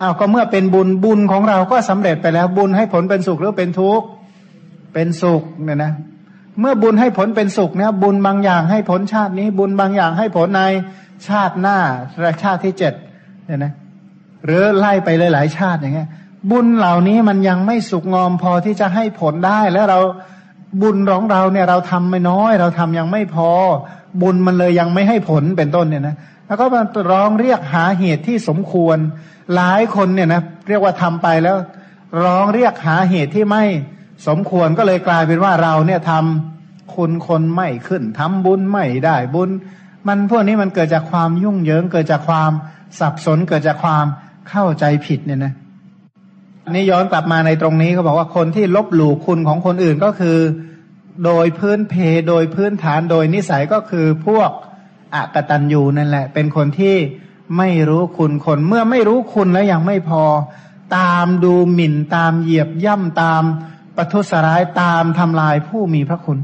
[0.00, 4.06] เอาก็เมื่อเป็นบุญบุญของเราก็สำเร็จไปแล้วบุญให้ผลเป็นสุขหรือเป็นทุกข์
[4.94, 5.92] เป็นสุขเนี่ยนะ
[6.60, 10.62] เมื่อบุญให้ผลเป็นสุขเนี่ยบุญบางอย่างให้ผลชาตินี้ บุญบางอย่างให้ผลใน
[11.28, 11.78] ชาติหน้า
[12.42, 12.94] ชาติที่เจ็ด
[13.46, 13.72] เนี่ยนะ
[14.44, 16.08] หรือไล่ไปหลายๆชาติอย่างเงี้ย
[16.50, 19.98] บุญเหล่านี้มันยังไม่สุกงอมพอที่จะให้ผลได้แล้วเรา
[20.82, 23.50] บุญของเราเนี่ยเราทำไม่น้อย เราทำยังไม่พอ
[24.22, 26.16] บุญมันเลยยังไม่ให้ผลเป็นต้นเนี่ยนะ
[26.46, 28.98] แล้วก็มาร้องเรียกหาเหตุที่สมควร
[29.54, 31.56] หลายคนเนี่ยนะเรียกว่าทำไปแล้ว
[32.24, 33.64] ร้องเรียกหาเหตุที่ไม่
[34.26, 39.50] สมควรก็เลยกลายเป็นว่าเราเนี่ยทำคุณคนไม่ขึ้นทำบุญไม่ได้บุญ
[40.06, 42.50] มันพวกนี้มันเกิดจากความยุ่งเหยิง เกิดจากความ
[43.00, 44.04] สับสน เกิดจากความ
[44.50, 45.52] เข้าใจผิดเนี่ยนะ
[46.70, 50.38] นี่ย้อนกลับมาในตรงนี้เขาบอกว่าคนที่ลบหลู่คุณของคนอื่นก็คือ
[51.24, 51.94] โดยพื้นเพ
[52.28, 54.50] โดยพื้นฐานโดยนิสัยก็คือพวก
[55.14, 56.96] อกตันยูนั่นแหละ เป็นคนที่
[57.58, 60.24] ไม่รู้คุณคนเมื่อไม่รู้คุณแล้วยังไม่พอ
[60.96, 63.42] ตามดูหมิ่นตามเหยียบย่ำตาม
[63.96, 66.38] ประทุษร้ายตามทำลายผู้มีพระคุณ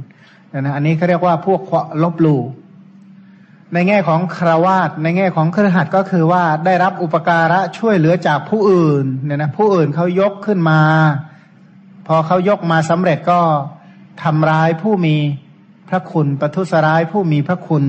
[0.58, 1.60] นะอันนี้เขาเรียกว่าพวก
[2.02, 2.36] ลบลู
[3.74, 10.80] ในแง่ของคราวาสในแง่ของเครือขัดก็คือว่าได้รับอุปการะช่วยเหลือจากผู้อื่นเนี่ยนะผู้อื่นเขายกขึ้นมา
[12.06, 13.40] พอเขายกมาสำเร็จก็
[14.22, 15.16] ทำร้ายผู้มี
[15.88, 17.84] พระคุณ ประทุษร้ายผู้มีพระคุณ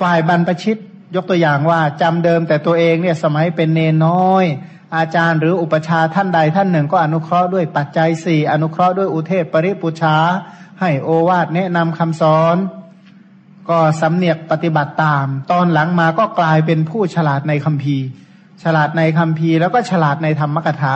[0.00, 0.76] ฝ่ายบรรพชิต
[1.14, 4.44] ยกตัวอย่างว่าจำเดิมแต่ตัวเองเนี่ยสมัยเป็นเนน้อย
[4.94, 10.16] อาจารย์หรืออุปชาท่านใดท่านหนึ่งก็อนุเคราะห์ด้วยปัจจัยสี่อนุเคราะห์ด้วยอุเทศปริปุชา
[10.80, 12.56] ให้โอวาทแนะนำคำสอน
[13.68, 18.06] ก็สำเนียกปฏิบัติตาม ตอนหลังมาก็กลายเป็นผู้ฉลาดในคัมภีร์
[18.62, 20.92] ฉลาดในคัมภีร์ แล้วก็ฉลาดในธรรมกถา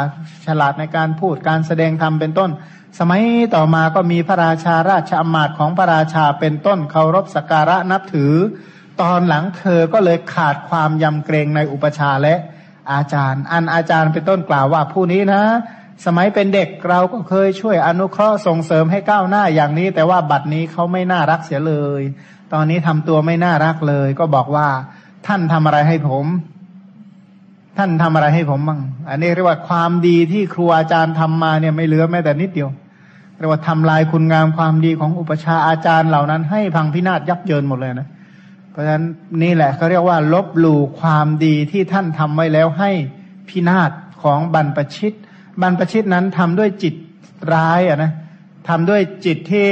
[0.47, 2.51] ฉลาดในการพูดการแสดงธรรมเป็นต้น
[2.99, 3.23] สมัย
[3.55, 8.33] ต่อมาก็มีพระราชาราชอมาตย์ของพระราชาเป็นต้นเคารพสักการะนับถือ
[9.01, 12.35] ตอนหลังเธอก็เลยขาดความยำเกรงในอุปชาและ
[12.93, 15.43] อาจารย์ อันอาจารย์เป็นต้นกล่าวว่าผู้นี้นะ
[16.07, 22.03] สมัยเป็นเด็กเราก็เคยช่วยอนุเคราะห์ส่งเสริมให้ก้าวหน้าอย่างนี้ แต่ว่าบัดนี้เขาไม่น่ารักเสียเลย
[22.53, 24.69] ตอนนี้ทำตัวไม่น่ารักเลย ก็บอกว่า
[25.27, 26.27] ท่านทำอะไรให้ผม
[27.79, 32.71] ท่านทำอะไรให้ผมบ้างอันนี้เรียกว่าความดีที่ครูอาจารย์ทำมาเนี่ยไม่เหลือแม้แต่นิดเดียว
[33.39, 39.05] เรียกว่าทำลายคุณงามความดีของอุปชาอาจารย์เหล่านั้น ให้พังพินาศยับเยินหมดเลยนะเพราะฉะนั้น
[39.43, 42.91] นี่แหละเขาเรียกว่า ลบหลู่ความดีที่ท่านทำไว้แล้วให้
[43.49, 43.91] พินาศ
[44.23, 45.13] ของบรรพชิต
[45.63, 46.95] บรรพชิตนั้นทำด้วยจิต
[47.53, 48.13] ร้ายอะนะ
[48.69, 49.69] ทำด้วยจิตที่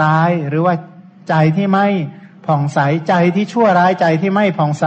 [0.00, 0.74] ร้ายหรือว่า
[1.28, 1.86] ใจที่ไม่
[2.46, 4.86] ผ่องใสใจที่ชั่วร้ายใจที่ไม่ผ่องใส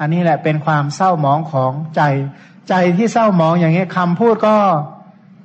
[0.00, 2.02] อันนี้แหละเป็นความเศร้าหมองของใจ
[2.68, 4.56] ใจที่เศร้าหมองอย่างนี้คำพูดก็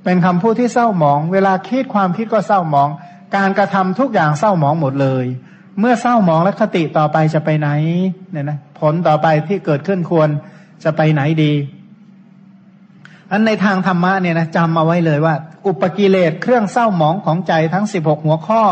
[0.03, 2.89] เป็นคำพูดที่เศร้าหมอง เวลาคิดความคิดก็เศร้าหมอง
[3.35, 5.25] การกระทำทุกอย่างเศร้าหมองหมดเลย
[5.79, 7.69] เมื่อเศร้าหมองและคติต่อไปจะไปไหน
[8.31, 10.29] เนี่ยนะผลต่อไปที่เกิดขึ้นควร
[10.83, 11.53] จะไปไหนดี
[13.31, 15.35] อันในทางธรรมะเนี่ยนะจำเอาไว้เลยว่า
[15.67, 18.63] อุปกิเลสเครื่องเศร้าหมองของใจทั้งสิบหกหัวข้อ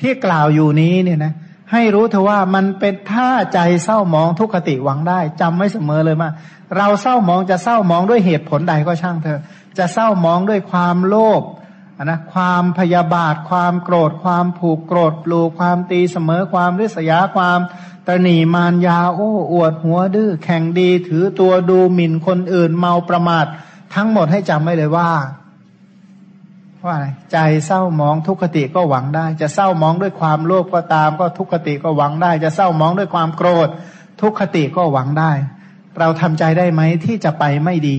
[0.00, 1.32] ที่กล่าวอยู่นี้เนี่ยนะ
[1.72, 6.30] ให้รู้เถอะว่ามันเป็นท่าใจเศร้ามองทุกขติหวังได้จำไว้เสมอเลยว่า
[6.76, 9.40] เราเศร้ามองจะเศร้ามองด้วยเหตุผลใดก็ช่างเถอะ
[9.78, 11.42] จะเศร้ามองด้วยความโลภ
[12.04, 17.58] นะความพยาบาท ความโกรธ ความผูกโกรธปลูกความตีเสมอความริษยาความ
[18.08, 23.46] ตนีมารยาโอ้อวดหัวดื้อแข่งดี ถือตัวดูหมิ่นคนอื่นเมาประมาท
[23.94, 25.10] ทั้งหมดให้จำไว้เลยว่า
[26.84, 33.68] ว่าอะไรใจเศร้ามองทุกขติก็หวังได้ จะเศร้ามองด้วยความโลภก็ตาม ก็ทุกขติก็หวังได้ จะเศร้ามองด้วยความโกรธ
[34.20, 35.32] ทุกขติก็หวังได้
[35.98, 37.96] เราทำใจได้ไหมที่จะไปไม่ดี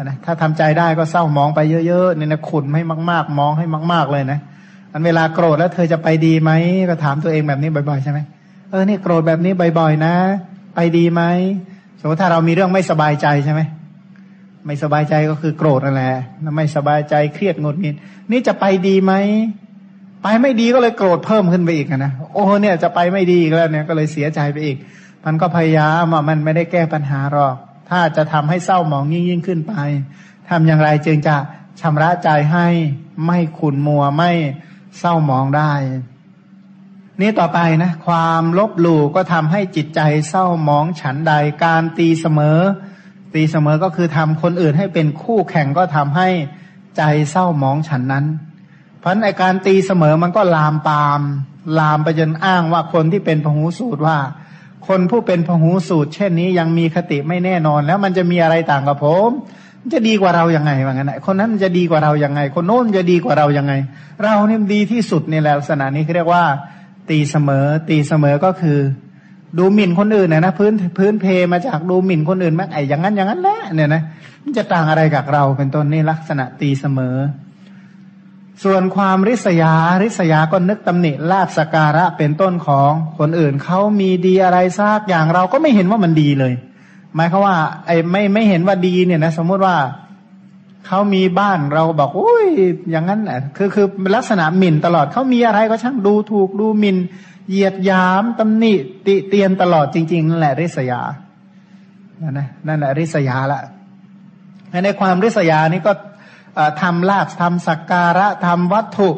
[0.00, 4.38] นะถ้าทำใจได้ก็เศร้ามองไปเยอะๆเนี่ยนะขุนให้มากๆ มองให้มาก ๆเลยนะ
[4.92, 6.50] อันเวลาโกรธแล้วเธอจะไปดีไหม
[6.88, 8.18] ก็ถามตัวเองแบบนี้บ่อยๆใช่ไหม
[8.70, 10.14] เออเนี่ยโกรธแบบนี้บ่อยๆนะ
[10.74, 11.22] ไปดีไหม
[12.00, 13.60] สมมติถ้าเรามีเรื่องไม่สบายใจใช่ไหม
[14.66, 16.14] ไม่สบายใจก็คือโกรธนั่นแหละ
[16.56, 17.94] ไม่สบายใจเครียดงดงิด
[18.32, 19.12] นี่จะไปดีไหม
[20.22, 24.76] ไปไม่ดีก็เลยโกรธเพิ่มขึ้นไปอีกนะโอ้เนี่ยจะไปไม่ดีอีกแล้วเนี่ยก็เลยเสียใจไปอีก
[25.24, 27.56] มันก็พยายามอะมันไม่ได้แก้ปัญหาหรอก
[27.92, 29.74] ถ้าจะทำให้เศร้าหมองยิ่งยิ่งขึ้นไป
[30.48, 31.36] ทำอย่างไรจึงจะ
[31.80, 32.66] ชำระใจให้
[33.26, 34.30] ไม่ขุนมัวไม่
[34.98, 35.72] เศร้าหมองได้
[37.20, 41.32] นี่ต่อไปนะ ความลบหลู่ก็ทำให้จิตใจเศร้าหมองฉันใด
[41.64, 42.58] การตีเสมอ
[43.34, 46.28] ตีเสมอก็คือทำคนอื่นให้เป็นคู่แข่งก็ทำให้
[46.96, 48.26] ใจเศร้าหมองฉันนั้น
[48.98, 51.20] เพราะในการตีเสมอมันก็ลามปาม
[51.78, 54.18] ลามไปจนอ้างว่าคนที่เป็นพหูสูตรว่า
[54.88, 59.30] คนผู้เป็นพหูสูตร เช่นนี้ยังมีคติไม่แน่นอน แล้วมันจะมีอะไรต่างกับผม
[59.92, 63.72] จะดีกว่าเรายังไงว่างั้นคนนั้นจะดีกว่าเรายังไง คนโน้นจะดีกว่าเรายังไง
[64.24, 66.44] เราเนี่ยดีที่สุดในลักษณะนี้เรียกว่า
[67.10, 68.78] ตีเสมอ ตีเสมอก็คือ
[69.58, 74.02] ดูหมิ่นคนอื่นนะนะพื้นพื้นเพมาจากดูหมิ่นคนอื่นแม้ไอ้อย่างนั้นอย่างนั้นแหละเนี่ยนะ
[74.44, 77.16] มันจะต่างอะไรกับเราเป็นต้นนี่ลักษณะตีเสมอ
[78.62, 86.52] ส่วนความริษยา ริษยาก็นึกตำหนิลาบสการะเป็นต้นของคนอื่นเขามีดีอะไรซากอย่างเราก็ไม่เห็นว่ามันดีเลย
[87.14, 87.56] หมายคือว่า
[87.86, 89.76] ไอ้ไม่ไม่เห็นว่าดีเนี่ยนะสมมุติว่า
[90.86, 92.46] เขามีบ้านเราบอกโอ้ย
[92.90, 96.96] อย่างนั้นอะคือคือลักษณะหมิ่นตลอดเขามีอะไรก็ช่างดูถูกดูหมิ่น
[97.48, 98.74] เหยียดยามตำหนิ
[99.06, 101.00] ติเตียนตลอดจริงๆนั่นแหละริษยา
[102.22, 103.60] นั่นนะนั่นแหละริษยาละ
[104.84, 105.92] ในความริษยานี้ก็
[106.82, 109.08] ทำลาบทำสักการะทำวัตถุ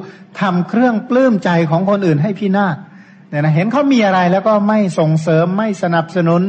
[0.40, 2.77] ทำเครื่องปลื้มใจของคนอื่นให้พินาศ
[3.28, 6.43] เนี่ยนะเห็นเขามีอะไรแล้วก็ไม่ส่งเสริมไม่สนับสนุน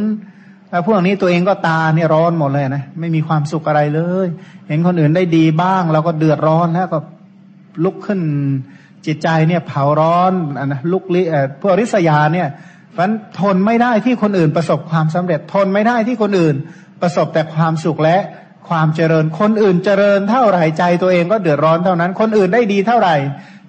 [0.69, 4.27] แล้วพวกนี้ตัวเองก็ตาเนี่ยร้อนหมดเลยนะไม่มีความสุขอะไรเลย
[4.67, 6.99] เห็นคนอื่นได้ดีบ้างเราก็เดือดร้อนแล้วก็
[7.83, 8.19] ลุกขึ้น
[9.05, 12.47] จิตใจเนี่ยเผาร้อนอนนะลุกลิเอ่อพวกริษยาเนี่ย
[12.97, 16.55] มันทนไม่ได้ที่คนอื่นประสบความสำเร็จทนไม่ได้ที่คนอื่น
[17.01, 18.17] ประสบแต่ความสุขและ
[18.69, 23.15] ความเจริญคนอื่นเจริญเท่าไหร่ใจตัวเองก็เดือดร้อนเท่านั้น คนอื่นได้ดีเท่าไหร่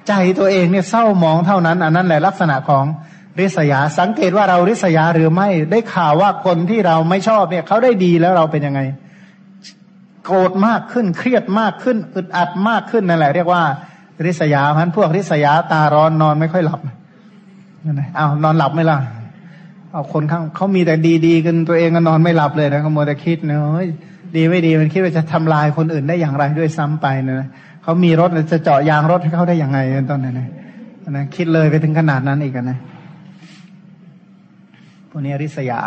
[0.09, 2.85] ใจตัวเองเนี่ยเศร้ามองเท่านั้นอันนั้นแหละลักษณะของ
[3.40, 8.81] ริษยาสังเกตว่าเราริษยาหรือไม่ได้ข่าวว่าคนที่เราไม่ชอบเนี่ยเขาได้ดีแล้วเราเป็นยังไง
[10.24, 13.62] โกรธมากขึ้นเครียดมากขึ้นอึดอัดมากขึ้นนั่นแหละ เรียกว่า
[14.24, 16.81] ริษยาพันพวกริษยาตาร้อนนอนไม่ค่อยหลับ
[17.85, 18.98] นั่นไงอ้าวนอนหลับไหมล่ะ
[19.90, 20.94] เอาคนข้างเขามีแต่
[21.27, 23.60] ดีๆกันตัวเองก็นอนไม่หลับเลยนะเขาโมแต่คิดเนาะ
[24.35, 27.48] ดีไม่ดีมันคิดว่าจะทำลายคนอื่นได้อย่างไรด้วยซ้ำไปนะ
[27.82, 29.78] เขามีรถจะเจาะยางรถให้เขาได้อย่างไง
[30.11, 30.48] ตอนนั้นนะ
[31.11, 32.78] นะคิดเลยไปถึงขนาดนั้นอีกนะ
[35.11, 35.81] พวกนี้ริษยา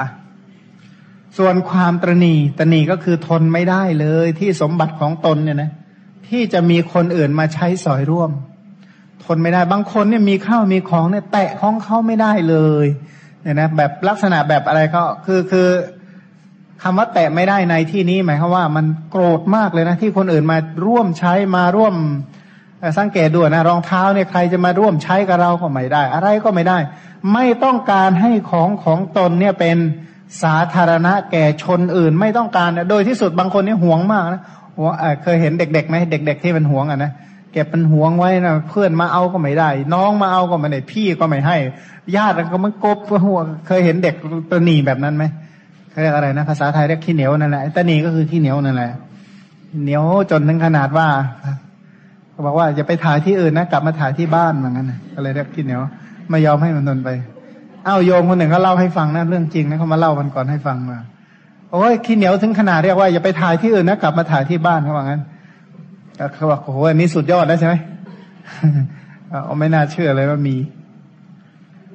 [1.38, 5.72] ส่วนความตรณีตรณีก็คือทนไม่ได้เลยที่สมบัติของตนเนี่ยนะ
[6.28, 8.32] ที่จะมีคนอื่นมาใช้สอยร่วม
[9.26, 12.86] ทนไม่ได้บางคนเนี่ยมีข้าวมีของเนี่ยแตะของเขาไม่ได้เลย
[13.42, 15.68] เนี่ยนะแบบลักษณะแบบอะไรก็คือคือ
[16.84, 20.58] คำว่าแตะไม่ได้ในที่นี้หมายความว่ามันโกรธมากเลยนะที่คนอื่นมา
[20.88, 21.96] ร่วมใช้มาร่วม
[22.98, 26.78] สังเกตดูนะรองเท้าเนี่ยใครจะมาร่วมใช้กับเราก็ไม่ได้ อะไรก็ไม่ได้
[27.34, 29.78] ไม่ต้องการให้ของของตนเนี่ยเป็น
[30.44, 34.42] สาธารณะแก่ชนอื่น ไม่ต้องการโดยที่สุดบางคนนี่หวงมากนะ
[35.24, 37.12] เคยเห็นเด็กๆไหมเด็ก ๆ ที่มันหวงอะนะ
[37.54, 41.58] เก็บเป็นหวงไว้นะเพื่อนมาเอาก็ไม่ได้ น้องมาเอาก็ไม่ได้พี่ก็ไม่ให้
[42.16, 44.16] ญาติก็มันกบหัวเคยเห็นเด็ก
[44.52, 45.24] ตัวหนีแบบนั้นไหม
[46.02, 48.92] เรียกอะไรนะภาษาไทยเรียกขี้เหนียวนั่นแหละตะนีก็คือขี้เหนียวนั่นแหละ
[49.84, 51.08] เหนียวจนถึงขนาดว่า
[52.32, 55.82] เขาบอกว่าอย่าไปถ่ายที่อื่นนะกลับมาถ่ายที่บ้านเหมือนกันก็เลยเรียกขี้เหนียว
[56.30, 57.10] ไม่ยอมให้มันนนไป
[57.86, 60.98] เอ้าโยมคนหนึ่งก็เล่าให้ฟังนะเรื่องจริงนะเขามาเล่าวันก่อนให้ฟังมา
[61.72, 65.22] โอ้ยขี้เหนียวถึงขนาดเรียกว่าอย่าไปถ่ายที่อื่นนะกลับมาถ่ายที่บ้านเขาบอกงั้น
[66.36, 67.76] เขาบอกโอ้โหอันนี้สุดยอดแล้วใช่ไหม
[69.30, 70.56] เอาไม่น่าเชื่อเลยว่ามี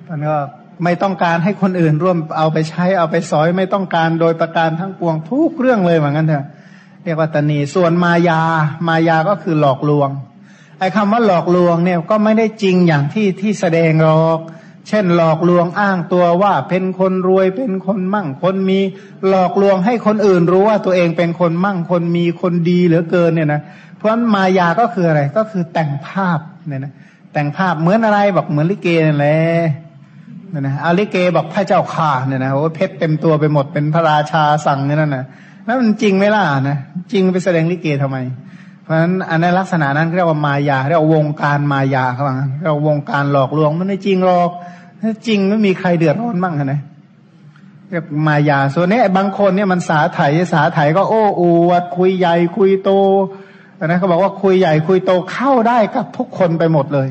[0.09, 0.37] มันก็
[0.85, 6.47] ไม่ต้องการให้คนอื่นร่วมเอาไปใช้เอาไปสอยไม่ต้องการโดยประการทั้งปวงทุกเรื่องเลยเหมือนกันเถอะ
[7.05, 8.41] เรียกว่าตนีส่วนมายา
[8.89, 10.09] มายาก็คือหลอกลวง
[10.79, 14.39] ไอ้คำว่าหลอกลวงเนี่ยก็ไม่ได้จริงอย่างที่ที่แสดงหรอก
[14.89, 18.81] เช่นหลอกลวงอ้างตัวว่าเป็นคนรวยเป็นคนมั่งคนมี
[19.29, 23.61] หลอกลวงให้คนอื่นรู้ว่าตัวเองเป็นคนมั่งคนมีคนดีเหลือเกินเนี่ยนะ
[23.97, 26.39] เพราะมายาก็คืออะไรก็คือแต่งภาพ
[26.69, 26.93] เนี่ยนะ
[27.33, 29.39] แต่งภาพเหมือนอะไรบอกเหมือนลิเกนั่นแหละ
[30.55, 35.25] นี่ยนะอาลิเกบอกพระเจ้าข่าเนี่ยนะโอ้เพชรเต็มตัวไปหมดเป็นพระราชาสั่งเนี่ยนั่นนะ
[35.65, 36.79] แล้วมันจริงไหมล่ะนะ
[37.13, 38.19] จริงไปแสดงลิเกทำไม
[38.83, 44.51] เพราะฉะนั้นอันในลักษณะนั้นเรียกว่ามายาเรียกว่าวงการมายาเขาบอกเรียกว่าวงการหลอกลวงมันไม่จริงหรอก
[45.03, 46.81] ถ้าจริงไม่มีใครเดือดร้อนบ้างนะ
[47.91, 50.21] เรียกมายาส่วนนี้บางคนเนี่ยมันสาไถ
[50.53, 52.91] สาไถก็โอ้อวดคุยใหญ่คุยโต
[53.87, 57.09] นะเขาบอกว่าคุยใหญ่คุยโตเข้าได้กับทุกคนไปหมดเลย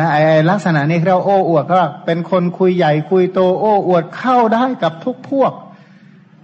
[0.00, 5.52] นะไอ้ลักษณะนี้เราโอ้อวดก็เป็นคนคุยใหญ่คุยโตโอ้อวดเข้าได้กับทุกพวก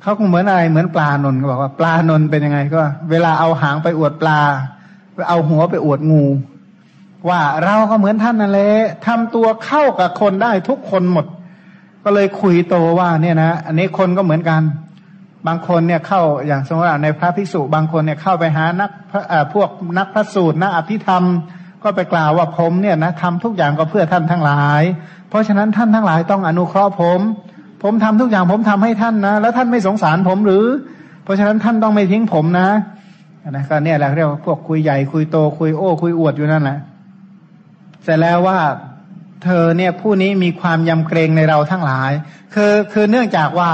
[0.02, 4.40] เขาคงเหมือนอะไรเหมือนปลานนก็บอกว่าปลานนเป็นยังไงก็ เวลาเอาหางไปอวดปลา
[5.28, 6.24] เอาหัวไปอวดงู
[7.28, 8.70] ว่าเราก็เหมือนท่านนั่นแหละ
[9.06, 11.26] ทำตัวเข้ากับคนได้ทุกคนหมด
[12.04, 14.62] ก็เลยคุยโตว่าเนี่ยนะอันนี้คนก็เหมือนกัน
[15.46, 18.90] บางคนเนี่ยเข้าอย่างสมมติในพระภิกษุบางคนเนี่ยเข้าไปหานัก
[19.54, 21.24] พวกนักพระสูตรนักอภิธรรม
[21.82, 24.82] ก็ไปกล่าวว่าผมเนี่ยนะทำทุกอย่างก็เพื่อท่านทั้งหลาย
[25.28, 27.20] เพราะฉะนั้นท่านทั้งหลายต้องอนุเคราะห์ผม
[27.82, 30.64] ผมทำทุกอย่างผมทำให้ท่านนะ แล้วท่านไม่สงสารผมหรือ
[31.24, 32.68] เพราะฉะนั้นท่านต้องไม่ทิ้งผมนะ
[33.50, 36.78] นะก็เนี่ยแหละเรียกว่าพวกคุยใหญ่คุยโตคุยโอ้คุยอวดอยู่นั่นแหละ
[38.04, 38.58] เสร็จแล้วว่า
[39.44, 42.10] เธอเนี่ยผู้นี้มีความยำเกรงในเราทั้งหลาย
[42.54, 43.70] คือคือเนื่องจากว่า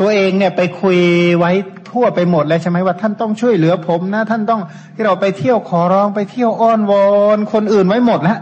[0.00, 0.98] ตัวเองเนี่ยไปคุย
[1.38, 1.52] ไว้
[1.96, 4.60] ทั่วไปหมดแล้วใช่ไหมว่าท่านต้องช่วยเหลือผมนะ ท่านต้อง
[4.94, 7.06] ที่เราไปเที่ยวขอร้องไปเที่ยวอ้อนวอ
[7.36, 8.38] นคนอื่นไว้หมดแล้ว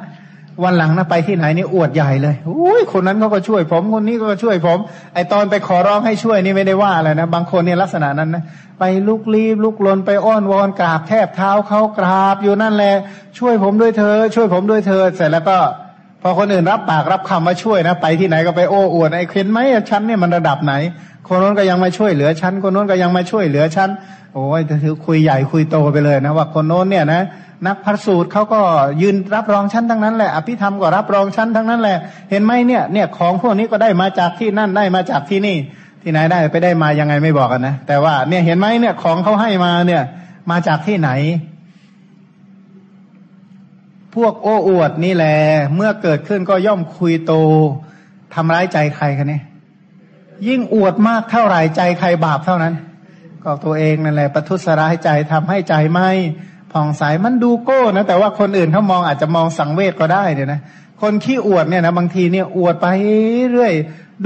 [0.64, 4.78] วันหลังนะไปที่ไหนนี่อวดใหญ่เลยอุ้ยคนนั้นเขาก็ช่วยผม คนนี้ก็ช่วยผม
[5.14, 8.42] ไอตอนไปขอร้องให้ช่วยนี่ไม่ได้ว่าอะไรนะ บางคนเนี่ยลักษณะนั้นนะ
[8.78, 12.94] ไปลุกลี้ลุกลนไปอ้อนวอนกราบแทบเท้าเขากราบอยู่นั่นแหละ
[13.38, 15.58] ช่วยผมด้วยเธอ ช่วยผมด้วยเธอ เสร็จแล้วก็
[16.22, 19.58] พอคนอื่นรับปากรับคำมาช่วยนะ ไปที่ไหนก็ไปโอ้อวดไอ้เห็นไหม
[19.90, 20.74] ฉันเนี่ยมันระดับไหน
[21.28, 23.90] คนนู้นก็ยังมาช่วยเหลือฉัน คนนู้นก็ยังมาช่วยเหลือฉัน
[24.34, 27.22] โอ้ยถือคุยใหญ่คุยโตไปเลยนะว่าคนโน้นเนี่ยนะ
[27.66, 28.60] นักพัสสูตรเขาก็
[29.02, 31.98] ยืนรับรองชั้นทั้งนั้นแหละอภิธรรมก็รับรองชั้นทั้งนั้นแหละ
[32.30, 35.56] เห็นไหมเนี่ยเนี่ยของพวกนี้ก็ได้มาจากที่นั่นได้มาจากที่นี่
[36.02, 40.02] ที่ไหนได้ไปได้มายังไงไม่บอกกันนะแต่ว่าเนี่ยเห็นไหมเนี่ยของเขาให้มาเนี่ย
[40.50, 41.10] มาจากที่ไหน
[44.14, 45.36] พวกโอ้อวดนี่แหละ
[45.74, 47.32] เมื่อเกิดขึ้นก็ย่อมคุยโต
[48.34, 49.42] ทำร้ายใจใครกันเนี่ย
[50.48, 52.74] ยิ่งอวดมากเท่าไหร่ใจใครบาปเท่านั้น
[53.44, 56.08] ก็ตัวเองนั่นแหละประทุษร้ายใจทำให้ใจไม่
[56.72, 60.60] ผ่องใสมันดูโก้นะแต่ว่าคนอื่นเขามองอาจจะมองสังเวชก็ได้เนี่ยนะ
[61.02, 62.86] คนขี้อวดเนี่ยนะบางทีเนี่ยอวดไป
[63.52, 63.72] เรื่อย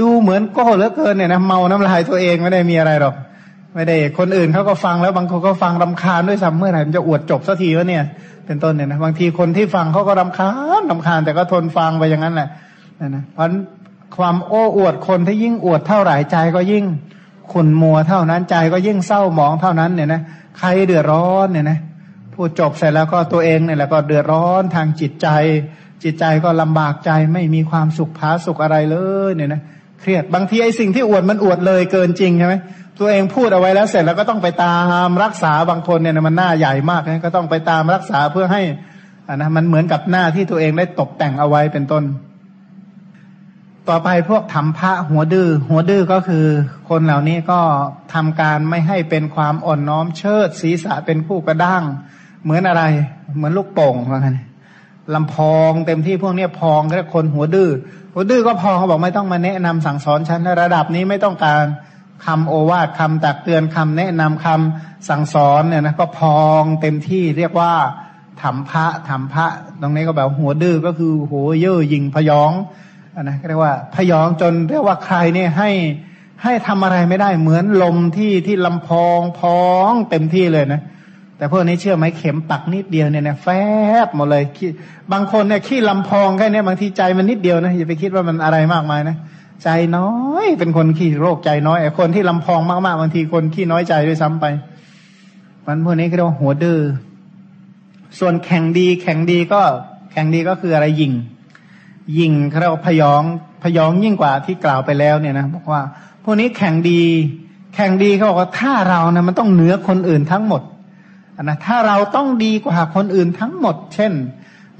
[0.01, 3.15] ดูเหมือนโก้เหลือเกินเนี่ยนะเมาน้ำลายตัวเองไม่ได้มีอะไรหรอก
[3.75, 8.03] ไม่ได้ คนอื่นเขาก็ฟังแล้วบางคนก็ฟังรำคาญด้วยซ้ำเมื่อไหร่มันจะอวดจบสักทีวะเนี่ย
[8.45, 12.49] เป็นต้นเนี่ยนะบางทีคนที่ฟังเขาก็รำคาญรำคาญแต่ก็ทนฟังไปอย่างนั้นแหละ
[12.99, 13.45] นะนะเพราะ
[14.17, 16.85] ความโอ้อวดคนที่ยิ่งอวดเท่าไหร่ใจก็ยิ่ง
[17.51, 20.21] ขุนมัวเท่านั้นใจก็ยิ่งเศร้าหมองเท่านั้นเนี่ยนะ
[20.59, 21.79] ใครเดือดร้อนเนี่ยนะ
[22.33, 25.27] พูดจบเสร็จแล้วก็ตัวเองเนี่ยแหละก็เดือดร้อนทางจิตใจ
[26.03, 28.97] จิตใจก็ลำบากใจไม่มีความสุขผาสุขอะไรเล
[29.29, 29.61] ยเนี่ยนะ
[29.99, 32.55] เครียดบางทีไอ้สิ่งที่อวดมันอวดเลยเกินจริงใช่ไหม
[32.99, 34.75] ตัวเองพูดเอาไว้แล้วเสร็จแล้วก็ต้องไปตา
[35.07, 38.61] มรักษาบางคนเนี่ยมันหน้าใหญ่มากนะก็ต้องไปตามรักษาเพื่อให้
[39.27, 42.03] อ่านะมันเหมือนกับหน้าที่ตัวเองได้ตกแต่งเอาไว้เป็นต้น
[43.87, 46.45] ต่อไปพวกทำพระหัวดื้อหัวดื้อก็คือ
[46.89, 47.59] คนเหล่านี้ก็
[48.13, 51.83] ทำการไม่ให้เป็นความอ่อนน้อมเชิดศีรษะเป็นผู้กระด้าง
[52.43, 52.83] เหมือนอะไร
[53.35, 54.39] เหมือนลูกโป่งว่างั้น
[55.15, 57.69] ลำพองเต็มที่พวกนี้พองแค่คนหัวดื้อ
[58.13, 61.63] หัวดื้อก็พองเขาบอกไม่ต้องมาแนะนำสั่งสอนฉันในระดับนี้ไม่ต้องการ
[62.25, 67.73] คำโอวาทคำตักเตือนคำแนะนำคำสั่งสอนเนี่ยนะก็พองเต็มที่เรียกว่า
[68.41, 69.45] ถมพระถมพระ
[69.81, 72.51] ตรงนี้ก็แบบหัวดื้อก็คือโหเย่อยิงพยอง
[73.29, 75.69] นะเรียกว่าพยองจนเรียกว่าใครเนี่ยให้
[76.43, 80.81] ให้ทำอะไรไม่ได้เหมือนลมที่ที่ลำพองพองเต็มที่เลยนะ
[81.37, 83.47] แต่พวกนี้เชื่อไหมเข็มปักนิดเดียวเนี่ยนะแฟ
[84.05, 84.43] บหมดเลย
[85.11, 89.17] บางคนเนี่ยขี้ลำพองแค่นี้บางทีใจมันนิดเดียวนะอย่าไปคิดว่ามันอะไรมากมายนะ
[89.63, 90.11] ใจน้อ
[90.45, 94.45] ยเป็นคนขี้โรคใจน้อยไอ้คนที่ลำพองมากๆบางทีคนขี้น้อยใจด้วยซ้ำไป
[95.65, 96.79] มันพวกนี้ก็เรียกว่าหัวดื้อ
[98.19, 99.61] ส่วนแข่งดีแข่งดีก็
[100.11, 101.11] แข่งดีก็คืออะไรยิง
[102.17, 103.23] ยิงเขาเรียกว่าพยอง
[103.63, 105.81] พยองยิ่งกว่าที่กล่าวไปแล้วเนี่ยนะบอกว่า
[106.23, 107.03] พวกนี้แข่งดี
[107.75, 110.61] แข่งดีเขาบอกว่าถ้าเรานะมันต้องเหนือคนอื่นทั้งหมด
[111.43, 114.11] นะถ้าเราต้องดีกว่าคนอื่นทั้งหมด เช่น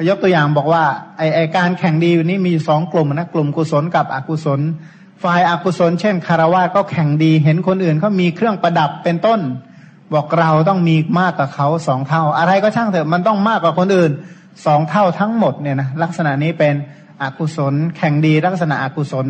[0.09, 0.83] ยกตัวอย่างบอกว่า
[1.17, 4.59] ไอไอการแข่งดีวันนี้มีสองกลุ่มนะกลุ่มกุศลกับอกุศล
[5.23, 9.39] ฝ่ายอากุศล เช่นคารวะก็แข่งดี เห็นคนอื่นเขามีเครื่องประดับเป็นต้น
[10.13, 14.11] บอกเราต้องมีมากกว่าเขาสองเท่า อะไรก็ช่างเถอะมันต้องมากกว่าคนอื่น
[14.65, 16.73] สองเท่าทั้งหมดเนี่ยนะลักษณะนี้เป็น
[17.23, 19.27] อกุศล แข่งดีลักษณะอกุศล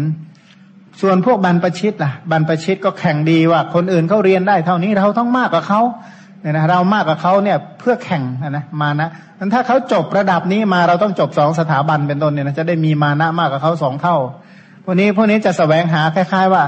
[1.02, 5.82] ส่วนพวกบรรพชิตล่ะ บรรพชิตก็แข่งดีว่า คนอื่นเขาเรียนได้เท่านี้เราต้องมากกว่าเขา
[6.42, 14.18] เนี่ยนะเรามากกว่าเขาเนี่ยเพื่อแข่งนะมานะงั้นถ้าเขาจบระดับนี้มาเราต้องจบสองสถาบันเป็นต้นเนี่ยนะจะได้มีมานะมากกว่าเขาสองเท่า
[14.84, 16.64] พวกนี้พวกนี้จะสแสวงหาคล้าย ๆ ว่า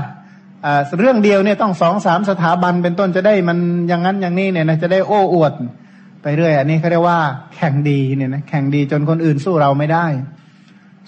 [0.99, 3.57] เรื่องเดียวเนี่ยต้องสองสามสถาบันเป็นต้นจะได้มัน
[3.87, 5.53] อย่างนั้นอย่างนี้เนี่ยนะจะได้โอ้อวด
[6.21, 7.19] ไปเรื่อย อันนี้เขาเรียกว่า
[7.55, 10.05] แข่งดีเนี่ยนะแข่งดีจนคนอื่นสู้เราไม่ได้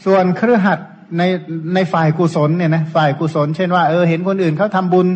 [0.06, 0.80] ส่วนเครือขัด
[1.18, 1.24] ใน
[1.76, 5.08] ในฝ่ายกุศลเนี่ยนะฝ่ายกุศล เช่นว่าเออเห็นคนอื่นเขาทำบุญ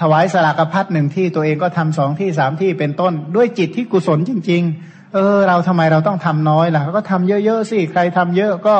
[0.00, 8.76] ถวายสลากพัดหนึ่งที่ตัวเองก็ทำสองที่สามที่เป็นต้น ด้วยจิตที่กุศลจริง ๆ เอเออเราทำไมเราต้องทำน้อยล่ะก็ทำเยอะๆสิใครทำเยอะก็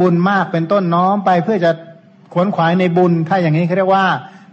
[0.00, 1.70] บุญมากเป็นต้นน้อมไปเพื่อจะ
[2.32, 4.04] ขวนขวายในบุญ ถ้าอย่างนี้เขาเรียกว่า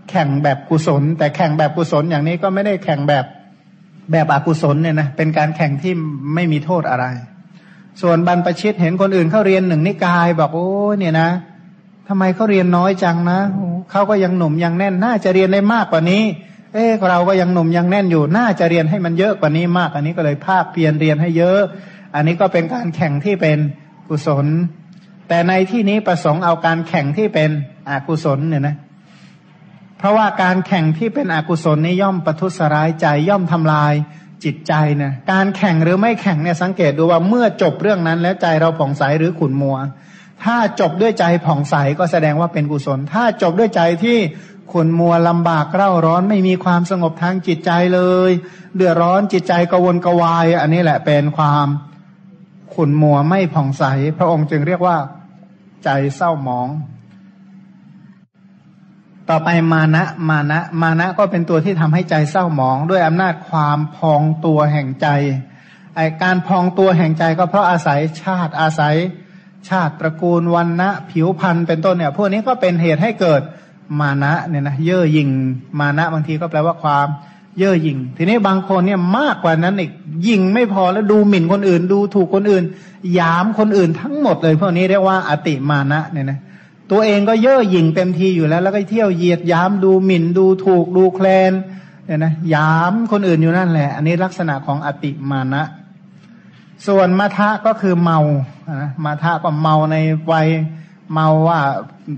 [0.09, 3.25] แข่งแบบกุศล แต่แข่งแบบกุศลอย่างนี้ก็ไม่ได้แข่งแบบ
[4.11, 5.93] แบบอกุศลเนี่ยนะเป็นการแข่งที่
[6.35, 7.05] ไม่มีโทษอะไร
[8.01, 10.69] ส่วนบรรพชิตเห็นคนอื่นเขาเรียนหนึ่งนิกายบอกโอ้
[10.99, 11.29] เนี่ยนะ
[12.07, 13.39] ทำไมเขาเรียนน้อยจังนะ
[13.91, 16.23] เขาก็ยังหนุ่มยังแน่น น่าจะเรียนได้มากกว่านี้
[16.73, 21.59] เอ๊เราก็ยังหนุ่มยังแน่นอยู่ น่าจะเรียนให้มันเยอะกว่านี้มาก อันนี้ก็เลยภาคเพียรเรียนให้เยอะ
[22.15, 23.57] อันนี้ก็เป็นการแข่งที่เป็น
[24.09, 24.45] กุศล
[25.27, 27.49] แต่ในที่นี้ประสงค์เอาการแข่งที่เป็น
[27.89, 28.75] อกุศลเนี่ยนะ
[29.97, 33.93] เพราะว่าการแข่งที่เป็นอกุศลนี้ย่อมประทุษร้ายใจย่อมทำลาย
[34.45, 34.73] จิตใจ
[35.03, 39.77] นะการแข่งหรือไม่แข่งเนี่ยสังเกตดูว่าเมื่อจบเรื่องนั้นแล้วใจเราผ่องใสหรือขุนมัว
[40.43, 44.17] ถ้าจบด้วยใจผ่องใสก็แสดงว่าเป็นกุศล ถ้าจบด้วยใจที่
[44.73, 48.31] ขุนมัวลำบากเร่าร้อนไม่มีความสงบทางจิตใจเลย
[48.75, 51.67] เดือดร้อนจิตใจกวนกวาย อันนี้แหละเป็นความ
[52.75, 53.83] ขุนมัวไม่ผ่องใส
[54.17, 54.97] พระองค์จึงเรียกว่า
[55.83, 56.67] ใจเศร้าหมอง
[59.29, 65.07] ต่อไปมานะมานะมานะก็เป็นตัวที่ทำให้ใจเศร้าหมองด้วยอำนาจความพองตัวแห่งใจ
[65.95, 68.95] ไอการพองตัวแห่งใจก็เพราะอาศัยชาติอาศัย
[69.69, 73.41] ชาติตระกูลวันนะผิวพันธุ์เป็นต้นเนี่ย พวกนี้ก็เป็นเหตุให้เกิด
[73.99, 75.29] มานะเนี่ยนะเย่อหยิ่ง
[75.79, 77.07] มานะบางทีก็แปลว่าความ
[77.57, 79.91] เย่อหยิ่ง ทีนี้บางคนเนี่ยมากกว่านั้นอีก
[80.27, 82.63] ยิ่งไม่พอแล้วดูหมิ่นคนอื่น ดูถูกคนอื่น
[83.19, 86.39] ยามคนอื่นทั้งหมดเลยพวกนี้เรียกว่าอติมานะเนี่ยนะ
[86.91, 91.53] ตัวเองก็เย่อหยิ่งเต็มทีอยู่แล้ว แล้วก็เที่ยวเหยียดย้ำดูหมิ่นดูถูกดูแคลน
[92.05, 95.63] เนี่ยนะย้ำคนอื่นอยู่นั่นแหละ อันนี้ลักษณะของอติมานะ
[96.87, 98.19] ส่วนมาทะก็คือเมา
[98.81, 99.95] นะมาทะก็เมาใน
[100.31, 100.47] วัย
[101.13, 101.59] เมาว่า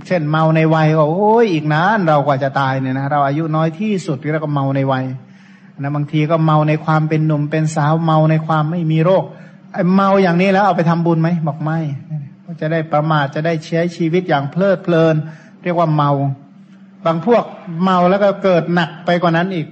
[0.08, 5.06] เช่นเมาในวัยก็โอ้ยอีกนานเรากว่าจะตายเนี่ยนะเราอายุน้อยที่สุดแล้วก็เมาในวัย
[5.80, 9.24] นะบางทีก็เมาในความเป็นหนุ่มเป็นสาวเมาในความไม่มีโรค
[9.96, 11.80] เมาอย่างนี้แล้วเอาไปทำบุญไหมบอกไม่
[12.62, 15.16] จะได้ประมาทจะได้ใช้ชีวิตอย่างเพลิดเพลิน
[15.64, 16.12] เรียกว่าเมา
[17.06, 17.44] บางพวก
[17.84, 19.68] เมาแล้วก็เกิดหนักไปกว่านั้นอีก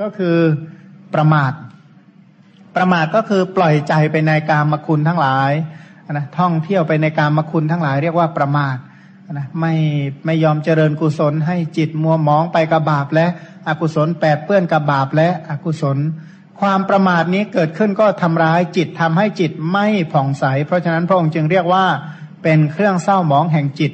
[0.00, 0.36] ก็คือ
[1.14, 1.52] ประมาท
[2.76, 5.52] ประมาทก็คือปล่อยใจไปในกามคุณทั้งหลาย
[6.12, 8.76] นะท่องเที่ยวไปในกามคุณทั้งหลาย เรียกว่าประมาท
[9.32, 9.74] นะไม่
[10.24, 13.26] ไม่ยอมเจริญกุศลให้จิตมัวมองไปกับบาปและ
[13.68, 15.98] อกุศลแปดเปื้อนกับบาปและอกุศล
[16.60, 21.84] ความประมาทนี้เกิดขึ้นก็ทำร้ายจิตทำให้จิตไม่ผ่องใส เพราะฉะนั้นพระองค์จึงเรียกว่า
[22.42, 23.92] เป็นเครื่องเศร้าหมองแห่งจิต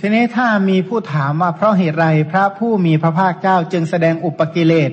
[0.00, 4.90] ทีนี้ถ้ามีผู้ถามว่าเพราะเหตุไรพระผู้มีพระภาคเจ้าจึงแสดงอุปกิเลส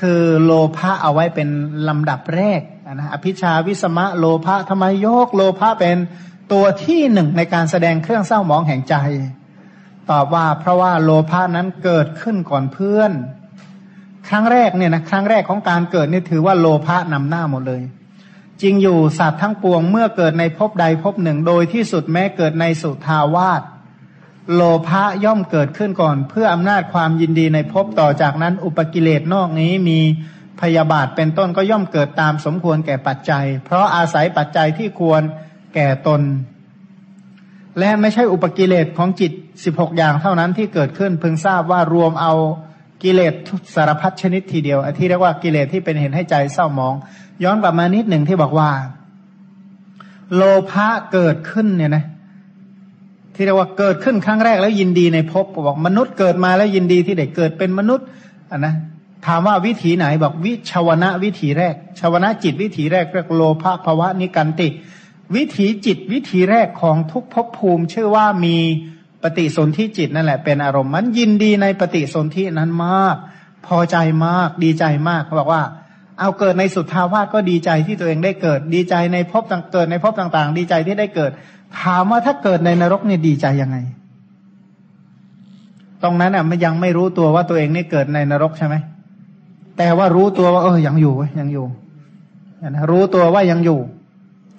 [0.00, 1.48] คือโลภะเอาไว้เป็น
[1.88, 2.60] ลำดับแรก
[2.94, 5.96] นะอภิชาวิสมะโลภะทำไมโยกโลภะเป็น
[6.52, 8.94] ตัวที่หนึ่งในการแสดงเครื่องเศร้าหมองแห่งใจ
[10.10, 13.12] ตอบว่าเพราะว่าโลภะนั้นเกิดขึ้นก่อนเพื่อน
[14.28, 17.82] ครั้งแรกเนี่ยนะครั้งแรกของการเกิดนี่ถือว่าโลภะนำหน้าหมดเลย
[18.62, 23.62] จริงอยู่สัตว์ทั้งปวงเมื่อเกิดในภพใดภพหนึ่ง โดยที่สุดแม้เกิดในสุทาวาส
[24.54, 30.00] โลภะย่อมเกิดขึ้นก่อน เพื่ออำนาจความยินดีในภพต่อจากนั้น อุปกิเลสนอกนี้มี
[30.60, 35.22] พยาบาทเป็นต้นก็ย่อมเกิดตามสมควรแก่ปัจจัย เพราะอาศัยปัจจัยที่ควร
[35.74, 36.20] แก่ตน
[37.78, 39.32] และไม่ใช่อุปกิเลสของจิต
[39.64, 42.34] สิบหกอย่างเท่านั้นที่เกิดขึ้นพึงทราบว่ารวมเอา
[43.02, 43.34] กิเลส
[43.74, 46.94] สารพัดชนิดทีเดียวที่เรียกว่ากิเลสที่เป็นเหตุให้ใจเศร้าหมอง
[47.44, 48.70] ย้อนกลับมานิดหนึ่งที่บอกว่า
[50.34, 52.04] โลภะเกิดขึ้นเนี่ยนะ
[53.34, 58.06] ที่เรียกว่าเกิดขึ้นครั้งแรกแล้วยินดีในภพบอกมนุษย์เกิดมาแล้วยินดีที่เด็กเกิดเป็นมนุษย์
[58.50, 58.74] อะนะ
[59.26, 64.68] ถามว่าวิถีไหนบอกวิชาวนะวิถีแรกชาวนะจิตวิถีแรกเรียกโลภะภาวะนิกันติ
[65.34, 68.56] วิถีจิตวิถีแรกของทุกภพภูมิชื่อว่ามี
[69.22, 73.16] ปฏิสนธิจิตนั่นแหละเป็นอารมณ์มันยินดีในปฏิสนธินั้นมาก
[73.66, 75.62] พอใจมากดีใจมากเขาบอกว่า
[76.20, 81.30] เอาเกิดในสุทธาวาสก็ดีใจที่ตัวเองได้เกิด ดีใจในภพต่างเกิดในภพต่าง ๆ ดีใจที่ได้เกิด
[81.80, 83.76] ถามว่าถ้าเกิดในนรกเนี่ยดีใจยังไง
[86.02, 88.74] ตรงนั้นอะมันยังไม่รู้ตัวว่าตัวเองนี่เกิดในนรกใช่ไหม
[89.78, 91.66] แต่ว่ารู้ตัวว่า เออยังอยู่ยังอยู่
[92.90, 93.80] รู้ตัวว่ายังอยู่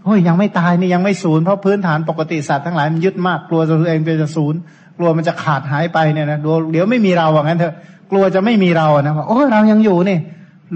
[0.04, 4.56] โอ้ยยังไม่ตายนี่ยังไม่สูญเพราะพื้นฐานปกติสัตว์ทั้งหลายมันยึดมากกลัวตัวเองจะสูญ
[4.98, 6.40] กลัวมันจะขาดหายไปเนี่ยนะ
[6.72, 7.74] เดี๋ยวไม่มีเราอย่างนั้นเถอะ
[8.12, 10.18] กลัวจะไม่มีเรานะว่าโอ้เรายังอยู่นี่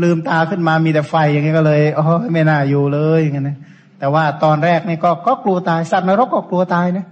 [0.03, 2.03] ลืมตาขึ้นมามีแต่ไฟอย่างนี้ก็เลยโอ้
[2.33, 3.57] ไม่น่าอยู่เลยอย่างนี้นะ
[3.99, 7.05] แต่ว่าตอนแรกนี่ก็ก็กลัวตายสัตว์นรกก็กลัวตายนะ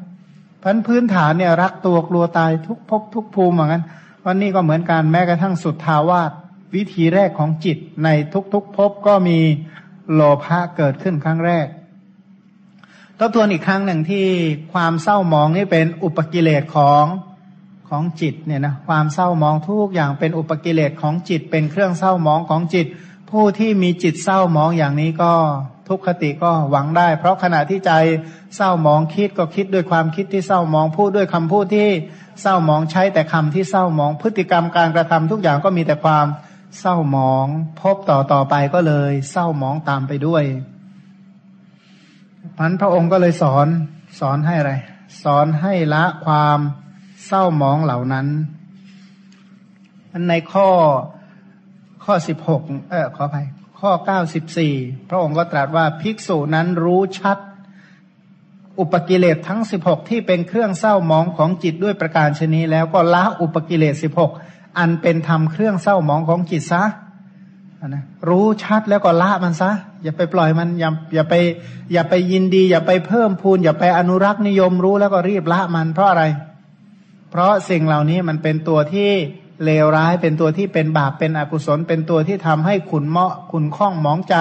[0.64, 3.84] พันพื้นฐานเนี่ยรักตัวกลัวตายทุกภพทุกภูมิเหมือนกัน
[4.26, 6.32] วันนี้ก็เหมือนกันแม้กระทั่งสุดทาวาส
[6.76, 8.10] วิธีแรกของจิตใน
[8.54, 9.40] ทุกๆภพก็มี
[10.14, 11.66] โลภะเกิดขึ้นครั้งแรก
[13.28, 14.26] บทวนอีกครั้งหนึ่งที่
[14.74, 17.06] ความเศร้ามองนี่เป็นอุปกิเลสของ
[17.90, 22.86] ของจิตเนี่ยนะความเศร้ามองทุกอย่างเป็นอุปกิเลสของจิต เป็นเครื่องเศร้ามองของจิต
[23.32, 25.34] ผู้ที่มีจิตเศร้ามองอย่างนี้ก็
[25.90, 27.92] ทุกขติก็หวังได้ เพราะขณะที่ใจ
[28.56, 31.90] เศร้ามองคิดก็คิดด้วยความคิดที่เศร้ามองพูดด้วยคำพูดที่
[32.42, 36.26] เศร้ามองใช้แต่คำที่เศร้ามองพฤติกรรมการกระทำทุกอย่างก็มีแต่ความ
[36.80, 37.46] เศร้ามอง
[37.82, 40.44] พบต่อต่อไปก็เลย เศร้ามองตามไปด้วย
[42.58, 43.68] พันพระองค์ก็เลยสอน
[44.20, 44.74] สอนให้อะไร
[45.24, 46.60] สอนให้ละความ
[47.28, 48.28] เศร้ามองเหล่านั้น
[50.30, 50.70] ในข้อ
[52.04, 53.48] ข้อสิบหกเออขออภัย
[53.80, 54.74] ข้อเก้าสิบสี่
[55.10, 57.38] พระองค์ก็ตรัสว่าภิกษุนั้นรู้ชัด
[58.80, 64.32] อุปกิเลสทั้งสิบหกที่เป็นเครื่องเศร้ามองของจิตด้วยประการชนีแล้วก็ละอุปกิเลสสิบหก
[64.78, 66.84] อันเป็นธรรมเครื่องเศร้ามองของจิตซะ
[67.88, 69.72] นะรู้ชัดแล้วก็ละมันซะ
[70.04, 71.34] อย่าไปปล่อยมัน อย่าอย่าไป
[71.94, 76.24] อย่าไปยินดี อย่าไปเพิ่มพูน อย่าไปอนุรักษ์นิยมรู้แล้วก็รีบละมันเพราะอะไร
[77.32, 79.10] เพราะสิ่งเหล่านี้มันเป็นตัวที่
[79.66, 84.36] เลวร้ายเป็นตัวที่เป็นบาปเป็นอกุศล เป็นตัวที่ทำให้ขุนเมาะขุนข้องมองใจ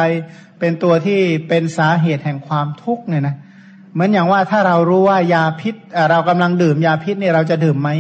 [0.61, 3.37] เป็นตัวที่เป็นสาเหตุแห่งความทุกข์เนี่ยนะ
[3.93, 5.75] เหมือนอย่างว่าถ้าเรารู้ว่ายาพิษ
[6.11, 7.91] เรากำลังดื่มยาพิษเนี่ยเราจะดื่มไหม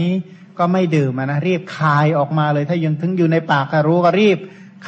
[0.58, 4.38] ก็ไม่ดื่มนะรีบคายออกมาเลย ถ้ายังถึงอยู่ในปากก็รู้ก็รีบ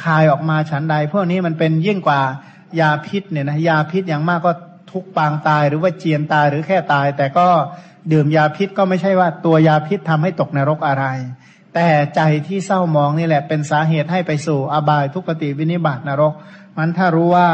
[0.03, 2.21] คายออกมาฉันใด พวกนี้มันเป็นยิ่งกว่า
[2.79, 4.51] ยาพิษเนี่ยนะยาพิษอย่างมากก็
[4.91, 7.47] ทุกปางตายหรือว่าเจียนตายหรือแค่ตาย แต่ก็
[8.11, 11.05] ดื่มยาพิษก็ไม่ใช่ว่าตัวยาพิษทำให้ตกนรกอะไร
[11.73, 16.33] แต่ใจที่เศร้ามองนี่แหละ เป็นสาเหตุให้ไปสู่อบายทุกติวินิบาตนรก
[16.77, 17.47] มันถ้ารู้ว่า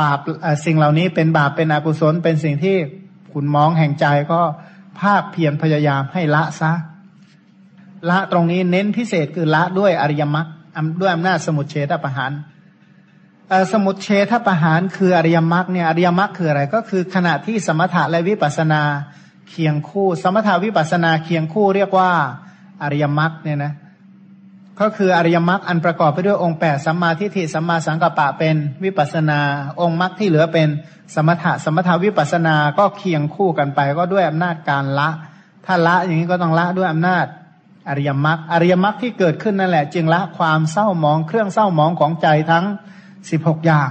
[0.00, 0.18] บาป
[0.66, 2.76] สิ่งเหล่านี้เป็นบาปเป็นอกุศลเป็นสิ่งที่
[3.32, 4.40] ขุนมองแห่งใจก็
[5.00, 6.72] ภาคเพียรพยายามให้ละซะ
[8.10, 10.48] ละตรงนี้เน้นพิเศษคือละด้วยอริยมรรค
[11.00, 12.32] ด้วยอำนาจสมุทเฉทประหาร
[13.72, 18.82] สมุทเฉทประหารคืออริยมรรคเนี่ยอริยมรรคคืออะไรก็คือขณะที่สมถะและวิปัสนา
[19.48, 22.10] เคียงคู่ สมถะวิปัสนาเคียงคู่เรียกว่า
[22.82, 23.72] อริยมรรคเนี่ยนะ
[24.80, 29.40] ก็คืออริยมรรคอันประกอบไปด้วยองค์แปดสัมมาทิฏฐิสัมมาสังกัปปะเป็นวิปัสนา
[29.80, 30.68] องค์มรรคที่เหลือเป็น
[31.14, 35.08] สมถะสมถาวิปัสนาก็เคียงคู่กันไป ก็ด้วยอำนาจการละ
[35.66, 37.26] ถ้าละอย่างนี้ก็ต้องละด้วยอำนาจ
[37.88, 42.64] อริยมรรคอริยมรรคที่เกิดขึ้นนั่นแหละ จึงละความเศร้ามองเครื่องเศร้ามองของใจทั้ง
[43.30, 43.90] สิบหกอย่าง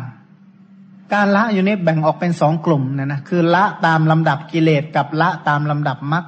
[1.14, 6.26] การละอยู่นี้แบ่งออกเป็นสองกลุ่มนะนะคือละตามลำดับกิเลสกับละตามลำดับมรรค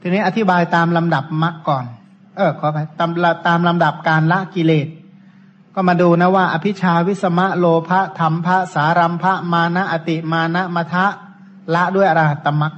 [0.00, 1.84] ทีนี้อธิบายตามลำดับมรรคก่อน
[2.36, 3.10] เออขอไปตาม
[3.46, 4.88] ตามลำดับการละกิเลส
[5.74, 11.06] ก็มาดูนะว่า อภิชาวิสมะโลภะธรรมภะสารัมภะมานะอติมานะมทะ
[11.74, 12.74] ละด้วยอรหัตตมรรค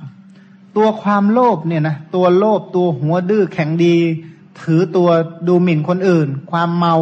[0.77, 3.97] ตัวความโลภเนี่ยนะตัวโลภตัวหัวดื้อแข็งดี
[4.63, 5.09] ถือตัว
[5.49, 6.97] ดูหมิ่นคนอื่น ความเมา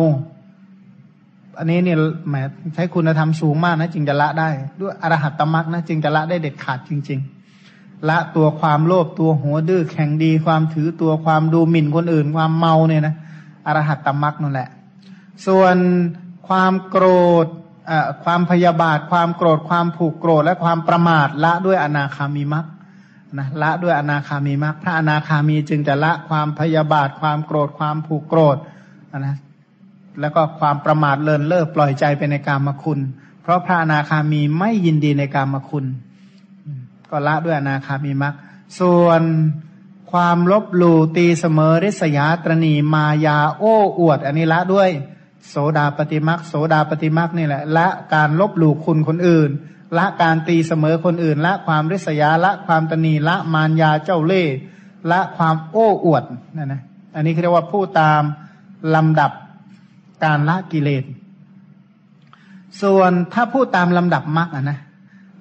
[1.59, 2.35] อันนี้เนี่ยแหม
[2.75, 4.49] ใช้คุณธรรมสูงมากนะจึงจะละได้
[4.81, 7.21] ด้วยอรหัตตมรรคนะจึงจะละได้เด็ดขาดจริง
[7.63, 13.15] ๆ ละตัวความโลภตัวหัวดื้อแข็งดี ความถือตัวความดูหมิ่นคนอื่น ความเมาเนี่ยนะ
[13.67, 14.69] อรหัตตมรักนั่นแหละ
[15.47, 15.77] ส่วน
[16.49, 17.07] ความโกร
[17.45, 17.47] ธ
[18.25, 22.65] ความพยาบาท ความโกรธ ความผูกโกรธ และความประมาทละด้วยอนาคามีมัก
[23.37, 28.57] นะละด้วยอนาคามีมักพระอนาคามีจึงจะละความพยาบาทความโกรธความผูกโกรธ
[29.19, 29.37] นะ
[30.21, 33.01] แล้วก็ความประมาทเลินเล่อปล่อยใจไปในกามคุณ
[33.43, 35.85] เพราะพระอนาคามีไม่ยินดีในกามคุณ
[37.11, 38.35] ก็ละด้วยอนาคามีมัก
[38.81, 39.23] ส่วน
[40.13, 44.91] ความลบหลู่ตีเสมอริษยาตรณีมายาโอ้อวด อันนี้ละด้วย
[45.49, 49.51] โสดาปฏิมักโสดาปฏิมักนี่แหละละการลบหลู่คุณคนอื่น
[49.97, 54.57] ละการตีเสมอคนอื่น ละความริษยาละความตนีละมารยาเจ้าเล่ห์
[55.11, 56.25] ละความโอ้อวด
[56.57, 56.83] นั่นนะ
[57.15, 58.23] อันนี้เรียกว่าผู้ตาม
[58.95, 59.33] ลำดับ
[60.25, 61.05] การละกิเลส
[62.83, 64.79] ส่วนถ้าพูดตามลำดับมรรคนะ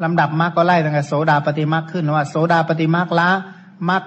[0.03, 3.29] ลำดับมรรคก็ไล่ตั้งแต่โสดาปฏิมรรคขึ้นว่าโสดาปฏิมรรคละ
[3.89, 4.03] มรรค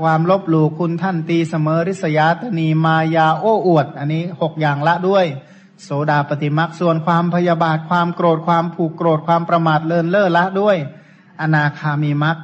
[0.00, 5.26] ความลบหลู่คุณท่านตีเสมอริษยาตนีมายาโอ้อวด อันนี้หกอย่างละด้วย
[5.84, 10.76] โสดาปฏิมรรคส่วนความพยาบาทความโกรธความผูกโกรธความประมาทเลินเล่อละด้วย
[11.40, 12.36] อนาคามีมรรค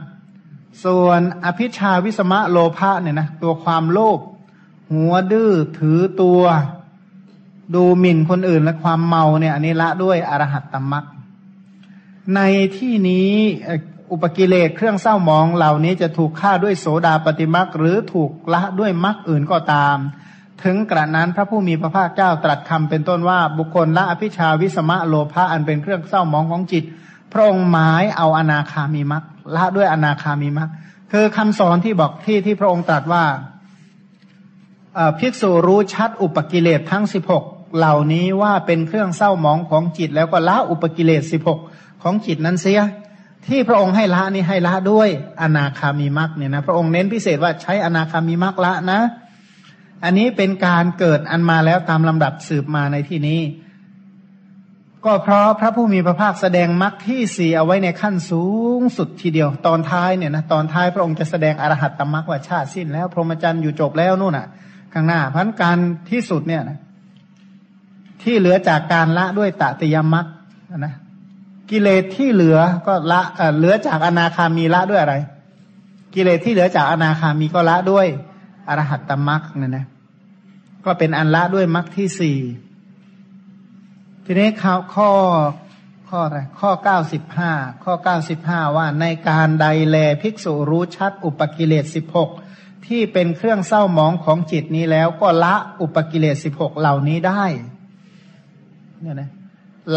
[0.84, 4.18] ส่วนอภิชาวิสมะโลภะเนี่ยนะตัวความโลภ
[4.92, 6.42] หัวดื้อถือตัว
[7.74, 11.04] ดูหมิ่นคนอื่นและความเมาเนี่ยอันนี้ละด้วยอรหัตตมรรค
[12.34, 12.40] ใน
[12.76, 13.30] ที่นี้
[14.12, 19.96] อุปกิเลสเครื่องเศร้ามองเหล่านี้จะถูกฆ่าด้วยโสดาปฏิมักหรือถูกละด้วยมักอื่นก็ตาม
[20.64, 26.84] ถึงกระนั้นพระผู้มีพระภาคเจ้าตรัสคำเป็นต้นว่าบุคคลละอภิชาวิสมะโลภะอันเป็นเครื่องเศร้ามองของจิต
[27.32, 29.24] พระองค์หมายเอาอนาคามีมัก
[29.56, 30.68] ละด้วยอนาคามีมัก
[31.12, 33.24] คือคำสอนที่บอกที่ที่พระองค์ตรัสว่า
[35.18, 37.44] ภิกษุรู้ชัดอุปกิเลสทั้งสิบหก
[37.76, 41.58] เหล่านี้ว่าเป็นเครื่องเศร้ามองของจิต แล้วก็ละอุปกิเลสสิบหก
[42.02, 42.80] ของจิตนั้นเสีย
[43.46, 45.08] ที่พระองค์ให้ละนี่ให้ละด้วย
[45.42, 49.00] อนาคามีมักเนี่ยนะพระองค์เน้นพิเศษว่าใช้อนาคามีมักละนะ
[50.04, 53.40] อันนี้เป็นการเกิดอันมาแล้วตามลำดับสืบมาในที่นี้
[55.04, 58.44] ก็เพราะพระผู้มีพระภาคแสดงมรรคที่สี่เอาไว้ในขั้นสู
[58.78, 64.46] งสุดทีเดียว ตอนท้ายเนี่ยนะตอนท้ายพระองค์จะแสดงอรหัตตมรรคว่าชาติสิ้นแล้ว พรหมจรรย์อยู่จบแล้วนู่นน่ะ
[64.92, 65.78] ข้างหน้าพันการ
[66.10, 66.78] ที่สุดเนี่ยนะ
[68.22, 70.26] ที่เหลือจากการละด้วยตติยมรรค
[70.78, 70.94] นะ
[71.70, 75.16] กิเลสที่เหลือก็ละเเหลือจากอนาคามีละด้วยอะไร
[76.14, 78.06] กิเลสที่เหลือจากอนาคามีก็ละด้วย
[78.70, 79.86] อรหัตตมรรคเนี่ยนะ
[80.84, 82.38] ก็เป็นอันละด้วยมรรคที่สี่
[84.24, 85.10] ทีนี้ข้อข้อ
[86.08, 87.52] ข้ออะไรข้อเก้าสิบห้า
[87.84, 92.30] ข้อเก้าสิบห้าว่าในการใดแลภิกษุรู้ชัดอุปกิเลสสิบหก
[92.86, 97.44] ที่เป็นเครื่องเศร้าหมองของจิตนี้แล้วก็ละอุปกิเลสสิบหกเหล่านี้ได้
[99.00, 99.30] เนี่ยนะ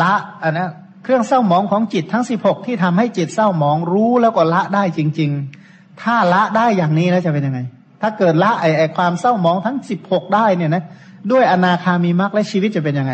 [0.01, 0.69] ละอันนะ
[1.03, 5.31] เครื่องเศร้าหมองของจิตทั้งสิบหกที่ทำให้จิตเศร้าหมองรู้แล้วก็ละได้จริง
[5.65, 7.59] ๆ ถ้าละได้อย่างนี้แล้วจะเป็นยังไง
[8.05, 10.83] ถ้าเกิดละไอไอความเศร้าหมองทั้งสิบหกได้เนี่ยนะ
[11.31, 13.13] ด้วยอนาคามีมรรคและชีวิตจะเป็นยังไง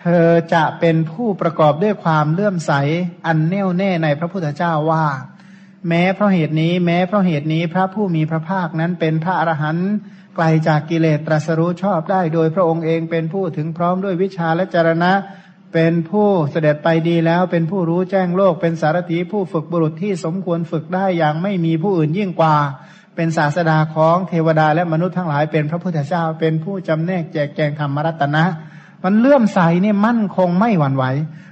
[0.00, 2.72] เธอจะเป็นผู้ประกอบด้วยความเลื่อมใส
[3.26, 5.06] อันแน่วแน่ในพระพุทธเจ้าว่า
[5.88, 9.90] แม้เพราะเหตุนี้แม้เพราะเหตุนี้พระผู้มีพระภาคนั้นเป็นพระอรหันต์
[10.34, 15.12] ไกลจากกิเลสตรัสรู้ชอบได้ โดยพระองค์เองเป็นผู้ถึงพร้อมด้วยวิชาและจรณะ
[15.74, 22.56] เป็นผู้เสด็จไปดีแล้วเป็นผู้รู้แจ้งโลกเป็นสารถีผู้ฝึกบุรุษที่สมควรฝึกได้อย่างไม่มีผู้อื่นยิ่งกว่า
[23.16, 28.44] เป็นศาสดาของเทวดาและมนุษย์ทั้งหลายเป็นพระพุทธเจ้า เป็นผู้จำแนกแจกแจงธรรมรัตนะ
[29.04, 31.04] มันเลื่อมใสเนี่ยมั่นคงไม่หวั่นไหว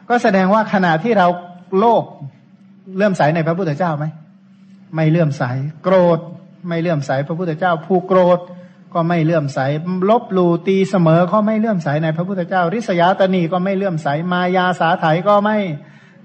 [0.08, 1.26] ก็แสดงว่าขณะที่เรา
[1.78, 2.04] โลภ
[2.96, 4.04] เลื่อมใสในพระพุทธเจ้าไหม
[4.94, 5.42] ไม่เลื่อมใส
[5.84, 6.18] โกรธ
[6.68, 8.38] ไม่เลื่อมใสพระพุทธเจ้า ผู้โกรธ
[8.94, 9.58] ก็ไม่เลื่อมใส
[10.10, 15.58] ลบลูตีเสมอก็ไม่เลื่อมใสในพระพุทธเจ้า ริษยาตนีก็ไม่เลื่อมใส มายาสาไถก็ไม่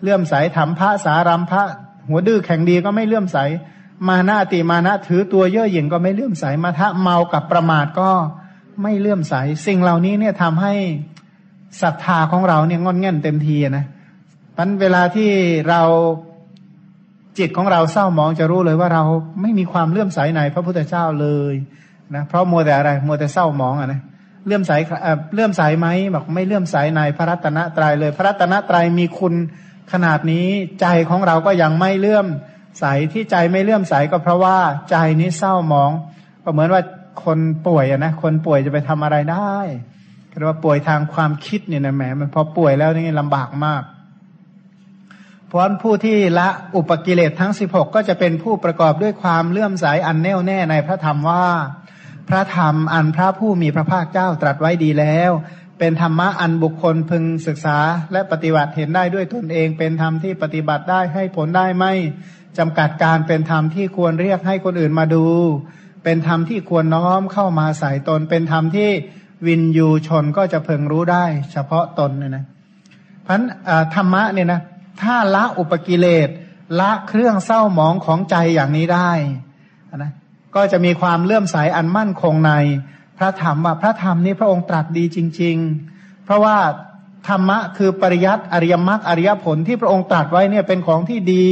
[0.02, 1.64] เลื่อมใสถมพระสารัมพระ
[2.10, 3.38] หัวดื้อแข็งดีก็ไม่เลื่อมใส
[4.08, 8.10] มานาติมานะถือตัวเย่อหยิ่งก็ไม่เลื่อมใสมาทะเมากับประมาทก็
[8.82, 9.36] ไม่เลื่อมใส
[9.68, 10.74] สิ่งเหล่านี้เนี่ยทำให้
[11.82, 13.86] ศรัทธาของเราเนี่ยงอนเง่นเต็มทีนะ
[14.56, 15.30] พันเวลาที่
[15.70, 15.82] เรา
[17.40, 19.04] จิตของเราเศร้ามองจะรู้เลยว่าเรา
[19.42, 21.54] ไม่มีความเลื่อมใสในพระพุทธเจ้าเลย
[22.16, 24.02] นะเพราะมัวแต่อะไรมัวแต่เศร้ามองอะนะ
[24.46, 24.72] เลื่อมใส
[25.34, 29.34] เลื่อมใสไหมบอกไม่เลื่อมใสในพระรัตนตรัยเลย พระรัตนตรัยมีคุณ
[29.92, 30.48] ขนาดนี้
[30.82, 34.58] ใจของเราก็ยังไม่เลื่อมใใสที่ใจไม่เลื่อมใสก็เพราะว่า
[34.90, 35.92] ใจนี้เศร้ามอง
[36.44, 36.82] ก็เหมือนว่า
[37.24, 39.56] คนป่วยนะคนป่วยจะไปทำอะไรได้
[40.38, 43.84] เรียกว่าป่วยทางความคิดเนี่ยนะแหมมันพอป่วยแล้วนี่ลำบากมาก
[45.48, 51.48] เพราะผู้ที่ละอุปกิเลสทั้งสิบหกก็จะเป็นผู้ประกอบด้วยความเลื่อมใสอันแน่วแน่ในพระธรรมว่า
[52.30, 55.32] พระธรรมอันพระผู้มีพระภาคเจ้าตรัสไว้ดีแล้ว
[55.80, 57.78] เป็นธรรมะอันบุคคลพึงศึกษา
[58.12, 61.94] และปฏิบัติเห็นได้ด้วยตนเอง เป็นธรรมที่ปฏิบัติได้ให้ผลได้ไม่
[62.58, 65.26] จำกัดการเป็นธรรมที่ควรเรียกให้คนอื่นมาดู
[66.04, 68.90] เป็นธรรมที่ควรน้อมเข้ามาใส่ตน เป็นธรรมที่
[69.48, 72.46] วินยูชนก็จะเพึงรู้ได้ เฉพาะตนเนี่ยนะ
[73.28, 73.42] พัน
[73.96, 74.62] ธรรมะเนี่ยนะ
[75.02, 76.30] ถ้าละอุปกิเลส
[76.80, 79.12] ละเครื่องเศร้าหมองของใจอย่างนี้ได้
[79.98, 80.12] นะ
[80.56, 82.54] ก็จะมีความเลื่อมใสอันมั่นคงใน
[83.18, 85.56] พระธรรมว่าพระธรรมนี้พระองค์ตรัสดีจริง
[85.92, 86.58] ๆ เพราะว่า
[87.28, 91.46] ธรรมะคือปริยัติอริยมรรคอริยผลที่พระองค์ตรัสไว้เนี่ยเป็นของที่ดี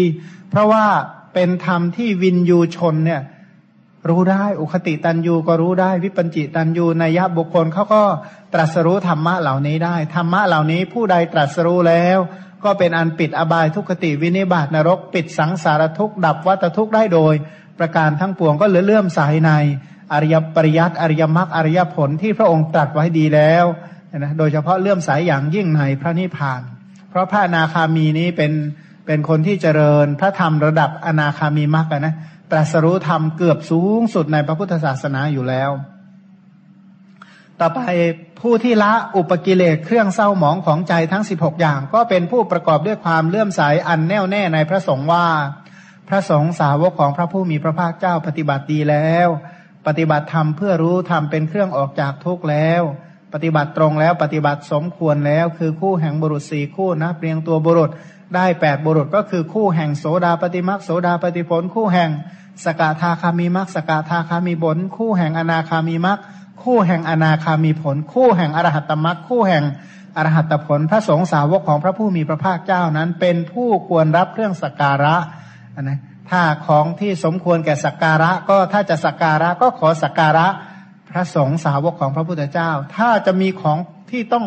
[0.53, 0.85] เพราะว่า
[1.33, 3.21] เป็นธรรมที่วินยูชนเนี่ย
[4.09, 8.03] รู้ได้อุคติตันยูก็รู้ได้วิปัญจิตันยูนัยยะบุคคลเขาก็
[8.53, 12.17] ตรัสรู้ธรรมะเหล่านี้ได้ธรรมะเหล่านี้ผู้ใดตรัสรู้แล้ว
[12.63, 17.33] ก็เป็นอันปิดอบายทุกขติวินิบาตนรก ปิดสังสารทุกข์ดับวัตทุกข์ได้โดย
[17.79, 19.51] ประการทั้งปวงก็เหลือเลื่อมสายใน
[20.13, 23.65] อริยปริยัติอริยมรรคอริยผลที่พระองค์ตรัสไว้ดีแล้ว
[24.17, 26.61] นะโดยเฉพาะเลื่อมสายอย่างยิ่งในพระนิพพาน
[27.09, 28.51] เพราะพระนาคามีนี้เป็น
[29.05, 32.15] เป็นคนที่เจริญพระธรรมระดับอนาคามีมรรคนะ
[32.51, 35.71] ตรัสรู้ธรรมเกือบสูงสุดในพระพุทธศาสนาอยู่แล้ว
[37.59, 37.79] ต่อไป
[38.41, 45.27] ผู้ที่ละอุปกิเลสเครื่องเศร้าหมองของใจทั้ง 16 อย่าง ก็เป็นผู้ประกอบด้วยความเลื่อมใสอันแน่วแน่ในพระสงฆ์ว่า
[46.09, 49.27] พระสงฆ์สาวกของพระผู้มีพระภาคเจ้าปฏิบัติดีแล้ว
[49.87, 52.81] ปฏิบัติธรรมเพื่อรู้ธรรมเป็นเครื่องออกจากทุกข์แล้ว
[53.33, 57.89] ปฏิบัติตรงแล้วปฏิบัติสมควรแล้ว คือคู่แห่งบุรุษสี่คู่นะเรียงตัวบุรุษ
[58.35, 62.09] ได้แปดบุรุษก็คือคู่แห่งโสดาปฏิมักโสดาปฏิผล คู่แห่ง
[62.65, 66.19] สกทาคามีมักสกทาคามีผล คู่แห่งอนาคามีมัก
[66.63, 69.63] คู่แห่งอนาคามีผล คู่แห่งอรหัตตมักคู่แห่ง
[70.17, 75.15] อรหัตผล พระสงฆ์สาวกของพระผู้มีพระภาคเจ้านั้น เป็นผู้ควรรับเครื่องสักการะ
[75.81, 80.47] นะถ้าของที่สมควรแก่สักการะก็ถ้าจะสักการะก็ขอสักการะ
[81.09, 83.77] พระสงฆ์สาวกของพระพุทธเจ้า ถ้าจะมีของ
[84.11, 84.45] ที่ต้อง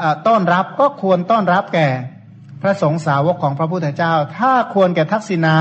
[0.00, 1.88] อต้อนรับก็ควรต้อนรับแก่
[2.62, 5.56] พระสงฆ์สาวกของพระพุทธเจ้า ถ้าควรแก่ทักษิณา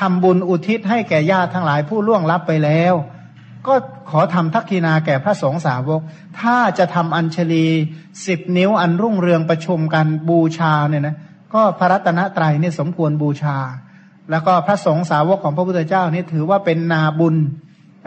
[0.00, 2.94] ทำบุญอุทิศให้แก่ญาติทั้งหลายผู้ล่วงลับไปแล้ว
[3.66, 3.74] ก็
[4.10, 6.00] ขอทำทักคีนาแก่พระสงฆ์สาวก
[6.40, 7.66] ถ้าจะทำอัญชลี
[8.26, 11.16] สิบนิ้วอันรุ่งเรืองประชุมกันบูชาเนี่ยนะ
[11.54, 13.58] ก็พระรัตนตรัยเนี่ยสมควรบูชา
[14.30, 17.36] แล้วก็พระสงฆ์สาวกของพระพุทธเจ้านี่ถือว่าเป็นนาบุญ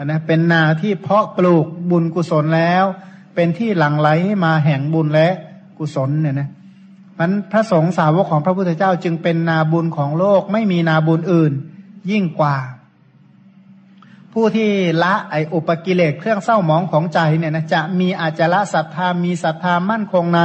[0.04, 2.84] นะเป็นนาที่เพาะปลูกบุญกุศลแล้ว
[3.34, 4.08] เป็นที่หลั่งไหล
[4.44, 5.28] มาแห่งบุญและ
[5.78, 6.48] กุศลเนี่ยนะ
[7.22, 11.52] มันพระสงฆ์สาวกของพระพุทธเจ้าจึงเป็นนาบุญของโลกไม่มีนาบุญอื่น
[12.10, 12.56] ยิ่งกว่า
[14.32, 14.70] ผู้ที่
[15.02, 20.42] ละไออุปกิเลสเครื่องเศร้าหมองของใจเนี่ยนะจะมีอาจละศรัทธามีศรัทธามั่นคงใน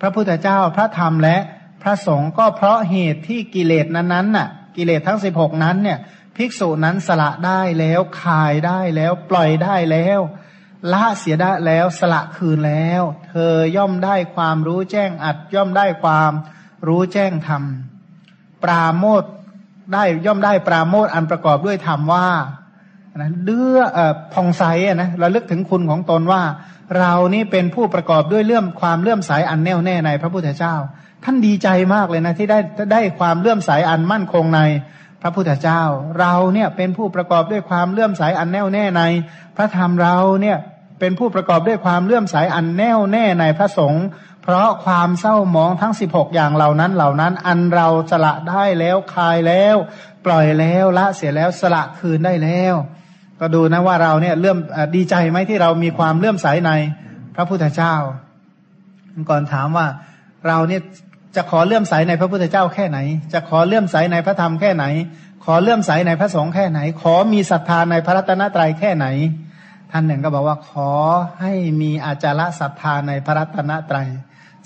[0.00, 1.36] พระพุทธเจ้าพระธรรมและ
[1.82, 5.98] พระสงฆ์ก็เพราะเหตุที่กิเลสนั้นๆน่ะ กิเลสทั้งสิบหกนั้นเนี่ย
[6.36, 10.20] ภิกษุนั้นสละได้แล้วคายได้แล้ว ปล่อยได้แล้ว
[10.92, 16.32] ละเสียได้แล้วสละคืนแล้ว เธอย่อมได้ความรู้แจ้งอัด ย่อมได้ความ
[16.86, 17.62] รู้แจ้งธรรม
[18.64, 19.24] ปราโมท
[19.94, 22.28] ได้ย่อมได้ปราโมทอันประกอบด้วยธรรมว่า
[23.16, 26.42] นะเดือเอ่อพองใสนะเราลึกถึงคุณของตนว่า
[26.98, 30.74] เรานี่เป็นผู้ประกอบด้วยเลื่อมความเลื่อมใสอันแน่วแน่ในพระพุทธเจ้า
[31.24, 32.58] ท่านดีใจมากเลยนะที่ได้
[32.92, 34.60] ได้ความเลื่อมใสอันมั่นคงใน
[35.22, 35.82] พระพุทธเจ้า
[36.20, 39.02] เราเนี่ยเป็นผู้ประกอบด้วยความเลื่อมใสอันแน่วแน่ใน
[39.56, 40.58] พระธรรมเราเนี่ย
[41.04, 44.04] เป็นผู้ประกอบด้วยความเลื่อมใสอันแน่วแน่ในพระสงฆ์
[44.42, 49.76] เพราะความเศร้ามองทั้งสิบหกอย่างเหล่านั้นเหล่านั้น อันเราสละได้แล้วคลายแล้ว
[50.26, 52.74] ปล่อยแล้วละเสียแล้วสละคืนได้แล้ว
[53.40, 54.58] ก็ดูนะว่าเราเนี่ยเลื่อม
[54.96, 56.70] ดีใจไหมที่เรามีความเลื่อมใสใน
[57.36, 57.94] พระพุทธเจ้า
[59.30, 59.86] ก่อนถามว่า
[60.46, 60.82] เราเนี่ย
[61.36, 62.98] จะขอเลื่อมใสในพระพุทธเจ้าแค่ไหน
[63.32, 64.84] จะขอเลื่อมใสในพระธรรมแค่ไหน
[65.44, 69.06] ขอเลื่อมใสในพระสงฆ์แค่ไหน ขอมีศรัทธาในพระรัตนตรัยแค่ไหน
[69.94, 70.90] ท่านหนึ่งก็บอกว่าขอ
[71.40, 71.52] ให้
[71.82, 74.08] มีอาจาระศรัทธาในพระรัตนตรัย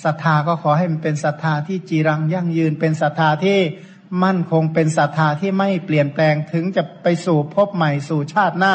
[0.05, 3.59] ศรัทธาก็ขอให้มันเป็นศรัทธาที่จีรังยั่งยืนเป็นศรัทธาที่
[4.25, 8.75] มั่นคงเป็นศรัทธาที่ไม่เปลี่ยนแปลงถึงจะไปสู่พบใหม่สู่ชาติหน้า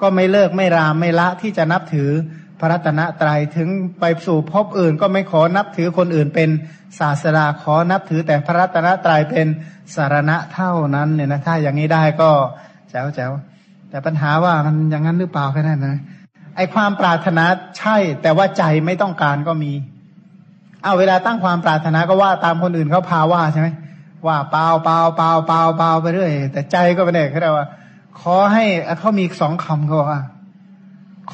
[0.00, 2.10] ก็ไม่เลิกไม่รามไม่ละที่จะนับถือ
[2.60, 3.68] พระรัตนตรัยถึง
[4.00, 6.50] ไปสู่พบอื่น ก็ไม่ขอนับถือคนอื่นเป็น
[6.98, 9.46] ศาสดาขอนับถือแต่พระรัตนตรัยเป็น
[9.94, 12.30] สารณะเท่านั้นเนี่ยนะถ้าอย่างนี้ได้ก็
[12.90, 13.32] แจ๋วแจ๋ว
[13.90, 16.00] แต่ปัญหาว่ามันอย่างนั้นหรือเปล่าแค่นั้นนะ
[16.56, 17.44] ไอความปรารถนา
[17.78, 19.72] ใช่ แต่ว่าใจไม่ต้องการก็มี
[20.82, 23.68] เอาเวลาตั้งความปรารถนาก็ว่าตามคนอื่นเขาพาว่าใช่ไหม
[24.26, 27.66] ว่าเปล่าเปล่าเปล่าเปล่าเปล่าไปเรื่อยแต่ใจก็ไม่ได้เขาเรียกว่า
[28.20, 28.64] ขอให้
[28.98, 30.22] เขามีสองคำเขาว่า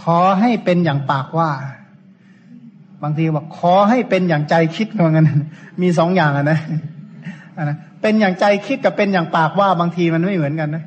[0.00, 1.50] ขอให้เป็นอย่างปากว่า
[3.02, 5.30] บางทีบอกขอให้เป็นอย่างใจคิดเหมือนกัน
[5.82, 6.58] มีสองอย่างอะนะ
[7.62, 10.84] นะเป็นอย่างใจคิดกับเป็นอย่างปากว่าบางทีมันไม่เหมือนกันนะ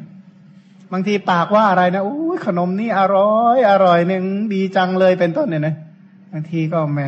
[0.94, 5.76] บางทีปากว่าอะไรนะโอ้ยขนมนี่อร่อย อร่อยหนึ่งดีจังเลยเป็นต้นเนี่ยนะ
[6.32, 7.02] บางทีก็แหม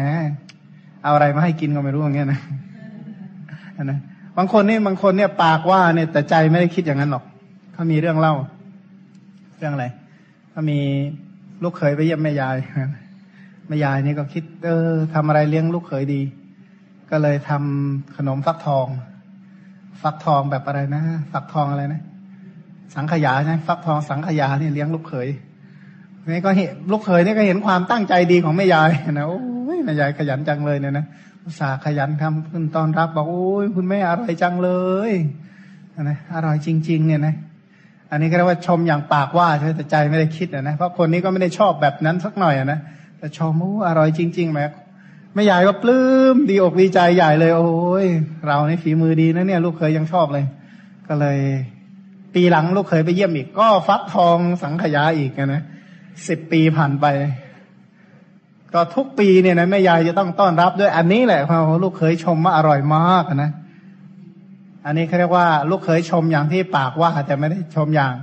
[1.03, 2.39] เอาอะไรมาให้กินก็ไม่รู้อย่างเงี้ยนะ
[3.83, 3.99] นะ
[4.37, 7.23] บางคนนี่บางคนเนี่ยปากว่าเนี่ยแต่ใจไม่ได้คิดอย่างนั้นหรอก
[7.73, 8.33] เขามีเรื่องเล่า
[9.57, 9.85] เรื่องอะไร
[10.51, 10.79] เขามี
[11.63, 12.57] ลูกเขยไปเยี่ยมแม่ยาย
[13.67, 16.21] แม่ยายนี่ก็คิด เออทำอะไรเลี้ยงลูกเขยดี
[17.11, 18.87] ก็เลยทำขนมฟักทอง
[20.01, 22.01] ฟักทองแบบอะไรนะ ฟักทองอะไรนะ
[22.95, 25.29] สังขยาใช่ฟักทองสังขยาเนี่ยเลี้ยงลูกเขย
[26.27, 29.41] นี่ก็เห็นลูกเขยนี่ก็เห็นความตั้งใจดีของแม่ยายนะโอ้
[29.75, 31.05] ยแม่ยายขยันจังเลยเนี่ยนะ
[31.43, 34.71] อุตส่าห์ขยันทำขึ้นตอนรับบอกโอ้ยคุณแม่อร่อยจังเล
[35.09, 35.11] ย
[36.01, 37.35] นะอร่อยจริง ๆ เนี่ยนะ
[38.11, 42.79] อันนี้ก็เรียกว่าชมอย่างปากว่าใช่แต่ใจไม่ได้คิดนะเพราะคนนี้ก็ไม่ได้ชอบแบบนั้นสักหน่อยนะ
[43.19, 44.65] แต่ชมโอ้อร่อยจริงๆแม่
[45.33, 48.05] แม่ยายก็ปลื้มดีอกดีใจใหญ่เลย โอ้ย
[48.47, 50.45] เราในฝีมือดีนะเนี่ย ลูกเคยยังชอบเลย
[51.07, 51.39] ก็เลย
[52.33, 55.63] ปีหลังลูกเคยไปเยี่ยมอีก ก็ฟักทองสังขยาอีกนะ
[56.27, 57.05] สิบปีผ่านไป
[58.73, 63.51] ก็ทุกปีเนี่ยนะแม่ยายจะต้องต้อนรับด้วยอันนี้แหละเพราะลูกเคยชมว่าอร่อยมากนะ
[64.85, 68.13] อันนี้เขาเรียกว่า ลูกเคยชมอย่างที่ปากว่าแต่ไม่ได้ชมอย่าง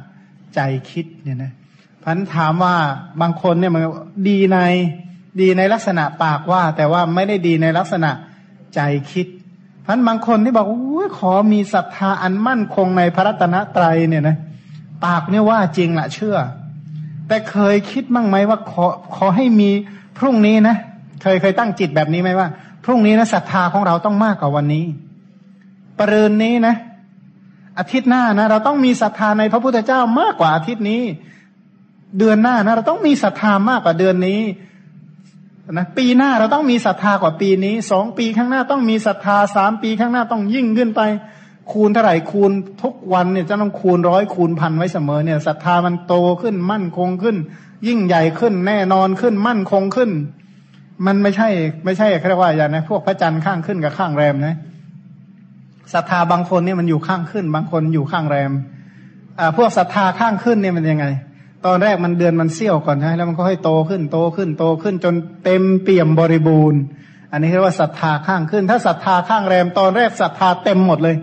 [0.54, 0.60] ใจ
[0.90, 1.52] คิดเนี่ยนะ
[2.02, 2.74] พันถามว่า
[3.20, 3.82] บางคนเนี่ยมัน
[4.28, 4.58] ดีใน
[5.40, 8.10] ดีในลักษณะปากว่า แต่ว่าไม่ได้ดีในลักษณะ
[8.74, 8.80] ใจ
[9.12, 9.26] คิด
[9.86, 14.36] พันบางคนที่บอกอ้ยขอมีศรัทธาอันมั่นคงในพระรัตนตรัยเนี่ยนะ
[15.04, 16.36] ปากเนี่ยว่าจริงละเชื่อ
[17.28, 18.84] แต่เคยคิดมั่งไหมว่าขอ
[19.16, 19.70] ขอให้มี
[20.18, 20.76] พรุ่งนี้นะ
[21.22, 22.48] เคยเคยตั้งจิตแบบนี้ไหมว่า
[22.84, 24.84] พรุ่งนี้นะศรัทธาของเราต้องมากกว่าวันนี้
[25.98, 26.74] ปรืนนี้นะ
[27.78, 31.02] อาทิตย์หน้านะ เราต้องมีศรัทธาในพระพุทธเจ้ามากกว่าอาทิตย์นี้
[32.18, 34.40] เดือนหน้านะ เราต้องมีศรัทธามากกว่าเดือนนี้
[35.72, 41.00] นะปีหน้าเราต้องมีศรัทธากว่าปีนี้สองปีข้างหน้าต้องมีศรัทธาสามปีข้างหน้าต้องยิ่งขึ้นไป
[41.72, 42.50] คูณเท่าไหร่คูณ
[42.82, 47.36] ทุกวันเนี่ยจะต้องคูณร้อยคูณพันไว้เสมอเนี่ยศรัทธามันโตขึ้นมั่นคงขึ้น
[47.86, 50.10] ยิ่งใหญ่ขึ้นแน่นอนขึ้นมั่นคงขึ้น
[51.06, 51.48] มันไม่ใช่
[51.84, 54.56] ไม่ใช่แค่ว่าอย่างนะพวกพระจันทร์ข้างขึ้นกับข้างแรมนะ
[55.94, 58.52] ศรัทธาบางคนเนี่ยมันอยู่ข้างขึ้น บางคนอยู่ข้างแรม
[59.38, 61.06] อ่าพวกศรัทธาข้างขึ้นเนี่ยมันยังไง
[61.66, 65.14] ตอนแรกมันเดือนมันเสี้ยวก่อนใช่แล้วมันก็ค่อยโตขึ้นโตขึ้นโตขึ้นจน
[65.44, 66.80] เต็มเปี่ยมบริบูรณ์
[67.32, 71.16] อันนี้เรียกว่าศรัทธาข้างขึ้น ถ้าศรัทธาข้างแรม ตอนแรกศรัทธาเต็มหมดเลย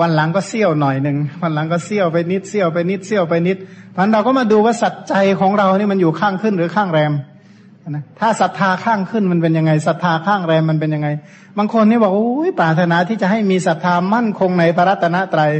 [0.00, 3.56] วันหลังก็เสี้ยวหน่อยหนึ่งวันหลังก็เสี้ยวไปนิดเสี้ยวไปนิดเสี้ยวไปนิด
[3.96, 7.12] พันเราก็มาดูว่าสัจใจของเรานี่มันอยู่ข้างขึ้นหรือข้างแรม
[7.90, 11.08] นะถ้าศรัทธาข้างขึ้นมันเป็นยังไงศรัทธาข้างแรมมันเป็นยังไง
[11.58, 15.52] บางคนนี่บอกโอ้ยปรารถนาที่จะให้มีศรัทธามั่นคงในพระรัตนตรัย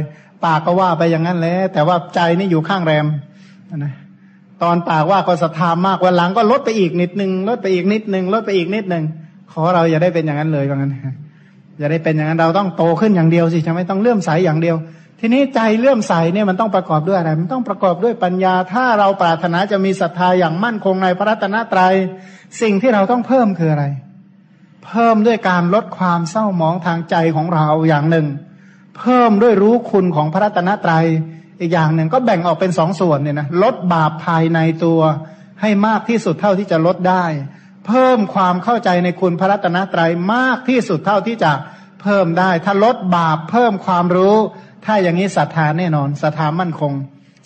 [0.45, 3.05] ปากก็ว่าไปอย่างนั้นแหละแต่ว่าใจนี่อยู่ข้างแรม
[3.77, 3.93] นะ
[4.63, 9.03] ตอนปากว่าก็ศรัทธามากวันหลังก็ลดไปอีกนิดนึงลดไปอีกนิดนึงลดไปอีกนิดนึง
[9.51, 10.95] ขอเราอย่าได้เป็นอย่างนั้นเลยว่างั้น
[11.79, 14.75] อย่าได้เป็นอย่างนั้นเราต้องโตขึ้นอย่างเดียวสิจะไม่ต้องเลื่อมใสอย่างเดียว
[15.19, 21.93] ทีนี้ใจเลื่อมใสเนี่ยมันต้องประกอบด้วยอะไรมันต้องประกอบด้วยปัญญา ถ้าเราปรารถนาจะมีศรัทธาอย่างมั่นคงในพระรัตนตรยัย
[22.61, 23.85] สิ่งที่เราต้องเพิ่มคืออะไร
[24.87, 28.27] เพิ่มด้วยการลดความเศร้าหมองทางใจของเราอย่างหนึ่ง
[28.97, 31.05] เพิ่มด้วยรู้คุณของพระรัตนตรยัย
[31.61, 35.01] อีกอย่างหนึ่งก็แบ่งออกเป็นสองส่วนเนี่ยนะลดบาปภายในตัว
[35.61, 37.25] ให้มากที่สุดเท่าที่จะลดได้
[37.87, 41.51] เพิ่มความเข้าใจในคุณพระรัตนตรัยมากที่สุดเท่าที่จะ
[42.01, 44.35] เพิ่มได้ ถ้าลดบาปเพิ่มความรู้
[44.85, 46.93] ถ้าอย่างนี้ศรัทธาแน่นอนศรัทธามั่นคง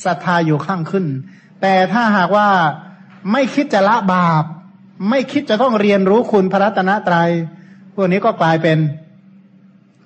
[0.05, 1.05] ศรัทธาอยู่ข้างขึ้น
[1.61, 2.49] แต่ถ้าหากว่า
[3.31, 4.43] ไม่คิดจะละบาป
[5.09, 7.29] ไม่คิดจะต้องเรียนรู้คุณพระรัตนตรัย
[7.95, 8.77] พวกนี้ก็กลายเป็น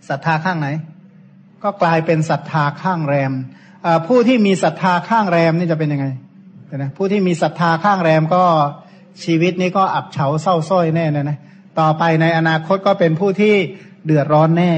[0.10, 0.68] ศรัทธาข้างไหน
[1.64, 3.34] ก็กลายเป็นศรัทธาข้างแรม
[4.08, 6.08] ผู้ที่มีศรัทธาข้างแรมนี่จะเป็นยังไง
[6.78, 8.44] นะผู้ที่มีศรัทธาข้างแรมก็
[9.24, 11.38] ชีวิตนี้ก็อับเฉาเศร้าส้อยแน่นะนะ
[11.80, 13.56] ต่อไปในอนาคตก็เป็นผู้ที่
[14.06, 14.74] เดือดร้อนแน่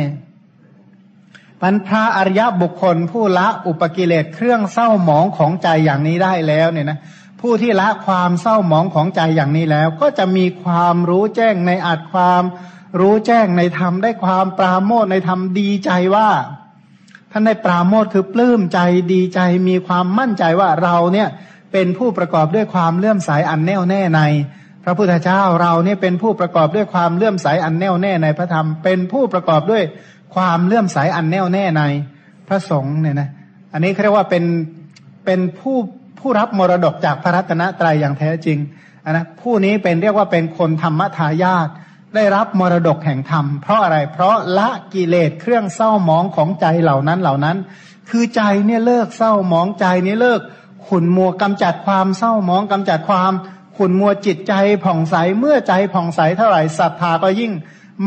[1.61, 6.98] ปันพระอริยบุคคล ผู้ละอุปกิเลสเครื่องเศร้าหมองของใจอย่างนี้ได้แล้วเนี่ยนะ
[7.41, 12.44] ผู้ที่ละความเศร้าหมองของใจอย่างนี้แล้ว ก็จะมีความรู้แจ้งในอาจความ
[12.99, 16.30] รู้แจ้งในธรรมได้ความปราโมทในธรรมดีใจว่า
[17.32, 18.80] ท่านได้ปราโมทคือปลื้มใจ
[19.14, 19.40] ดีใจ
[19.70, 21.28] มีความมั่นใจว่าเราเนี่ย
[21.72, 24.22] เป็นผู้ประกอบด้วยความเลื่อมใสอันแน่วแน่ใน
[24.84, 29.84] พระพุทธเจ้าเราเนี่ยเป็นผู้ประกอบด้วยความเลื่อมใสอันแน่วแน่ในพระธรรม เป็นผู้ประกอบด้วย
[30.36, 31.84] ความเลื่อมใสอันแน่วแน่ใน
[32.48, 33.30] พระสงฆ์เนี่ยนะ
[33.74, 34.44] อันนี้เขาเรียกว่าเป็น
[35.26, 35.78] เป็นผู้
[36.20, 38.58] ผู้รับมรดกจากพระรัตนตรัยอย่างแท้จริง
[39.10, 41.68] นะผู้นี้เป็นเรียกว่าเป็นคนธรรมทายาท
[42.15, 47.57] ได้รับมรดกแห่งธรรม เพราะอะไร เพราะละกิเลสเครื่องเศร้าหมองของใจเหล่านั้นเหล่านั้น
[48.09, 50.41] คือใจเนี่ยเลิกเศร้าหมองใจนี้เลิก
[50.88, 53.31] ขุนมัวกำจัดความเศร้าหมองกำจัดความ
[53.77, 57.51] ขุนมัวจิตใจผ่องใสเมื่อใจผ่องใสเท่าไหร่ศรัทธาก็ยิ่ง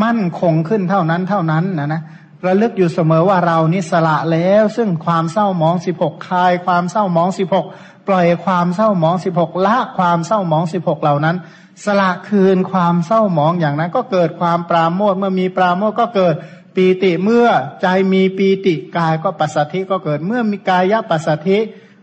[0.02, 2.02] มั่นคงขึ้นเท่านั้นเท่านั้นนะนะ
[2.46, 7.66] ระลึกอยู่เสมอว่าเรานี่สละแล้ว ซึ่งความเศร้าหมองสิบหกคลายความเศร้าหมองสิบหก
[8.08, 11.36] ปล่อยความเศร้าหมองสิบหกละความเศร้าหมองสิบหกเหล่านั้น
[11.84, 16.34] สละคืนความเศร้าหมองอย่างนั้น ก็เกิดความปราโมทเมื่อมีปราโมทก็เกิด
[16.76, 17.46] ปีติเมื่อ
[17.82, 21.58] ใจมีปีติกายก็ปัสสธิก็เกิดเมื่อมีกายะปัสสธิ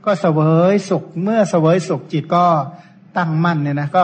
[0.06, 0.40] ก็เสว
[0.72, 2.46] ยสุข เมื่อเสวยสุขจิตก็
[3.18, 4.04] ตั้งมั่นเนี่ยนะก็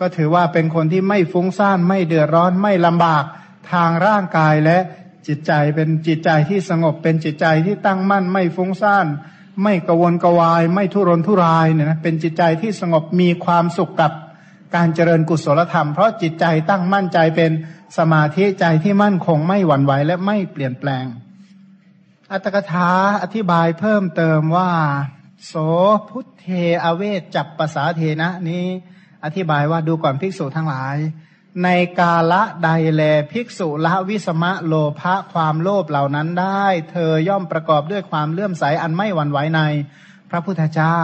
[0.00, 3.24] ก็ถือว่าเป็นคนที่ไม่ฟุ้งซ่านไม่เดือดร้อนไม่ลำบาก
[3.72, 4.78] ทางร่างกายและ
[5.26, 9.06] จิตใจเป็นจิตใจที่สงบเป็นจิตใจที่ตั้งมั่นไม่ฟุ้งซ่าน
[9.62, 14.12] ไม่กวนกวาย ไม่ทุรนทุรายเนี่ยนะเป็นจิตใจที่สงบมีความสุขกับ
[14.74, 17.52] การเจริญกุศลธรรมเพราะจิตใจตั้งมั่นใจเป็น
[17.98, 21.04] สมาธิใจที่มั่นคงไม่หวั่นไหวและไม่เปลี่ยนแปลง
[22.32, 22.90] อัตถกถา
[23.22, 24.70] อธิบายเพิ่มเติมว่า
[25.46, 25.54] โส
[26.08, 26.46] พุทเท
[26.84, 27.02] อเว
[27.34, 28.66] จับภาษาเทนะนี้
[29.24, 30.96] อธิบายว่าดูก่อนภิกษุทั้งหลาย
[31.64, 31.68] ใน
[31.98, 33.02] กาละใดแล
[33.32, 39.60] ภิกษุละวิสมะโลภะความโลภเหล่านั้นได้ เธอย่อมประกอบด้วยความเลื่อมใสอันไม่หวั่นไหวใน
[40.30, 40.98] พระพุทธเจ้า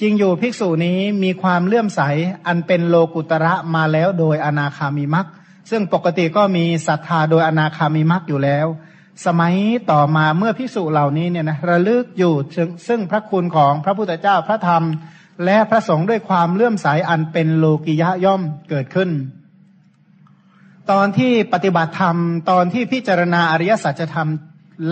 [0.00, 2.00] จริงอยู่ภิกษุนี้มีความเลื่อมใส
[2.46, 5.26] อันเป็นโลกุตระมาแล้วโดยอนาคามีมัก
[5.70, 8.66] ซึ่งปกติก็มีศรัทธาโดยอนาคามีมักอยู่แล้ว
[9.26, 9.54] สมัย
[9.90, 12.34] ต่อมาเมื่อภิกษุเหล่านี้เนี่ยนะระลึกอยู่
[12.88, 14.84] ซึ่งพระคุณของพระพุทธเจ้าพระธรรม
[15.44, 19.10] และพระสงฆ์ด้วยความเลื่อมใสอันเป็นโลกิยะย่อมเกิดขึ้น
[20.90, 22.16] ตอนที่ปฏิบัติธรรม
[22.50, 24.30] ตอนที่พิจารณาอริยสัจธรรม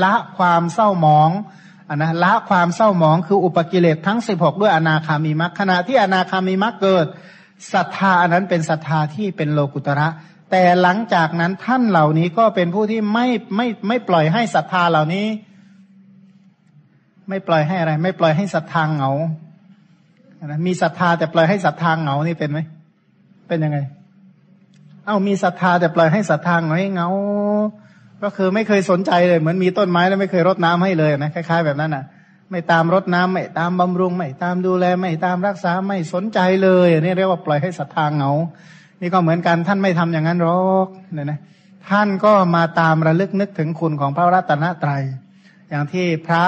[0.03, 1.31] ละความเศร้าหมอง
[1.89, 7.07] อันนะละความเศร้าหมองคืออุปกิเลสทั้งสิบหกด้วยอนาคามีมรรคขณะที่อนาคามีมรรคเกิด
[7.73, 10.09] ศรัทธาอันนั้นเป็นศรัทธาที่เป็นโลกุตระ
[10.51, 15.27] แต่หลังจากนั้นท่านเหล่านี้ก็เป็นผู้ที่ไม่ไม่ไม่ปล่อยให้ศรัทธาเหล่านี้
[17.29, 19.11] ไม่ปล่อยให้อะไร ไม่ปล่อยให้ศรัทธาเหงา
[20.47, 22.59] นะมีศรัทธาแต่ปล่อยให้ศรัทธาเหงานี่เป็นไหม
[23.49, 23.79] เป็นยังไง
[25.07, 27.09] เอ้ามีศรัทธาแต่ปล่อยให้ศรัทธาเหงาเหงา
[28.25, 32.05] ก็คือไม่เคยสนใจเลยเหมือนมีต้นไม้แล้วไม่เคยรดน้ำให้เลยนะคล้ายๆแบบนั้นนะ่ะ
[32.51, 38.31] ไม่ตามรดน้ำไม่ตามบำรุง ไม่ตามดูแลไม่ตามรักษาไม่สนใจเลยอันนี้เรียกว่าปล่อยให้ศรัทธาเหงา
[39.01, 41.39] นี่ก็เหมือนกันท่านไม่ทำอย่างนั้นหรอกเนี่ยนะ
[41.91, 45.03] ท่านก็มาตามระลึกนึกถึงคุณของพระรัตนตรัย
[45.71, 46.45] อย่างที่พระ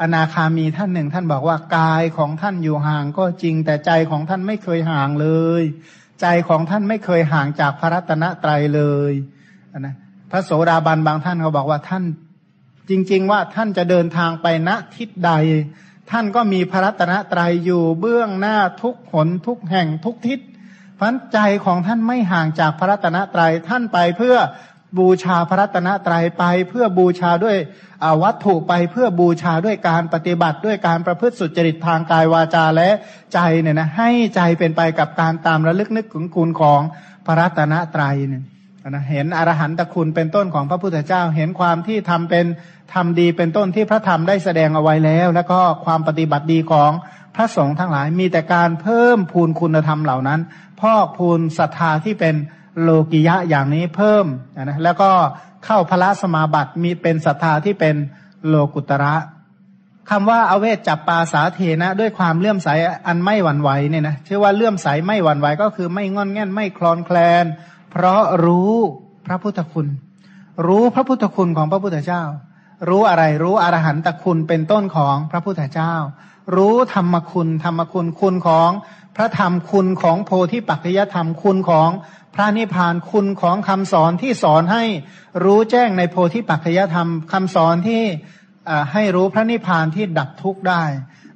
[0.00, 5.28] อนาคามีท่านหนึ่ง ท่านบอกว่ากายของท่านอยู่ห่างก็จริงแต่ใจของท่านไม่เคยห่างเล
[5.60, 5.62] ย
[6.20, 9.12] ใจของท่านไม่เคยห่างจากพระรัตนตรัยเลย
[9.78, 9.94] นะ
[10.30, 12.04] พระโสดาบันบางท่านเขาบอกว่าท่าน
[12.90, 15.32] จริง ๆ ว่าท่านจะเดินทางไปณทิศใด
[16.10, 20.38] ท่านก็มีพระรัตนตรัยอยู่เบื้องหน้าทุกหนทุกแห่งทุกทิศ
[21.00, 24.36] พันใจของท่านไม่ห่างจากพระรัตนตรัยท่านไปเพื่อ
[24.98, 27.56] บูชาพระรัตนตรัยไป เพื่อบูชาด้วย
[28.22, 32.90] วัตถุไปเพื่อบูชาด้วยการปฏิบัติด้วยการประพฤติสุจริตทางกายวาจาและ
[33.34, 36.80] ใจเนี่ยนะให้ใจเป็นไปกับการตามระลึกนึกถึงคุณของ
[37.26, 38.44] พระรัตนตรัยเนี่ย
[38.88, 42.46] นะเห็นอรหันตคุณเป็นต้นของพระพุทธเจ้า เห็นความที่ทำเป็น
[42.94, 46.90] ทำดีเป็นต้นที่พระธรรมได้แสดงเอาไว้แล้ว แล้วก็ความปฏิบัติดีของ
[47.34, 50.40] พระสงฆ์ทั้งหลาย มีแต่การเพิ่มพูนคุณธรรมเหล่านั้น
[50.80, 52.34] พอกพูนศรัทธาที่เป็น
[52.80, 54.26] โลกิยะอย่างนี้เพิ่ม
[54.62, 55.10] นะแล้วก็
[55.64, 57.96] เข้าพระสมาบัติมีเป็นศรัทธาที่เป็น
[58.46, 59.14] โลกุตระ
[60.10, 62.68] คำว่าอเวจจับปาสาเทนะ ด้วยความเลื่อมใส
[63.06, 67.44] อันไม่หวั่นไหวเนี่ยนะชื่อว่าเลื่อมใสไม่หวั่นไหวก็คือไม่งอนแง่นไม่คลอนแคลน
[67.90, 68.72] เพราะรู้
[69.26, 69.86] พระพุทธคุณ
[70.66, 72.22] รู้พระพุทธคุณของพระพุทธเจ้า
[72.88, 75.94] รู้อะไรรู้อรหันตคุณเป็นต้นของพระพุทธเจ้า
[76.56, 78.70] รู้ธรรมคุณ ธรรมคุณคุณของ
[79.16, 81.90] พระธรรมคุณของโพธิปัจจยธรรมคุณของ
[82.34, 84.84] พระนิพพานคุณของคำสอนที่สอนให้
[85.44, 88.02] รู้แจ้งในโพธิปัจจยธรรมคำสอนที่
[88.92, 90.82] ให้รู้พระนิพพานที่ดับทุกข์ได้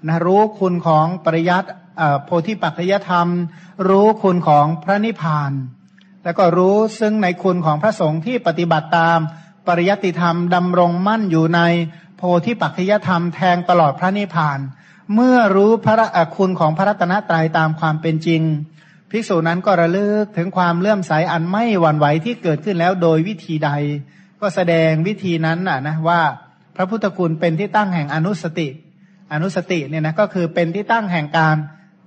[0.06, 1.68] นะรู้คุณของปริยัติ
[2.24, 3.28] โพธิปัจจยธรรม
[3.89, 5.52] รู้คุณของพระนิพพาน
[6.24, 9.18] แล้วก็รู้ซึ่งในคุณของพระสงฆ์ที่ปฏิบัติตาม
[9.66, 11.60] ปริยัติธรรมดำรงมั่นอยู่ใน
[12.16, 14.59] โพธิปัจจยธรรมแทงตลอดพระนิพพาน
[15.14, 18.42] เมื่อรู้พระคุณของพระรัตนตรัยตามความเป็นจริง
[19.10, 23.70] ภิกษุนั้นก็ระลึกถึงความเลื่อมใสอันไม่หวั่นไหวที่เกิดขึ้นแล้วโดยวิธีใด
[24.40, 26.20] ก็แสดงวิธีนั้นน่ะนะว่า
[26.76, 28.68] พระพุทธคุณเป็นที่ตั้งแห่งอนุสติ
[29.32, 31.56] อนุสติเนี่ยนะก็คือเป็นที่ตั้งแห่งการ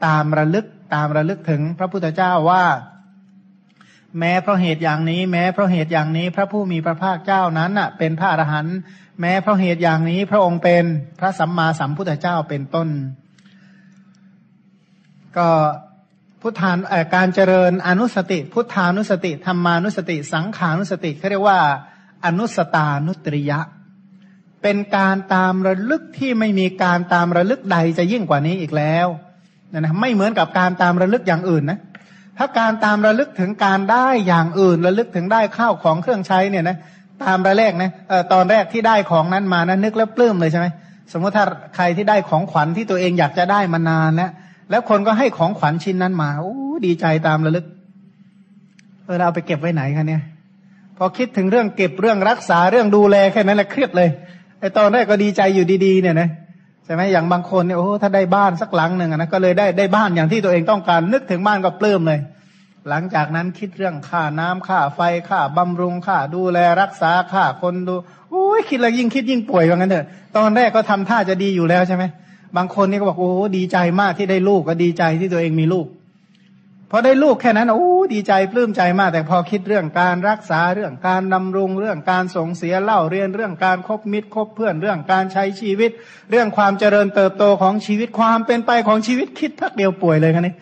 [0.06, 0.66] ตามระลึก
[0.96, 2.64] ตามระลึกถึงพระพุทธเจ้าว่า
[4.20, 8.78] แม้เพราะเหตุอย่างนี้ แม้เพราะเหตุอย่างนี้ พระผู้มีพระภาคเจ้านั้นน่ะ เป็นพระอรหันต์
[9.22, 10.84] แม้เพราะเหตุอย่างนี้ พระองค์เป็น
[11.20, 12.90] พระสัมมาสัมพุทธเจ้าเป็นต้น
[15.38, 15.50] ก็
[16.42, 16.78] พุทธาน
[17.16, 21.60] การเจริญอนุสติ พุทธานุสติธรรมานุสติ สังขานุสติเขาเรียกว่า
[22.26, 23.60] อนุสตานุตริยะ
[24.62, 29.08] เป็นการตามระลึกที่ไม่มีการตามระลึกใดจะยิ่งกว่านี้อีกแล้ว
[29.74, 31.80] นะนะไม่เหมือนกับการตามระลึกอย่างอื่นนะ
[32.38, 36.78] ถ้าการตามระลึกถึงการได้อย่างอื่นระลึกถึงได้ข้าวของเครื่องใช้เนี่ยนะ
[37.24, 40.68] ตามระแรกนะออตอนแรกที่ได้ของนั้นมานะนึกแล้วปลื้มเลยใช่ไหม
[41.14, 41.46] สมมติถ้า
[41.76, 44.32] ใครที่ได้ของขวัญที่ตัวเองอยากจะได้มานานแล้ว
[44.70, 46.54] แล้วคนก็ให้ของขวัญชิ้นนั้นมาโอ้
[46.86, 47.66] ดีใจตามระลึก
[49.04, 50.22] เออเราไปเก็บไว้ไหนคะเนี่ย
[50.98, 54.10] พอคิดถึงเรื่องเก็บเรื่องรักษาเรื่องดูแลแค่นั้นแหละเครียดเลย
[54.60, 56.30] ไอตอนแรกก็ดีใจอยู่ดีๆเนี่ยนะ
[56.88, 62.20] ใช่ไหมอย่างบางคนเนี่ยโอ้ถ้าได้บ้านสักหลังหนึ่งนะก็เลยได้ได้บ้านอย่างที่ตัวเองต้องการ นึกถึงบ้านก็ปลื้มเลย
[62.90, 65.00] หลังจากนั้นคิดเรื่องค่าน้ำค่าไฟ
[65.30, 67.96] ค่าบำรุงค่าดูแลรักษาค่าคนดู
[68.32, 70.06] โอ้ยคิดแล้วยิ่งคิดยิ่งป่วยว่างั้นเถอะ
[70.38, 72.04] ตอนแรกก็ทำท่าจะดีอยู่แล้วใช่ไหม
[72.58, 75.86] บางคนนี่ก็บอกโอ้ดีใจมากที่ได้ลูกก็ดีใจที่ตัวเองมีลูก
[76.92, 85.92] พอได้ลูกแค่นั้นโอ้ดีใจปลื้มใจมาก แต่พอคิดเรื่องการรักษาเรื่องการดำรงเรื่องการส่งเสียเล่าเรียนเรื่องการคบมิตรคบเพื่อนเรื่องการใช้ชีวิต
[86.32, 90.54] เรื่องความเจริญเติบโตของชีวิตความเป็นไปของชีวิตคิดพักเดียวป่วยเลยคันนี้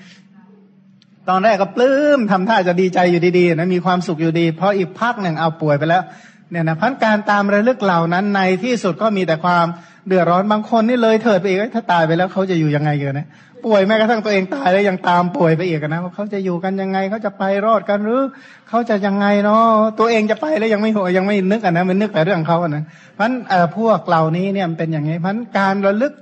[1.30, 6.04] ตอนแรกก็ปลื้มทำท่าจะดีใจอยู่ดีๆนะมีความสุขอยู่ดีพออีกพักหนึ่งเอาป่วยไปแล้ว
[6.52, 9.66] เนี่ยนะพันการตามระลึกเหล่านั้นในที่สุดก็มีแต่ความ
[10.08, 13.28] เดือดร้อนบางคนนี่เลยเถิดไปอีกถ้าตายไปแล้วเขาจะอยู่ยังไงกันนะ
[13.66, 18.22] ป่วยแม้กระทั่งตัวเองตายแล้วยังตามป่วยไปอีกนะว่าเขาจะอยู่กันยังไงเขาจะไปรอดกันหรือ
[18.70, 19.66] เขาจะยังไงเนาะ
[20.00, 22.84] ตัวเองจะไปแล้วยังไม่หัวยังไม่นึกอะนะมันนึกแต่เรื่องเขาอะนะ
[23.16, 23.30] เพราะ
[23.78, 26.14] พวกเหล่านี้เนี่ยมันเป็นอย่างนี้เพราะการระลึก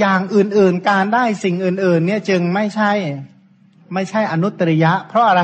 [0.00, 2.92] อย่างอื่นๆ การได้สิ่งอื่น ๆ เนี่ยจึงไม่ใช่
[3.94, 5.42] ไม่ใช่อนุตริยะ เพราะอะไร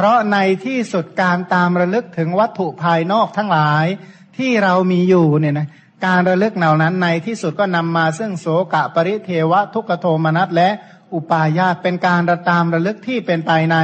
[0.00, 3.86] เพราะในที่สุดการตามระลึกถึงวัตถุภายนอกทั้งหลาย
[4.38, 5.68] ที่เรามีอยู่เนี่ยนะ
[6.06, 10.68] การระลึกเหล่านั้นในที่สุดก็นำมาซึ่งโสกะปริเทวะทุกโทมนัสและ
[11.14, 13.76] อุปาญาตเป็นการระตามระลึกที่เป็นไปใน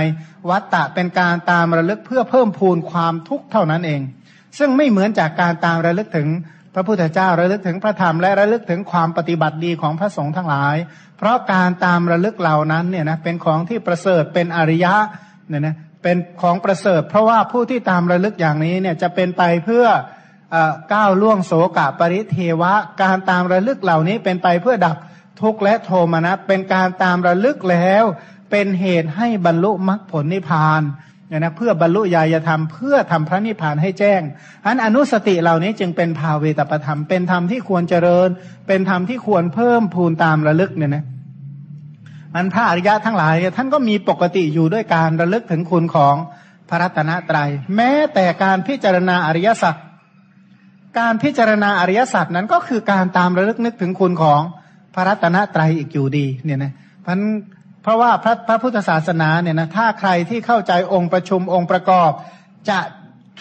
[0.50, 4.00] วัตตะเป็นการตามระลึกเพื่อเพิ่มพูนความทุกข์เท่านั้นเอง
[4.58, 6.28] ซึ่งไม่เหมือนจากการตามระลึกถึง
[6.74, 10.76] พระพุทธเจ้าระลึกถึงพระธรรมและระลึกถึงความปฏิบัติดีของพระสงฆ์ทั้งหลาย
[11.18, 14.94] เพราะการตามระลึกเหล่านั้นเนี่ยนะเป็นของที่ประเสริฐเป็นอริยะ
[15.48, 19.86] เนี่ยนะ เป็นของประเสริฐ เพราะว่าผู้ที่ตามระลึกอย่างนี้เนี่ยจะเป็นไปเพื่อ
[20.94, 22.72] ก้าวล่วงโสกะปริเทวะ
[23.02, 24.96] การตามระลึกเหล่านี้เป็นไปเพื่อดับ
[25.40, 28.04] ทุกข์และโทมนัสเป็นการตามระลึกแล้ว
[28.50, 30.82] เป็นเหตุให้บรรลุมรรคผลนิพพาน
[31.28, 34.20] เนี่ยนะเพื่อบรรลุญาณธรรมเพื่อทำพระนิพพานให้แจ้ง
[34.66, 38.28] อันอนุสติเหล่านี้จึงเป็นภาเวตประธรรม เป็นธรรมที่ควรเจริญ
[38.68, 41.04] เป็นธรรมที่ควรเพิ่มพูนตามระลึกเนี่ยนะ
[42.34, 46.14] มันพระอริยะทั้งหลายท่านก็มีปกติอยู่ด้วยการระลึกถึงคุณของ
[46.68, 49.74] พระรัตนตรยัย แม้แต่การพิจารณาอริยสัจ
[50.98, 54.40] การพิจารณาอริยสัจนั้นก็คือการตามระลึกนึกถึงคุณของ
[54.94, 56.72] พระรัตนตรัยอีกอยู่ดีเนี่ยนะ
[57.04, 57.20] พัน
[57.82, 62.10] เพราะว่าพระพระพุทธศาสนาเนี่ยนะถ้าใครที่เข้าใจองค์ประชุมองค์ประกอบ
[62.70, 62.78] จะ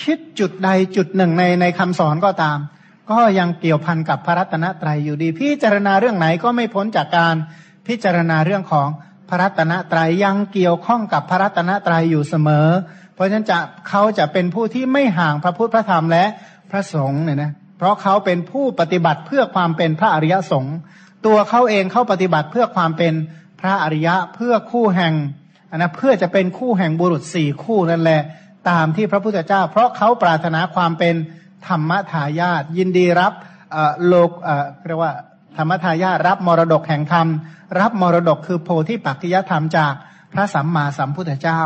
[0.01, 2.57] คิดจุดใดจุดหนึ่งในในคำสอนก็ตาม
[3.11, 7.35] ก็ยังเกี่ยวพันกับพระรัตนตรัยอยู่ดี พิจารณาเรื่องไหนก็ไม่พ้นจากการ
[7.87, 8.87] พิจารณาเรื่องของ
[9.29, 12.67] พระรัตนตรัยยังเกี่ยวข้องกับพระรัตนตรัยอยู่เสมอ
[13.13, 13.57] เพราะฉะนั้นจะ
[13.89, 16.25] เขาจะเป็นผู้ที่ไม่ห่างพระพุทธพระธรรมและ
[16.71, 20.77] พระสงฆ์เนี่ยนะเพราะเขาเป็นผู้ปฏิบัติเพื่อความเป็นพระอริยสงฆ์
[21.25, 23.13] ตัวเขาเองเขาปฏิบัติเพื่อความเป็น
[23.61, 25.13] พระอริยะเพื่อคู่แห่ง
[25.69, 28.21] นนะเพื่อจะเป็นคู่แห่งบุรุษสี่คู่นั่นแหละ
[28.69, 31.15] ตามที่พระพุทธเจ้า เพราะเขาปรารถนาความเป็น
[31.67, 33.33] ธรรมทายาทยินดีรับ
[34.07, 34.31] โลก
[34.87, 35.13] เรียกว่า
[35.57, 37.27] ธรรมทายาทรับมรดกแห่งธรรม
[37.79, 39.93] รับมรดกคือโพธิปักกิยธรรมจาก
[40.33, 41.61] พระสัมมาสัมพุทธเจ้า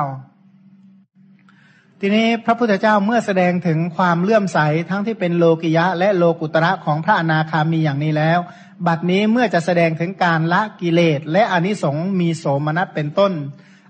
[2.02, 4.60] ทีนี้พระพุทธเจ้าเมื่อแสดงถึงความเลื่อมใส
[4.90, 8.40] ทั้งที่เป็นโลกิยะ และโลกุตระของพระอนาคามีอย่างนี้แล้ว
[8.88, 13.32] บัดนี้เมื่อจะแสดงถึงการละกิเลส และอนิสงส์มีโสมนัสเป็นต้น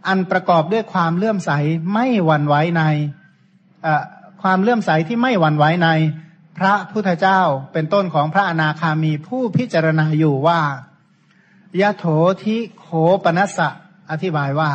[0.07, 1.51] อันประกอบด้วยความเลื่อมใส
[1.93, 2.81] ไม่หวั่นไหวใน
[4.41, 5.89] ความเลื่อมใสที่ไม่หวั่นไหวใน
[6.59, 7.41] พระพุทธเจ้า
[7.73, 10.61] เป็นต้นของพระอนาคามีผู้พิจารณาอยู่ว่า
[11.81, 12.05] ยะโถ
[12.43, 12.87] ทิโข
[13.23, 13.69] ปนัสสะ
[14.11, 14.71] อธิบายว่า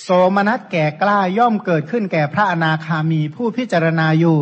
[0.00, 4.40] โสมนัสแก่กล้าย่อมเกิดขึ้นแก่พระอนาคามีผู้พิจารณาอยู่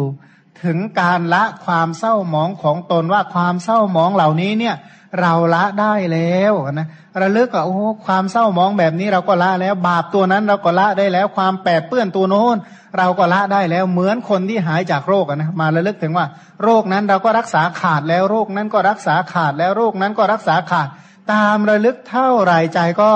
[0.64, 4.76] ถึงการละความเศร้าหมองของตนว่าความเศร้าหมองเหล่านี้เนี่ย
[5.20, 6.88] เราละได้แล้วนะ
[7.20, 7.76] ระลึกว่าโอ้
[8.06, 12.56] ความเศร้าหมองแบบนี้เราก็ละแล้ว บาปตัวนั้นเราก็ละได้แล้ว ความแปดเปื้อนตัวโน้น
[12.98, 16.26] เราก็ละได้แล้ว เหมือนคนที่หายจากโรคนะมาระลึกถึงว่า
[16.62, 20.88] โรคนั้นเราก็รักษาขาดแล้วโรคนั้นก็รักษาขาดแล้วโรคนั้นก็รักษาขาด
[21.32, 23.10] ตามระลึกเท่าไรใจก็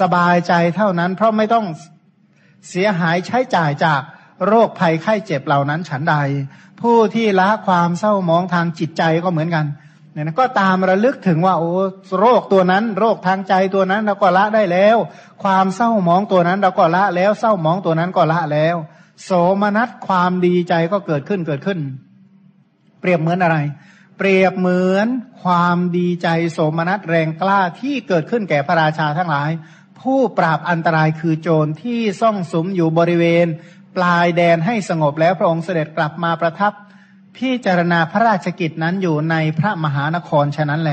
[0.00, 1.66] สบายใจเท่านั้น เพราะไม่ต้อง
[2.68, 4.00] เสียหายใช้จ่ายจาก
[4.46, 6.16] โรคภัยไข้เจ็บเหล่านั้นฉันใด
[6.80, 9.66] ผู้ที่ละความเศร้ามองทางจิตใจก็เหมือนกัน
[10.12, 11.70] เนี่ยนะก็ตามระลึกถึงว่าโอ้
[12.18, 14.96] โรคตัวนั้น โรคทางใจตัวนั้นเราก็ละได้แล้ว
[15.42, 18.76] ความเศร้ามองตัวนั้นเราก็ละแล้วเศร้ามองตัวนั้นก็ละแล้ว
[19.24, 19.30] โส
[19.62, 21.78] มนัสความดีใจก็เกิดขึ้นเกิดขึ้น
[23.00, 23.56] เปรียบเหมือนอะไร
[24.18, 25.06] เปรียบเหมือน
[25.42, 29.50] ความดีใจโสมนัสแรงกล้าที่เกิดขึ้นแก่พระราชาทั้งหลาย
[30.00, 33.46] ผู้ปราบอันตรายคือโจรที่ซ่องสมอยู่บริเวณ
[33.96, 36.72] ปลายแดนให้สงบแล้วพระองค์เสด็จกลับมาประทับ
[37.36, 40.92] พิจารณาพระราชกิจนั้นอยู่ในพระมหานครฉะนั้นแล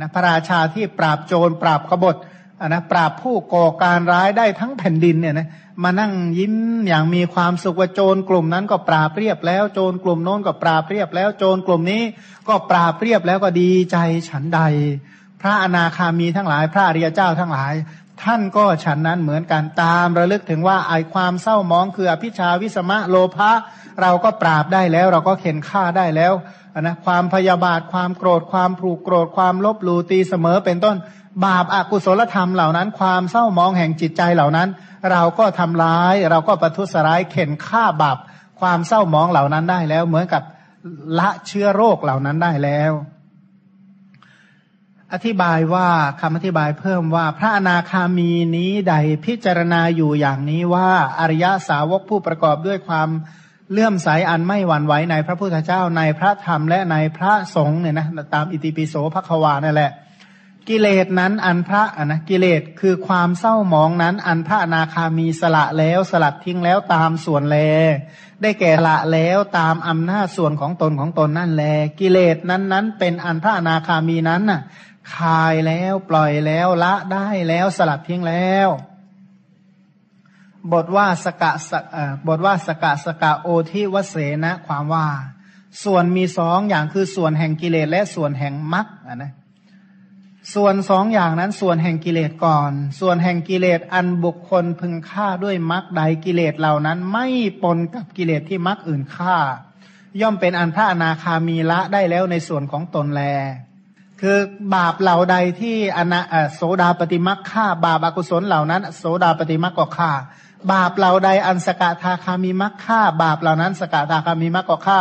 [0.00, 2.16] นะพระราชาที่ปราบโจรปราบขบฏ
[2.66, 5.48] นะปราบผู้ก่อการร้ายได้ทั้งแผ่นดินเนี่ยนะ
[5.82, 6.54] มานั่งยิ้ม
[6.88, 12.02] อย่างมีความสุขว่าโจรกลุ่มนั้นก็ปราบเรียบแล้วโจรกลุ่มโน้นก็ปราบเรียบแล้วโจรกลุ่มนี้
[12.48, 13.96] ก็ปราบเรียบแล้วก็ดีใจ
[14.28, 14.60] ฉันใด
[15.40, 17.72] พระอนาคามีทั้งหลาย พระอริยเจ้าทั้งหลาย
[18.22, 23.50] ท่านก็ฉันนั้นเหมือนกันตามระลึกถึงว่าไอความเศร้ามองคืออภิชาวิสมะโลภะ
[24.02, 26.32] เราก็ปราบได้แล้ว เราก็เข็นฆ่าได้แล้ว
[26.80, 30.96] นะความพยาบาทความโกรธความผูกโกรธความลบลูตีเสมอเป็นต้น
[31.46, 34.68] บาปอากุศลธรรมเหล่านั้น ความเศร้ามองแห่งจิตใจเหล่านั้น
[35.10, 38.18] เราก็ทำร้าย เราก็ประทุษร้ายเข็นฆ่าบาป
[38.60, 40.42] ความเศร้ามองเหล่านั้นได้แล้ว เหมือนกับ
[41.18, 42.92] ละเชื้อโรคเหล่านั้นได้แล้ว
[45.14, 45.88] อธิบายว่า
[46.20, 53.08] คำอธิบายเพิ่มว่าพระอนาคามีนี้ใดพิจารณาอยู่อย่างนี้ว่าอริยสาวกผู้ประกอบด้วยความ
[53.72, 59.90] เลื่อมใสอันไม่หวั่นไหวในพระพุทธเจ้าในพระธรรมและในพระสงฆ์เนี่ยนะตามอิติปิโสภควานั่นแหละ
[60.68, 67.56] กิเลสนั้นอันพระนะกิเลสคือความเศร้าหมองนั้น อันพระอนาคามีสละแล้วสลัดทิ้งแล้วตามส่วนแล
[68.42, 71.64] ได้แก่ละแล้วตามอำนาจส่วนของตนของตนนั่นแล
[72.00, 74.60] กิเลสนั้นนั้นเป็นอันพระอนาคามีนั้นน่ะ
[75.14, 78.68] คายแล้วปล่อยแล้วละได้แล้วสลัดทิ้งแล้ว
[80.72, 81.70] บทว่าสกะส
[82.28, 85.06] บทว่าสกะสกะโอทิวเสนะ ความว่า
[85.84, 89.32] ส่วนมีสองอย่างคือส่วนแห่งกิเลสและส่วนแห่งมรรคนะ
[90.54, 97.26] ส่วนสองอย่างนั้นส่วนแห่งกิเลสก่อน ส่วนแห่งกิเลสอันบุคคลพึงฆ่าด้วยมรรคใดกิเลสเหล่านั้นไม่
[97.62, 99.36] ปนกับกิเลสที่มรรคอื่นฆ่า
[100.20, 103.22] ย่อมเป็นอันพระอนาคามีละได้แล้วในส่วนของตนแล
[104.20, 104.38] คือ
[104.74, 106.20] บาปเหล่าใดที่อนา
[106.54, 110.12] โสดาปฏิมักฆ่า บาปอกุศลเหล่านั้น โสดาปฏิมักก็ฆ่า
[110.72, 115.00] บาปเหล่าใดอันสกทาคามีมักฆ่า บาปเหล่านั้น สกทาคามีมักก็ฆ่า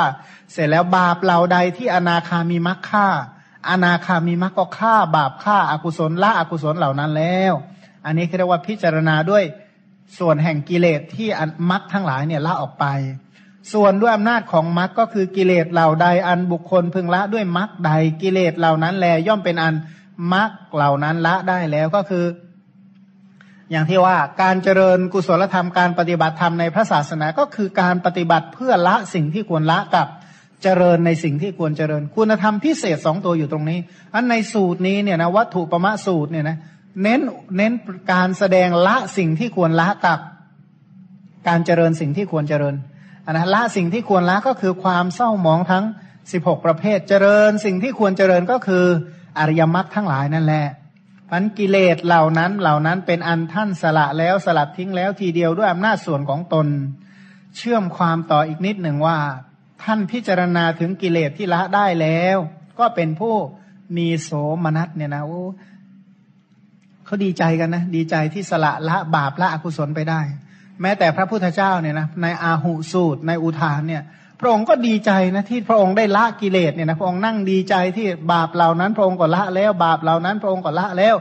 [0.52, 3.08] เสร็จแล้วบาปเหล่าใดที่อนาคามีมักฆ่า
[3.70, 7.54] อนาคามีมักก็ฆ่า บาปฆ่าอากุศลละอกุศลเหล่านั้นแล้ว
[8.06, 9.44] อันนี้เรียกว่าพิจารณาด้วย
[10.20, 11.28] ส่วนแห่งกิเลสที่
[11.72, 12.86] มรรคทั้งหลายเนี่ยละออกไป
[13.74, 19.76] ส่วนด้วยอำนาจของมรรคก็คือกิเลสเหล่าใดอันบุคคลพึงละด้วยมรรคใดกิเลสเหล่านั้นแลย่อมเป็นอัน
[20.34, 22.26] มรรคเหล่านั้นละได้แล้วก็คือ
[23.72, 30.08] อย่างที่ว่าการเจริญกุศลธรรมการปฏิบัติธรรมในพระศาสนาก็คือการปฏิบัติเพื่อละสิ่งที่ควรละกับ
[30.64, 33.80] เจริญในสิ่งที่ควรเจริญ คุณธรรมพิเศษสองตัวอยู่ตรงนี้
[34.14, 36.58] อันในสูตรนี้เนี่ยนะวัตถุประมะสูตรเนี่ยนะ
[37.04, 37.22] เน้น
[37.58, 37.72] เน้น
[38.12, 40.20] การแสดงละสิ่งที่ควรละกับ
[41.48, 42.76] การเจริญสิ่งที่ควรเจริญ
[43.26, 45.86] อันนะละสิ่งที่ควรละก็คือความเศร้าหมองทั้ง
[46.32, 48.86] สิบหกประเภทเจริญ สิ่งที่ควรเจริญก็คือ
[49.40, 50.68] อริยมรรคทั้งหลายนั่นแหละ
[51.30, 56.68] พันกิเลสเหล่านั้นเหล่านั้นเป็นอันท่านสละแล้วสลัดทิ้งแล้วทีเดียวด้วยอำนาจส่วนของตน
[57.58, 59.18] เชื่อมความต่ออีกนิดหนึ่งว่า
[59.84, 62.38] ท่านพิจารณาถึงกิเลสที่ละได้แล้ว
[62.80, 63.36] ก็เป็นผู้
[63.98, 64.32] มีโส
[64.64, 65.44] มนัสเนี่ยนะโอ้
[67.06, 70.22] เขาดีใจกันนะ ดีใจที่สละละบาปละอกุศลไปได้
[70.82, 74.04] แม้แต่พระพุทธเจ้าเนี่ยนะในอาหุสูตรในอุทานเนี่ย
[74.42, 81.16] พระองค์ก็ดีใจนะที่พระองค์ได้ละกิเลสเนี่ยนะพระองค์นั่งดีใจที่บาปเหล่านั้น พระองค์ก็ละแล้ว บาปเหล่านั้น พระองค์ก็ละแล้ว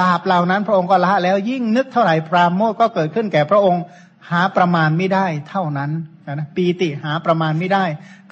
[0.00, 3.82] บาปเหล่านั้น พระองค์ก็ละแล้วยิ่งนึกเท่าไหร่ปราโมทก็เกิดขึ้นแก่พระองค์
[4.30, 5.90] หาประมาณไม่ได้เท่านั้น
[6.32, 7.84] นะปีติหาประมาณไม่ได้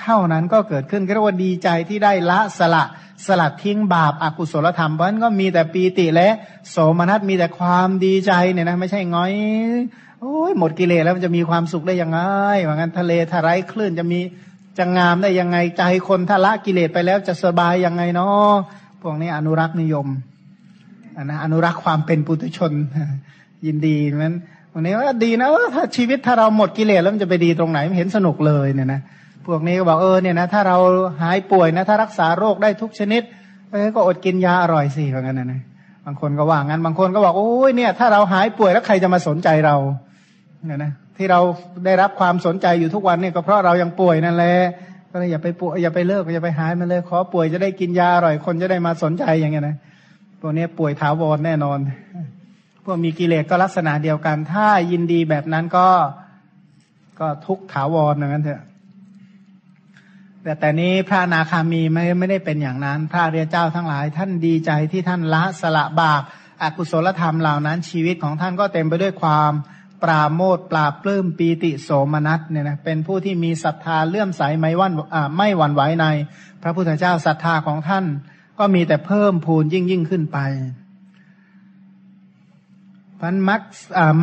[0.02, 2.84] เท่านั้นก็เกิดขึ้นก็เรียกว่าดีใจที่ได้ละสละ
[3.26, 6.28] สลัดทิ้งบาปอากุศลธรรมเพราะนั้นก็มีแต่ปีติและ
[6.70, 9.32] โสมนัสมีแต่ความดีใจเนี่ยนะไม่ใช่ง้อย
[10.20, 12.20] โอ้ยหมดกิเลสแล้วมันจะมีความสุขได้ยังไง
[12.68, 14.20] ว่างั้นทะเลทลายคลื่นจะมี
[14.78, 18.52] จะงามได้ยังไงใจคนถ้าละกิเลสไปแล้วจะสบายยังไงเนาะ
[19.02, 20.06] พวกนี้อนุรักษ์นิยม
[21.16, 22.72] นนะอนุรักษ์ความเป็นปุถุชน
[23.66, 24.36] ยินดีนั้น
[24.72, 29.00] วันนี้ว่าดีนะถ้าชีวิตถ้าเราหมดกิเลสแล้วมันจะไปดีตรงไหนไม่เห็นสนุกเลยเนี่ยนะ
[29.46, 30.78] พวกนี้ก็บอกเออเนี่ยนะถ้าเรา
[31.22, 33.22] หายป่วยนะถ้ารักษาโรคได้ทุกชนิด
[33.72, 35.60] เออก็อดกินยาอร่อยสิเหมือนกันนนะ
[36.06, 39.76] บางคนก็ว่างั้นบางคนก็บอกโอ้ยเนี่ยถ้าเราหายป่วยแล้วใครจะมาสนใจเรา
[40.66, 41.40] เนี่ยนะที่เรา
[41.84, 44.56] ได้รับความสนใจอยู่ทุกวันเนี่ยก็เพราะเรายังป่วยนั่นแหละ
[45.10, 49.76] ก็เลยอย่าไปป่วยอย่าไปเลิกอย่าไปหายมันเลยขอป่วยจะได้กินยาอร่อยคนจะได้มาสนใจอย่างเงี้ยนะ
[50.40, 51.78] พวกนี้ป่วยถาวรแน่นอน
[52.84, 55.88] พวกมีกิเลสก็ลักษณะเดียวกัน ถ้ายินดีแบบนั้นก็
[57.18, 58.62] ก็ทุกถาวรอย่างนั้นเถอะ
[60.42, 66.22] แต่แต่นี้พระนาคามีไม่ไม่ได้เป็นอย่างนั้น พระเรียเจ้าทั้งหลาย ท่านดีใจที่ท่านละสละบาป
[66.62, 69.52] อากุศลธรรมเหล่านั้น ชีวิตของท่านก็เต็มไปด้วยความ
[70.02, 74.92] ปราโมทปราปลื้มปีติโสมนัสเนี่ยนะเป็นผู้ที่มีศรัทธาเลื่อมใสไม่วัน
[75.36, 76.06] ไม่หวั่นไหวใน
[76.62, 78.04] พระพุทธเจ้าศรัทธาของท่าน
[78.58, 80.38] ก็มีแต่เพิ่มพูนยิ่งยิ่งขึ้นไป
[83.20, 83.62] พันมัก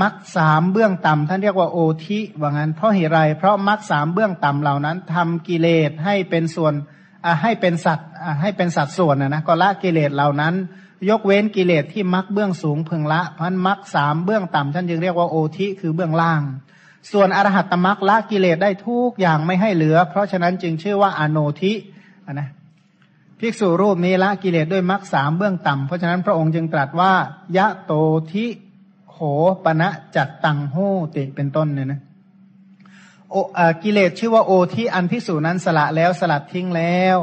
[0.02, 6.74] มักสามเบื้องต่ำท่านเรียกว่าโอทิว่างั้นเพราะเหตุไรเพราะมักสามเบื้องต่ำเหล่านั้นทำกิเลสให้เป็นส่วน
[7.42, 8.10] ให้เป็นสัตว์
[8.42, 10.54] ให้เป็นสัตว์ส่วนนะนะก็ละกิเลสเหล่านั้น
[11.10, 16.42] ยกเว้นกิเลสที่มักเบื้องสูงพึงละพันมักสามเบื้องต่ำท่านจึงเรียกว่าโอทิคือเบื้องล่าง
[17.12, 21.74] ส่วนอรหัตตมักละกิเลสได้ทุกอย่างไม่ให้เหลือ เพราะฉะนั้นจึงชื่อว่าอโนทิ
[22.34, 22.50] นะ
[23.40, 27.14] ภิกษุรูปนี้ละกิเลสด้วยมักสามเบื้องต่ำเพราะฉะนั้นพระองค์จึงตรัสว่า
[27.58, 27.94] ยะโต
[28.32, 28.46] ทิ
[29.10, 29.18] โข
[29.64, 30.76] ปณะจัดตังโห
[31.16, 32.02] ติเป็นต้นเนี่ยนะ
[33.32, 33.36] โอ
[33.84, 37.18] กิเลสชื่อว่าโอทีอันพิสูจนั้นสละแล้วสลัดทิ้งแล้ว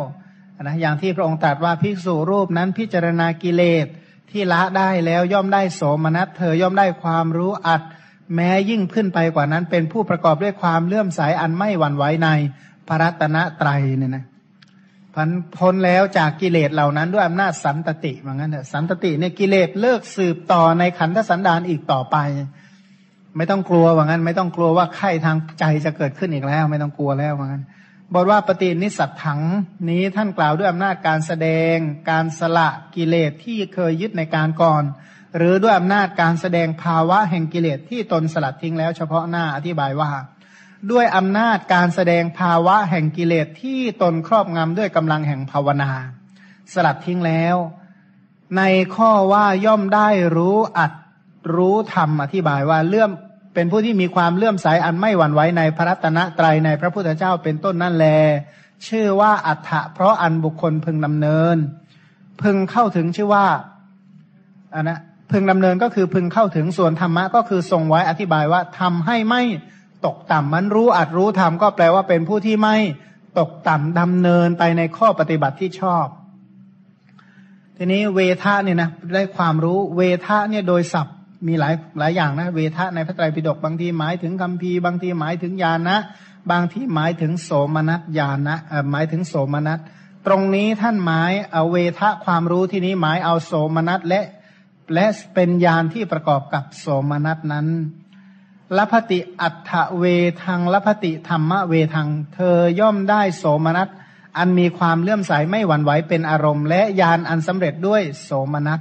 [0.61, 3.87] นะอย่างที่พระองค์ตรัสว่าภิกษุรูปนั้นพิจารณากิเลส
[4.31, 7.83] ที่ละได้แล้วย่อมได้โสมนัสเธอย่อมได้ความรู้อัด
[8.35, 12.29] แม้ยิ่งขึ้นไปกว่านั้นเป็นผู้ประกอบด้วยความเลื่อมใสอันไม่หวั่นไหวใน
[12.89, 14.25] พระรัตนตรัยเนี่ยนะ
[15.15, 22.17] พันพ้นแล้วจากกิเลสเหล่านั้นด้วยอำนาจสันตติเหมือนกันเถอะสันตติเนี่ยกิเลสเลิกสืบต่อในขันธสันดานอีกต่อไป
[23.37, 27.65] ไม่ต้องกลัวว่างั้น ไม่ต้องกลัวว่าไข้ทางใจจะเกิดขึ้นอีกแล้ว ไม่ต้องกลัวแล้วว่างั้น
[28.15, 29.43] บทว่าปฏินิสัตถัง
[29.89, 31.77] นี้ท่านกล่าวด้วยอำนาจการแสดง
[32.11, 34.83] การสละกิเลสที่เคยยึดในการก่อน
[35.37, 40.11] หรือด้วยอำนาจการแสดงภาวะแห่งกิเลสที่ตนสลัดทิ้งแล้วเฉพาะหน้าอธิบายว่า
[40.91, 45.91] ด้วยอำนาจการแสดงภาวะแห่งกิเลสที่ตนครอบงำด้วยกำลังแห่งภาวนา
[46.73, 47.57] สลัดทิ้งแล้ว
[48.57, 48.63] ใน
[48.95, 50.93] ข้อว่าย่อมได้รู้อัด
[51.55, 53.11] รู้ธรรมอธิบายว่าเลื่อม
[53.55, 58.07] เป็นผู้ที่มีความเลื่อมใสอันไม่หวั่นไหวในพระรัตนตรัยในพระพุทธเจ้าเป็นต้นนั่นแล
[58.89, 61.57] ชื่อว่าอัฏฐะเพราะอันบุคคลพึงดำเนิน
[62.43, 63.47] พึงเข้าถึงชื่อว่า
[64.75, 64.99] อันนะ
[65.33, 69.43] พึงดำเนินก็คือพึงเข้าถึงส่วนธรรมะก็คือทรงไว้อธิบายว่าทำให้ไม่
[70.07, 72.77] ตกต่ำมันรู้อัดรู้ทำก็แปลว่าเป็นผู้ที่ไม่
[73.39, 76.07] ตกต่ำดำเนินไปในข้อปฏิบัติที่ชอบ
[77.77, 81.17] ทีนี้เวทะเนี่ยนะได้ความรู้เวทะเนี่ยโดยศัพท์
[81.47, 85.99] มีหลายหลายอย่างนะ เวทะในพระไตรปิฎกบางทีหมายถึงคำพีบางทีหมายถึงญาณนะ
[86.51, 88.57] บางทีหมายถึงโสมนัสญาณนะ
[88.91, 89.79] หมายถึงโสมนัส
[90.27, 94.23] ตรงนี้ท่านหมายเอาเวทะความรู้ที่นี้หมายเอาโสมนัสและ
[94.95, 97.67] และเป็นญาณที่ประกอบกับโสมนัสนั้น
[98.77, 100.05] ละพติอัฏฐเว
[100.45, 103.89] ทังละพติธรรมเวทัง เธอย่อมได้โสมนัส
[104.39, 108.81] อันมีความเลื่อมใสไม่หวั่นไหวเป็นอารมณ์ และยานอันสำเร็จด้วยโสมนัส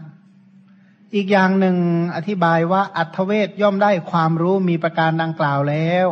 [1.16, 1.78] อีกอย่างหนึ่ง
[2.16, 6.08] อธิบายว่าอัตเวทย่อมได้ความรู้มีประการดังกล่าวแล้ว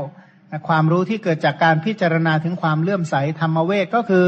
[0.67, 4.25] ความรู้ที่เกิดจากการพิจารณาถึงความเลื่อมใสธรรมเวทก็คือ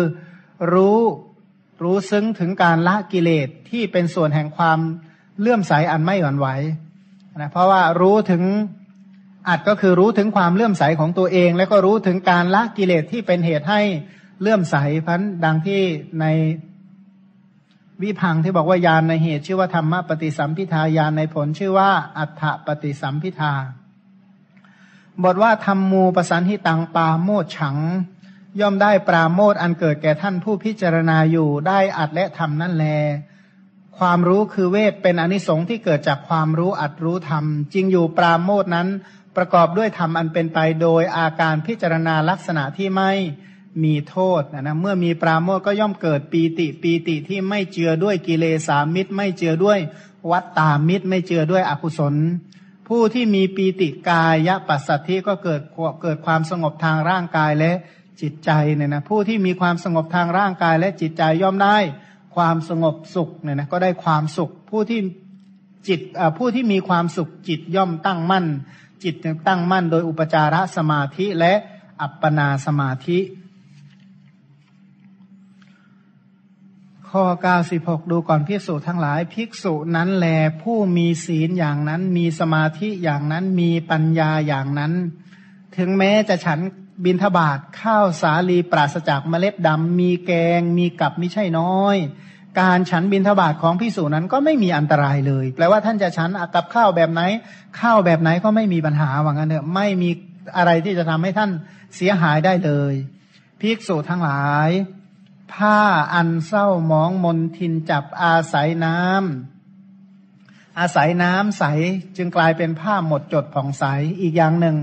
[0.73, 0.99] รู้
[1.83, 4.79] รู้ซึ้งถึงการละกิเลสที่เป็นส่วนแห่งความ
[5.39, 6.47] เลื่อมใสอันไม่หวั่นไหว
[7.37, 8.43] นะเพราะว่ารู้ถึง
[9.47, 13.81] อัดก็คือรู้ถึงความเลื่อมใสของตัวเอง แล้วก็รู้ถึงการละกิเลสที่เป็นเหตุให้
[14.41, 14.75] เลื่อมใส
[15.05, 15.81] พันดังที่
[16.21, 16.25] ใน
[18.03, 23.53] วิพังที่บอกว่ายานในเหตุชื่อว่าธรรมปฏิสัมพิทายานในผลชื่อว่าอัฏฐปฏิสัมพิทา
[25.23, 27.77] บทว่าธรรมมูปสันหิตังปาโมดฉัง
[28.59, 32.85] ย่อมได้ปราโมทอันเกิดแก่ท่านผู้พิจารณาอยู่ได้อัดและทำนั่นแล
[33.97, 38.87] ความรู้คือเวทเป็นอนิสงส์ที่เกิดจากความรู้อัดรู้ธรรมจริงอยู่ปราโมทนั้น
[39.37, 43.11] ประกอบด้วยธรรมอันเป็นไปโดยอาการพิจารณาลักษณะที่ไม่
[43.83, 49.79] มีโทษนะนะเมื่อมีปราโมทก็ย่อมเกิดปีติปีติที่ไม่เจือด้วยกิเลสามิตร ไม่เจือด้วย
[50.31, 52.15] วัตตามิตร ไม่เจือด้วยอกุศล
[52.87, 55.61] ผู้ที่มีปีติกายะปัสสัทธิก็เกิด
[56.01, 57.71] เกิดความสงบทางร่างกายและ
[58.21, 61.77] จิตใจเนี่ยนะผู้ที่มีความสงบทางร่างกายและจิตใจย่อมได้
[62.35, 64.99] ความสงบสุขเนี่ยนะก็ได้ความสุข ผู้ที่
[65.87, 66.01] จิต
[66.37, 68.45] ผู้ที่มีความสุขจิตย่อมตั้งมั่น
[69.03, 69.15] จิต
[69.47, 71.53] ตั้งมั่นโดยอุปจารสมาธิและ
[72.01, 73.17] อัปปนาสมาธิ
[77.15, 77.25] ข้อ
[77.67, 80.27] 96 ดูก่อนภิกษุทั้งหลายภิกษุนั้นแล
[80.61, 84.93] ผู้มีศีลอย่างนั้น มีสมาธิอย่างนั้นมีปัญญาอย่างนั้น
[85.77, 86.59] ถึงแม้จะฉัน
[87.05, 91.95] บินทบาทข้าวสาลีปราศจากเมล็ดดำมีแกง มีกับไม่ใช่น้อย
[92.59, 97.21] การฉันบินทบาทของพิสูจนั้นก็ไม่มีอันตรายเลย แปลว่าท่านจะฉันกับข้าวแบบไหน
[97.79, 100.09] ข้าวแบบไหนก็ไม่มีปัญหาว่างั้นเถอะไม่มี
[100.57, 101.51] อะไรที่จะทำให้ท่าน
[101.95, 102.93] เสียหายได้เลย
[103.61, 104.69] ภิกษุทั้งหลาย
[105.53, 105.79] ผ้า
[106.13, 111.63] อันเศร้ามองมนทินจับอาศัยน้ำอาศัยน้ำใส
[112.17, 113.83] จึงกลายเป็นผ้าหมดจดผ่องใส
[114.21, 114.77] อีกอย่างหนึ่ง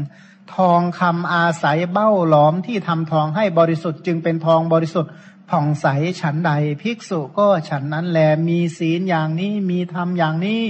[0.55, 5.13] ทองคำอาศัยเบ้าหลอมที่ทำทองให้บริสุทธิ์จึงเป็นทองบริสุทธิ์
[5.51, 5.87] ผ่องใส
[6.21, 6.53] ฉันใด
[6.83, 8.19] ภิกษุก็ฉันนั้นแล
[8.49, 10.63] มีศีลอย่างนี้มีธรรมอย่างนี้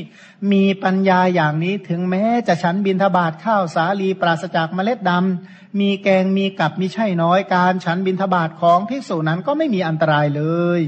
[0.53, 10.43] มีปัญญาอย่างนี้ถึงแม้จะฉันบินทบาทข้าวสาลีปราศจากเมล็ดดำมีแกงมีกับมีใช่น้อยการฉันบินทบาทของภิกษุนั้นก็ไม่มีอันตรายเล
[10.79, 10.81] ย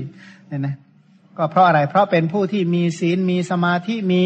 [0.49, 0.77] เนี่ยนะ
[1.37, 4.23] ก็เพราะอะไรเพราะเป็นผู้ที่มีศีลมีสมาธิมี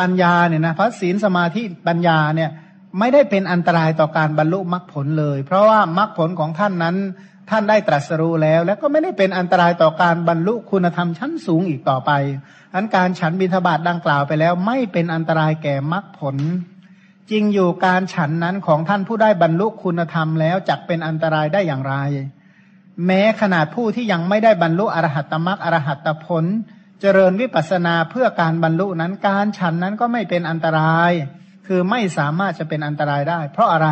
[0.00, 2.50] ปัญญาเนี่ยนะเพราะศีลสมาธิปัญญาเนี่ย
[2.98, 6.96] ไม่ได้เป็นอันตรายต่อการบรรลุมรรคผลเลย เพราะว่ามรรคผลของท่านนั้น
[7.50, 12.10] ท่านได้ตรัสรู้แล้ว แล้วก็ไม่ได้เป็นอันตรายต่อการบรรลุคุณธรรมชั้นสูงอีกต่อไป
[12.74, 16.36] อันการฉันบิณฑบาตดังกล่าวไปแล้ว ไม่เป็นอันตรายแก่มรรคผล
[17.30, 21.94] จริงอยู่การฉันนั้นของท่านผู้ได้บรรลุคุณธรรมแล้วจักเป็นอันตรายได้อย่างไร
[23.06, 26.44] แม้ขนาดผู้ที่ยังไม่ได้บรรลุอรหัตตมรรคอรหัตตผล
[27.00, 31.12] เจริญวิปัสนาเพื่อการบรรลุนั้นการฉันนั้นก็ไม่เป็นอันตราย
[31.66, 33.88] คือไม่สามารถจะเป็นอันตรายได้ เพราะอะไร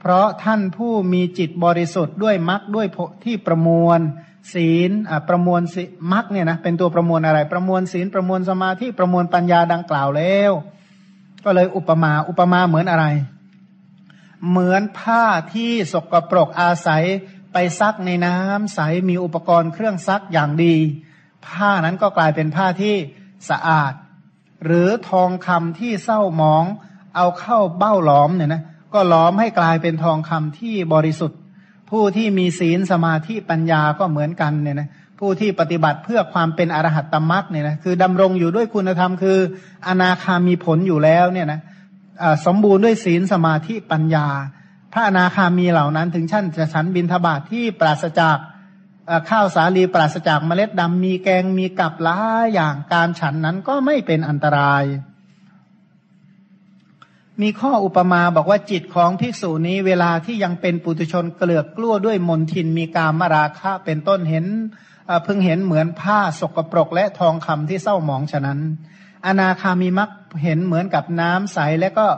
[0.00, 2.86] เพราะท่านผู้มีจิตบริสุทธิ์ด้วยมรรคด้วย
[3.24, 3.98] ที่ประมวล
[4.54, 4.90] ศีล
[5.28, 5.60] ประมวล
[6.12, 10.52] มรรคเนี่ยนะเป็นตัวประมวลอะไร ประมวลศีลประมวลสมาธิประมวลปัญญาดังกล่าวแล้ว
[11.44, 13.06] ก็เลยอุปมาอุปมาเหมือนอะไร
[14.48, 17.04] เหมือนผ้าที่สกปรกอาศัย
[17.52, 20.74] ไปซักในน้ำใสมีอุปกรณ์เครื่องซักอย่างดี
[21.46, 22.94] ผ้านั้นก็กลายเป็นผ้าที่
[23.50, 23.92] สะอาด
[24.64, 26.64] หรือทองคำที่เศร้าหมอง
[27.16, 28.62] เอาเข้าเบ้าหลอมเนี่ยนะ
[28.94, 31.38] ก็ล้อมให้กลายเป็นทองคำที่บริสุทธิ์
[31.90, 34.88] ผู้ที่มีศีลสมาธิปัญญาก็เหมือนกันเนี่ยนะ
[35.18, 39.38] ผู้ที่ปฏิบัติเพื่อความเป็นอรหัตตมรักเนี่ยนะคือดำรงอยู่ด้วยคุณธรรมคือ
[39.88, 41.60] อนาคามีผลอยู่แล้วเนี่ยนะ
[42.46, 44.26] สมบูรณ์ด้วยศีลสมาธิปัญญา
[44.92, 48.38] พระอนาคามีเหล่านั้น ถึงชั้นจะฉันบินทบาทที่ปราศจาก
[49.30, 52.18] ข้าวสาลีปราศจากเมล็ดดำมีแกงมีกับล้า
[52.54, 54.84] อย่างการฉันนั้นก็ไม่เป็นอันตราย
[57.42, 64.46] มีข้ออุปมาบอกว่าจิตของภิกษุนี้เวลาที่ยังเป็นปุถุชนเกลือกกลั้วด้วยมนทินมีกามราคะเป็นต้นเห็น
[65.24, 68.58] เพิ่งเห็นเหมือนผ้าสกปรกและทองคำที่เศร้าหมองฉะนั้น
[69.26, 70.10] อนาคามีมัก
[70.42, 72.08] เห็นเหมือนกับน้ำใสและก็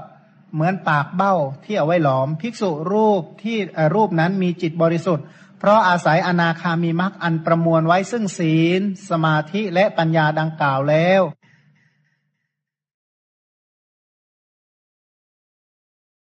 [0.55, 1.35] เหมือนปากเบ้า
[1.65, 3.57] ที่เอาไว้หลอม ภิกษุรูปที่
[3.95, 5.25] รูปนั้นมีจิตบริสุทธิ์
[5.59, 8.81] เพราะอาศัยอนาคามีมักอันประมวลไว้ซึ่งศีล
[9.11, 11.23] สมาธิและปัญญาดังกล่าวแล้ว